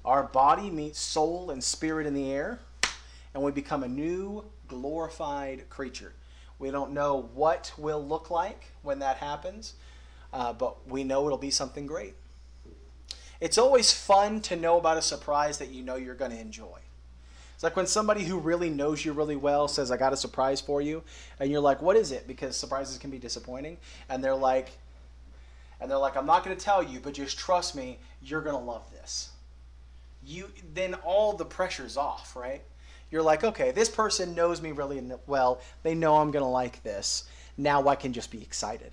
our 0.04 0.22
body 0.22 0.70
meets 0.70 1.00
soul 1.00 1.50
and 1.50 1.62
spirit 1.62 2.06
in 2.06 2.14
the 2.14 2.30
air, 2.30 2.60
and 3.34 3.42
we 3.42 3.50
become 3.50 3.82
a 3.82 3.88
new 3.88 4.44
glorified 4.68 5.68
creature. 5.68 6.12
We 6.58 6.70
don't 6.70 6.92
know 6.92 7.28
what 7.34 7.72
will 7.76 8.04
look 8.04 8.30
like 8.30 8.72
when 8.82 9.00
that 9.00 9.16
happens, 9.18 9.74
uh, 10.32 10.52
but 10.52 10.88
we 10.88 11.04
know 11.04 11.26
it'll 11.26 11.38
be 11.38 11.50
something 11.50 11.86
great. 11.86 12.14
It's 13.40 13.58
always 13.58 13.92
fun 13.92 14.40
to 14.42 14.56
know 14.56 14.78
about 14.78 14.96
a 14.96 15.02
surprise 15.02 15.58
that 15.58 15.70
you 15.70 15.82
know 15.82 15.96
you're 15.96 16.14
going 16.14 16.32
to 16.32 16.40
enjoy. 16.40 16.78
It's 17.54 17.62
like 17.64 17.76
when 17.76 17.86
somebody 17.86 18.24
who 18.24 18.38
really 18.38 18.70
knows 18.70 19.04
you 19.04 19.12
really 19.12 19.36
well 19.36 19.66
says, 19.66 19.90
I 19.90 19.96
got 19.96 20.12
a 20.12 20.16
surprise 20.16 20.60
for 20.60 20.80
you. 20.80 21.02
And 21.40 21.50
you're 21.50 21.60
like, 21.60 21.82
what 21.82 21.96
is 21.96 22.12
it? 22.12 22.28
Because 22.28 22.56
surprises 22.56 22.98
can 22.98 23.10
be 23.10 23.18
disappointing. 23.18 23.78
And 24.08 24.22
they're 24.22 24.34
like, 24.34 24.70
and 25.80 25.90
they're 25.90 25.98
like, 25.98 26.16
I'm 26.16 26.26
not 26.26 26.44
going 26.44 26.56
to 26.56 26.62
tell 26.62 26.82
you, 26.82 27.00
but 27.00 27.14
just 27.14 27.38
trust 27.38 27.74
me, 27.76 27.98
you're 28.22 28.40
going 28.40 28.56
to 28.56 28.62
love 28.62 28.90
this. 28.90 29.30
You 30.24 30.50
then 30.74 30.94
all 30.94 31.34
the 31.34 31.44
pressure's 31.44 31.96
off, 31.96 32.34
right? 32.34 32.62
You're 33.10 33.22
like, 33.22 33.44
okay, 33.44 33.70
this 33.70 33.88
person 33.88 34.34
knows 34.34 34.60
me 34.60 34.72
really 34.72 35.02
well. 35.26 35.60
They 35.82 35.94
know 35.94 36.16
I'm 36.16 36.30
going 36.30 36.44
to 36.44 36.48
like 36.48 36.82
this. 36.82 37.24
Now 37.56 37.86
I 37.88 37.94
can 37.94 38.12
just 38.12 38.30
be 38.30 38.42
excited. 38.42 38.92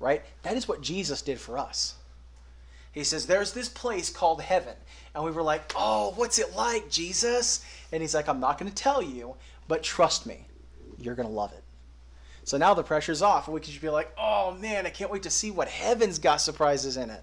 Right? 0.00 0.22
That 0.42 0.56
is 0.56 0.66
what 0.66 0.80
Jesus 0.80 1.22
did 1.22 1.38
for 1.38 1.56
us. 1.56 1.94
He 2.92 3.04
says, 3.04 3.26
There's 3.26 3.52
this 3.52 3.68
place 3.68 4.10
called 4.10 4.40
heaven. 4.40 4.74
And 5.14 5.22
we 5.22 5.30
were 5.30 5.42
like, 5.42 5.72
Oh, 5.76 6.12
what's 6.16 6.38
it 6.38 6.56
like, 6.56 6.90
Jesus? 6.90 7.64
And 7.92 8.02
he's 8.02 8.14
like, 8.14 8.28
I'm 8.28 8.40
not 8.40 8.58
going 8.58 8.70
to 8.70 8.74
tell 8.74 9.02
you, 9.02 9.36
but 9.68 9.82
trust 9.82 10.26
me, 10.26 10.46
you're 10.98 11.14
going 11.14 11.28
to 11.28 11.34
love 11.34 11.52
it. 11.52 11.62
So 12.46 12.56
now 12.56 12.74
the 12.74 12.84
pressure's 12.84 13.22
off, 13.22 13.48
and 13.48 13.54
we 13.54 13.60
can 13.60 13.70
just 13.70 13.82
be 13.82 13.90
like, 13.90 14.10
Oh 14.16 14.52
man, 14.52 14.86
I 14.86 14.90
can't 14.90 15.10
wait 15.10 15.24
to 15.24 15.30
see 15.30 15.50
what 15.50 15.66
heaven's 15.66 16.20
got 16.20 16.40
surprises 16.40 16.96
in 16.96 17.10
it. 17.10 17.22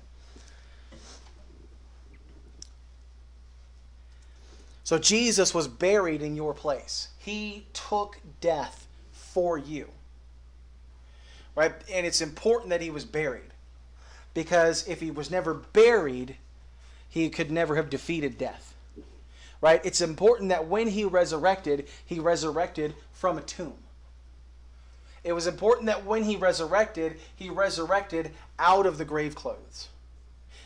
So 4.84 5.00
Jesus 5.00 5.54
was 5.54 5.70
buried 5.70 6.22
in 6.22 6.36
your 6.36 6.54
place. 6.54 7.08
He 7.18 7.66
took 7.72 8.20
death 8.42 8.86
for 9.14 9.58
you. 9.58 9.90
Right? 11.56 11.74
And 11.92 12.06
it's 12.06 12.20
important 12.20 12.72
that 12.72 12.82
he 12.82 12.90
was 12.90 13.06
buried 13.06 13.54
because 14.34 14.86
if 14.90 15.00
he 15.00 15.10
was 15.10 15.32
never 15.32 15.54
buried, 15.54 16.36
he 17.08 17.30
could 17.30 17.50
never 17.50 17.78
have 17.78 17.90
defeated 17.90 18.38
death. 18.38 18.76
Right? 19.62 19.80
It's 19.86 20.02
important 20.02 20.50
that 20.50 20.68
when 20.68 20.90
he 20.90 21.06
resurrected, 21.06 21.88
he 22.06 22.20
resurrected 22.20 22.94
from 23.14 23.38
a 23.38 23.42
tomb. 23.42 23.83
It 25.24 25.34
was 25.34 25.48
important 25.48 25.88
that 25.88 26.06
when 26.06 26.24
he 26.24 26.36
resurrected, 26.36 27.20
he 27.36 27.50
resurrected 27.50 28.32
out 28.60 28.86
of 28.86 28.98
the 28.98 29.06
grave 29.06 29.36
clothes. 29.36 29.90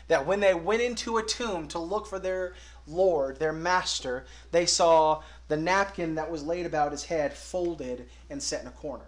That 0.08 0.26
when 0.26 0.40
they 0.40 0.54
went 0.54 0.82
into 0.82 1.18
a 1.18 1.22
tomb 1.22 1.68
to 1.68 1.78
look 1.78 2.06
for 2.06 2.18
their 2.18 2.54
Lord, 2.86 3.38
their 3.38 3.52
master, 3.52 4.24
they 4.50 4.66
saw 4.66 5.22
the 5.48 5.56
napkin 5.56 6.14
that 6.16 6.30
was 6.30 6.42
laid 6.42 6.66
about 6.66 6.92
his 6.92 7.04
head 7.04 7.34
folded 7.34 8.08
and 8.30 8.42
set 8.42 8.62
in 8.62 8.68
a 8.68 8.72
corner. 8.72 9.04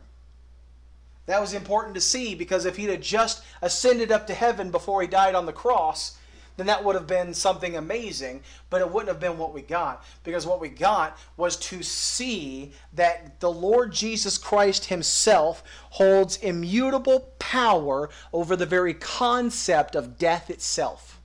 That 1.27 1.41
was 1.41 1.55
important 1.55 1.95
to 1.95 2.01
see 2.01 2.35
because 2.35 2.65
if 2.65 2.77
he'd 2.77 2.91
have 2.91 3.01
just 3.01 3.43
ascended 3.63 4.13
up 4.13 4.27
to 4.27 4.35
heaven 4.35 4.71
before 4.71 5.01
he 5.01 5.09
died 5.09 5.35
on 5.35 5.47
the 5.47 5.53
cross, 5.53 6.19
then 6.61 6.67
that 6.67 6.85
would 6.85 6.95
have 6.95 7.07
been 7.07 7.33
something 7.33 7.77
amazing, 7.77 8.43
but 8.69 8.81
it 8.81 8.91
wouldn't 8.91 9.09
have 9.09 9.19
been 9.19 9.39
what 9.39 9.55
we 9.55 9.63
got. 9.63 10.05
Because 10.23 10.47
what 10.47 10.61
we 10.61 10.69
got 10.69 11.19
was 11.37 11.57
to 11.57 11.83
see 11.83 12.73
that 12.93 13.41
the 13.41 13.51
Lord 13.51 13.93
Jesus 13.93 14.37
Christ 14.37 14.85
Himself 14.85 15.65
holds 15.91 16.37
immutable 16.37 17.33
power 17.39 18.11
over 18.33 18.57
the 18.57 18.67
very 18.67 18.95
concept 18.95 19.97
of 19.97 20.19
death 20.19 20.51
itself. 20.51 21.21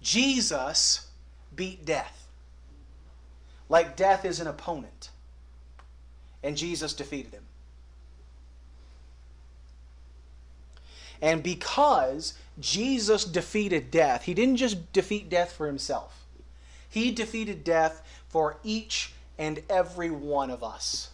Jesus 0.00 1.08
beat 1.54 1.84
death. 1.84 2.28
Like 3.68 3.96
death 3.96 4.24
is 4.24 4.38
an 4.40 4.46
opponent 4.46 5.10
and 6.42 6.56
Jesus 6.56 6.92
defeated 6.92 7.32
him. 7.32 7.41
And 11.22 11.42
because 11.42 12.34
Jesus 12.60 13.24
defeated 13.24 13.90
death, 13.90 14.24
he 14.24 14.34
didn't 14.34 14.56
just 14.56 14.92
defeat 14.92 15.30
death 15.30 15.52
for 15.52 15.66
himself, 15.66 16.26
he 16.88 17.10
defeated 17.10 17.64
death 17.64 18.02
for 18.28 18.58
each 18.62 19.14
and 19.38 19.62
every 19.70 20.10
one 20.10 20.50
of 20.50 20.62
us. 20.62 21.10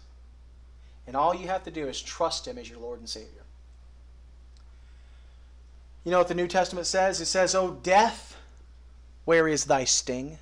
And 1.09 1.17
all 1.17 1.35
you 1.35 1.49
have 1.49 1.65
to 1.65 1.71
do 1.71 1.89
is 1.89 2.03
trust 2.03 2.47
Him 2.47 2.59
as 2.59 2.69
your 2.69 2.79
Lord 2.79 2.99
and 2.99 3.09
Savior. 3.09 3.29
You 6.05 6.11
know 6.11 6.19
what 6.19 6.29
the 6.29 6.35
New 6.35 6.47
Testament 6.47 6.87
says? 6.87 7.19
It 7.21 7.27
says, 7.27 7.55
O 7.55 7.79
death, 7.83 8.37
where 9.25 9.49
is 9.49 9.65
thy 9.65 9.85
sting? 9.85 10.39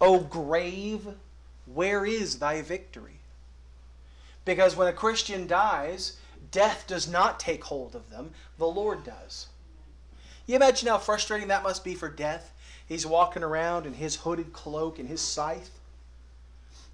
O 0.00 0.18
grave, 0.18 1.06
where 1.66 2.04
is 2.04 2.40
thy 2.40 2.62
victory? 2.62 3.20
Because 4.44 4.74
when 4.74 4.88
a 4.88 4.92
Christian 4.92 5.46
dies, 5.46 6.17
death 6.50 6.84
does 6.86 7.08
not 7.08 7.40
take 7.40 7.64
hold 7.64 7.94
of 7.94 8.10
them, 8.10 8.32
the 8.58 8.66
Lord 8.66 9.04
does. 9.04 9.48
You 10.46 10.56
imagine 10.56 10.88
how 10.88 10.98
frustrating 10.98 11.48
that 11.48 11.62
must 11.62 11.84
be 11.84 11.94
for 11.94 12.08
death? 12.08 12.52
He's 12.86 13.06
walking 13.06 13.42
around 13.42 13.84
in 13.84 13.94
his 13.94 14.16
hooded 14.16 14.52
cloak 14.52 14.98
and 14.98 15.08
his 15.08 15.20
scythe. 15.20 15.78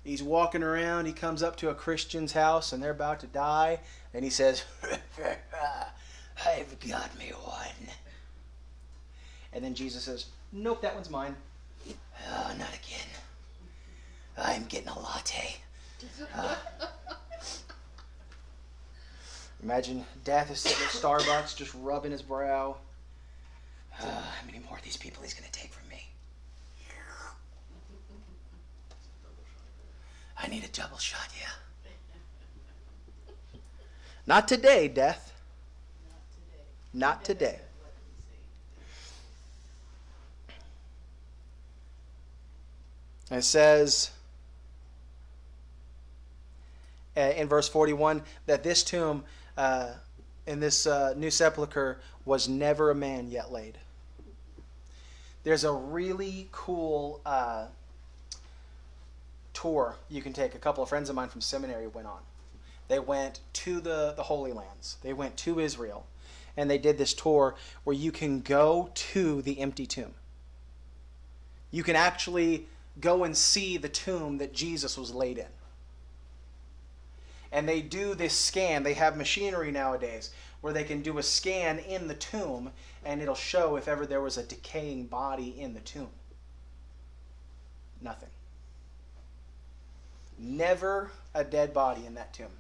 He's 0.03 0.23
walking 0.23 0.63
around, 0.63 1.07
he 1.07 1.13
comes 1.13 1.43
up 1.43 1.57
to 1.57 1.71
a 1.71 1.75
Christian's 1.75 2.33
house 2.33 2.73
and 2.73 2.83
they're 2.83 2.91
about 2.91 3.21
to 3.21 3.27
die, 3.27 3.81
and 4.13 4.25
he 4.25 4.31
says, 4.31 4.65
I've 6.45 6.79
got 6.81 7.17
me 7.19 7.33
one. 7.43 7.89
And 9.53 9.65
then 9.65 9.75
Jesus 9.75 10.03
says, 10.03 10.27
Nope, 10.53 10.83
that 10.83 10.95
one's 10.95 11.11
mine. 11.11 11.37
Oh, 11.89 12.55
not 12.59 12.75
again. 12.75 13.09
I'm 14.37 14.65
getting 14.65 14.89
a 14.89 14.99
latte. 14.99 15.57
Uh, 16.35 16.57
imagine 19.65 20.05
Death 20.25 20.51
is 20.51 20.61
sitting 20.61 20.85
at 20.85 20.91
Starbucks 20.91 21.57
just 21.57 21.75
rubbing 21.81 22.13
his 22.13 22.23
brow. 22.23 22.77
Uh, 23.99 24.05
how 24.07 24.47
many 24.47 24.61
more 24.61 24.77
of 24.77 24.85
these 24.85 24.97
people 24.97 25.23
he's 25.23 25.35
going 25.35 25.51
to 25.51 25.59
take 25.59 25.73
from 25.73 25.89
me? 25.89 26.07
I 30.41 30.49
need 30.49 30.65
a 30.65 30.69
double 30.69 30.99
shot, 30.99 31.29
yeah. 31.41 31.49
Not 34.27 34.47
today, 34.47 34.89
Death. 34.89 35.33
Not 36.93 37.25
today. 37.25 37.61
It 43.31 43.43
says 43.43 44.11
uh, 47.17 47.21
in 47.21 47.49
verse 47.49 47.69
41 47.69 48.23
that 48.47 48.63
this 48.63 48.85
tomb 48.85 49.25
uh, 49.57 49.91
in 50.47 50.61
this 50.61 50.87
uh, 50.87 51.15
new 51.17 51.31
sepulchre 51.31 52.01
was 52.25 52.49
never 52.49 52.91
a 52.91 52.95
man 52.95 53.31
yet 53.31 53.53
laid. 53.53 53.79
There's 55.43 55.65
a 55.65 55.73
really 55.73 56.49
cool 56.53 57.21
uh, 57.27 57.67
tour 59.53 59.97
you 60.09 60.23
can 60.23 60.33
take. 60.33 60.55
A 60.55 60.59
couple 60.59 60.83
of 60.83 60.89
friends 60.89 61.09
of 61.09 61.17
mine 61.17 61.29
from 61.29 61.41
seminary 61.41 61.87
went 61.87 62.07
on. 62.07 62.21
They 62.89 62.99
went 62.99 63.41
to 63.55 63.81
the, 63.81 64.15
the 64.17 64.23
Holy 64.23 64.53
Lands, 64.53 64.97
they 65.03 65.13
went 65.13 65.37
to 65.39 65.61
Israel, 65.61 66.07
and 66.57 66.71
they 66.71 66.79
did 66.79 66.99
this 66.99 67.15
tour 67.15 67.55
where 67.85 67.97
you 67.97 68.13
can 68.13 68.41
go 68.41 68.91
to 68.95 69.43
the 69.43 69.61
empty 69.61 69.87
tomb. 69.87 70.15
You 71.71 71.83
can 71.83 71.97
actually 71.97 72.67
go 73.01 73.25
and 73.25 73.37
see 73.37 73.77
the 73.77 73.89
tomb 73.89 74.39
that 74.39 74.53
Jesus 74.53 74.97
was 74.99 75.15
laid 75.15 75.39
in. 75.39 75.47
And 77.55 77.69
they 77.69 77.81
do 77.81 78.17
this 78.17 78.37
scan. 78.37 78.83
They 78.83 78.95
have 78.95 79.17
machinery 79.17 79.71
nowadays 79.71 80.31
where 80.61 80.73
they 80.73 80.83
can 80.83 81.03
do 81.03 81.19
a 81.19 81.23
scan 81.23 81.79
in 81.79 82.09
the 82.09 82.15
tomb 82.15 82.73
and 83.05 83.23
it'll 83.23 83.35
show 83.37 83.77
if 83.77 83.87
ever 83.87 84.07
there 84.07 84.21
was 84.21 84.37
a 84.37 84.43
decaying 84.43 85.07
body 85.07 85.55
in 85.57 85.73
the 85.73 85.81
tomb. 85.81 86.09
Nothing. 88.03 88.31
Never 90.37 91.13
a 91.33 91.45
dead 91.45 91.73
body 91.73 92.05
in 92.07 92.15
that 92.15 92.35
tomb. 92.35 92.51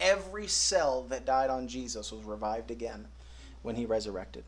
Every 0.00 0.48
cell 0.48 1.02
that 1.04 1.24
died 1.24 1.50
on 1.50 1.68
Jesus 1.68 2.10
was 2.10 2.24
revived 2.24 2.72
again 2.72 3.06
when 3.62 3.76
he 3.76 3.86
resurrected. 3.86 4.42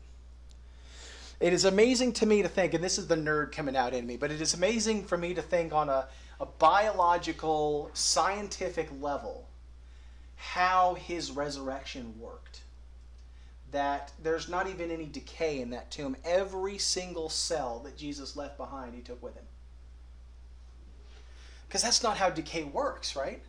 It 1.39 1.53
is 1.53 1.63
amazing 1.63 2.13
to 2.13 2.25
me 2.25 2.41
to 2.41 2.49
think, 2.49 2.73
and 2.73 2.83
this 2.83 2.97
is 2.97 3.07
the 3.07 3.15
nerd 3.15 3.53
coming 3.53 3.77
out 3.77 3.93
in 3.93 4.05
me, 4.05 4.17
but 4.17 4.29
it 4.29 4.41
is 4.41 4.55
amazing 4.55 5.05
for 5.05 5.17
me 5.17 5.33
to 5.35 5.41
think 5.41 5.71
on 5.71 5.87
a, 5.87 6.07
a 6.41 6.45
biological, 6.45 7.91
scientific 7.93 8.89
level 8.99 9.47
how 10.51 10.95
his 10.95 11.31
resurrection 11.31 12.13
worked. 12.19 12.61
That 13.71 14.11
there's 14.21 14.49
not 14.49 14.67
even 14.67 14.91
any 14.91 15.05
decay 15.05 15.61
in 15.61 15.69
that 15.69 15.89
tomb. 15.89 16.17
Every 16.25 16.77
single 16.77 17.29
cell 17.29 17.79
that 17.85 17.97
Jesus 17.97 18.35
left 18.35 18.57
behind, 18.57 18.93
he 18.93 19.01
took 19.01 19.23
with 19.23 19.35
him. 19.35 19.45
Because 21.65 21.81
that's 21.81 22.03
not 22.03 22.17
how 22.17 22.29
decay 22.29 22.65
works, 22.65 23.15
right? 23.15 23.41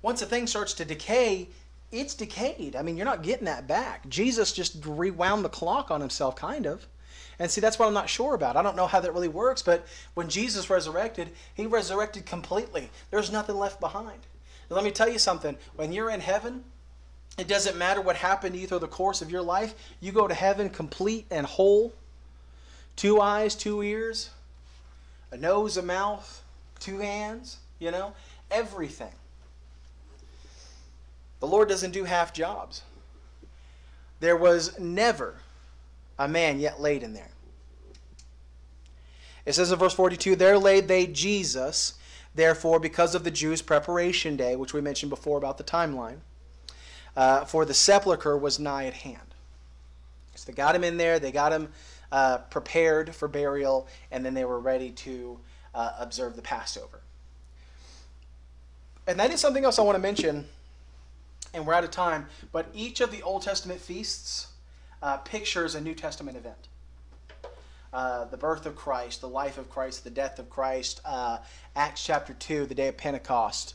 Once 0.00 0.22
a 0.22 0.26
thing 0.26 0.46
starts 0.46 0.72
to 0.74 0.84
decay, 0.84 1.48
it's 1.90 2.14
decayed. 2.14 2.76
I 2.76 2.82
mean, 2.82 2.96
you're 2.96 3.04
not 3.04 3.22
getting 3.24 3.44
that 3.46 3.66
back. 3.66 4.08
Jesus 4.08 4.52
just 4.52 4.86
rewound 4.86 5.44
the 5.44 5.50
clock 5.50 5.90
on 5.90 6.00
himself, 6.00 6.36
kind 6.36 6.66
of. 6.66 6.86
And 7.38 7.50
see, 7.50 7.60
that's 7.60 7.78
what 7.78 7.88
I'm 7.88 7.94
not 7.94 8.08
sure 8.08 8.34
about. 8.34 8.56
I 8.56 8.62
don't 8.62 8.76
know 8.76 8.86
how 8.86 9.00
that 9.00 9.12
really 9.12 9.28
works, 9.28 9.60
but 9.60 9.86
when 10.14 10.28
Jesus 10.28 10.70
resurrected, 10.70 11.30
he 11.52 11.66
resurrected 11.66 12.24
completely. 12.24 12.90
There's 13.10 13.32
nothing 13.32 13.58
left 13.58 13.80
behind. 13.80 14.20
Let 14.72 14.84
me 14.84 14.90
tell 14.90 15.08
you 15.08 15.18
something 15.18 15.56
when 15.76 15.92
you're 15.92 16.10
in 16.10 16.20
heaven, 16.20 16.64
it 17.38 17.48
doesn't 17.48 17.76
matter 17.76 18.00
what 18.00 18.16
happened 18.16 18.54
to 18.54 18.60
you 18.60 18.66
through 18.66 18.80
the 18.80 18.88
course 18.88 19.22
of 19.22 19.30
your 19.30 19.42
life, 19.42 19.74
you 20.00 20.12
go 20.12 20.26
to 20.26 20.34
heaven 20.34 20.70
complete 20.70 21.26
and 21.30 21.46
whole. 21.46 21.92
Two 22.96 23.20
eyes, 23.20 23.54
two 23.54 23.82
ears, 23.82 24.30
a 25.30 25.36
nose, 25.36 25.76
a 25.76 25.82
mouth, 25.82 26.42
two 26.78 26.98
hands, 26.98 27.58
you 27.78 27.90
know, 27.90 28.12
everything. 28.50 29.12
The 31.40 31.46
Lord 31.46 31.68
doesn't 31.68 31.92
do 31.92 32.04
half 32.04 32.32
jobs. 32.32 32.82
There 34.20 34.36
was 34.36 34.78
never 34.78 35.36
a 36.18 36.28
man 36.28 36.60
yet 36.60 36.80
laid 36.80 37.02
in 37.02 37.14
there. 37.14 37.30
It 39.44 39.54
says 39.54 39.72
in 39.72 39.78
verse 39.78 39.94
42 39.94 40.36
There 40.36 40.58
laid 40.58 40.86
they 40.86 41.06
Jesus, 41.06 41.94
therefore, 42.34 42.78
because 42.78 43.14
of 43.14 43.24
the 43.24 43.30
Jews' 43.30 43.62
preparation 43.62 44.36
day, 44.36 44.56
which 44.56 44.72
we 44.72 44.80
mentioned 44.80 45.10
before 45.10 45.38
about 45.38 45.58
the 45.58 45.64
timeline, 45.64 46.18
uh, 47.16 47.44
for 47.44 47.64
the 47.64 47.74
sepulchre 47.74 48.36
was 48.36 48.58
nigh 48.58 48.86
at 48.86 48.94
hand. 48.94 49.34
So 50.34 50.50
they 50.50 50.56
got 50.56 50.74
him 50.74 50.84
in 50.84 50.96
there, 50.96 51.18
they 51.18 51.32
got 51.32 51.52
him 51.52 51.68
uh, 52.10 52.38
prepared 52.38 53.14
for 53.14 53.28
burial, 53.28 53.86
and 54.10 54.24
then 54.24 54.34
they 54.34 54.44
were 54.44 54.60
ready 54.60 54.90
to 54.90 55.38
uh, 55.74 55.92
observe 55.98 56.36
the 56.36 56.42
Passover. 56.42 57.00
And 59.06 59.18
that 59.18 59.30
is 59.32 59.40
something 59.40 59.64
else 59.64 59.78
I 59.78 59.82
want 59.82 59.96
to 59.96 60.02
mention, 60.02 60.46
and 61.52 61.66
we're 61.66 61.74
out 61.74 61.84
of 61.84 61.90
time, 61.90 62.26
but 62.52 62.66
each 62.72 63.00
of 63.00 63.10
the 63.10 63.22
Old 63.22 63.42
Testament 63.42 63.80
feasts 63.80 64.48
uh, 65.02 65.16
pictures 65.18 65.74
a 65.74 65.80
New 65.80 65.94
Testament 65.94 66.36
event. 66.36 66.68
Uh, 67.92 68.24
the 68.26 68.36
birth 68.36 68.64
of 68.64 68.74
Christ, 68.74 69.20
the 69.20 69.28
life 69.28 69.58
of 69.58 69.68
Christ, 69.68 70.04
the 70.04 70.10
death 70.10 70.38
of 70.38 70.48
Christ, 70.48 71.00
uh, 71.04 71.38
Acts 71.76 72.02
chapter 72.02 72.32
2, 72.32 72.64
the 72.64 72.74
day 72.74 72.88
of 72.88 72.96
Pentecost, 72.96 73.74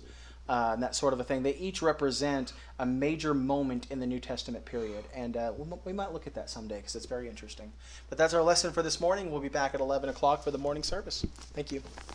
uh, 0.49 0.71
and 0.73 0.81
that 0.81 0.95
sort 0.95 1.13
of 1.13 1.19
a 1.19 1.23
thing. 1.23 1.43
They 1.43 1.55
each 1.55 1.83
represent 1.83 2.53
a 2.79 2.85
major 2.85 3.35
moment 3.35 3.87
in 3.91 3.99
the 3.99 4.07
New 4.07 4.19
Testament 4.19 4.65
period. 4.65 5.03
And 5.13 5.37
uh, 5.37 5.53
we, 5.55 5.67
we 5.85 5.93
might 5.93 6.13
look 6.13 6.25
at 6.25 6.33
that 6.33 6.49
someday 6.49 6.77
because 6.77 6.95
it's 6.95 7.05
very 7.05 7.29
interesting. 7.29 7.71
But 8.09 8.17
that's 8.17 8.33
our 8.33 8.41
lesson 8.41 8.71
for 8.71 8.81
this 8.81 8.99
morning. 8.99 9.31
We'll 9.31 9.41
be 9.41 9.49
back 9.49 9.75
at 9.75 9.81
11 9.81 10.09
o'clock 10.09 10.43
for 10.43 10.49
the 10.49 10.57
morning 10.57 10.83
service. 10.83 11.25
Thank 11.53 11.71
you. 11.71 11.83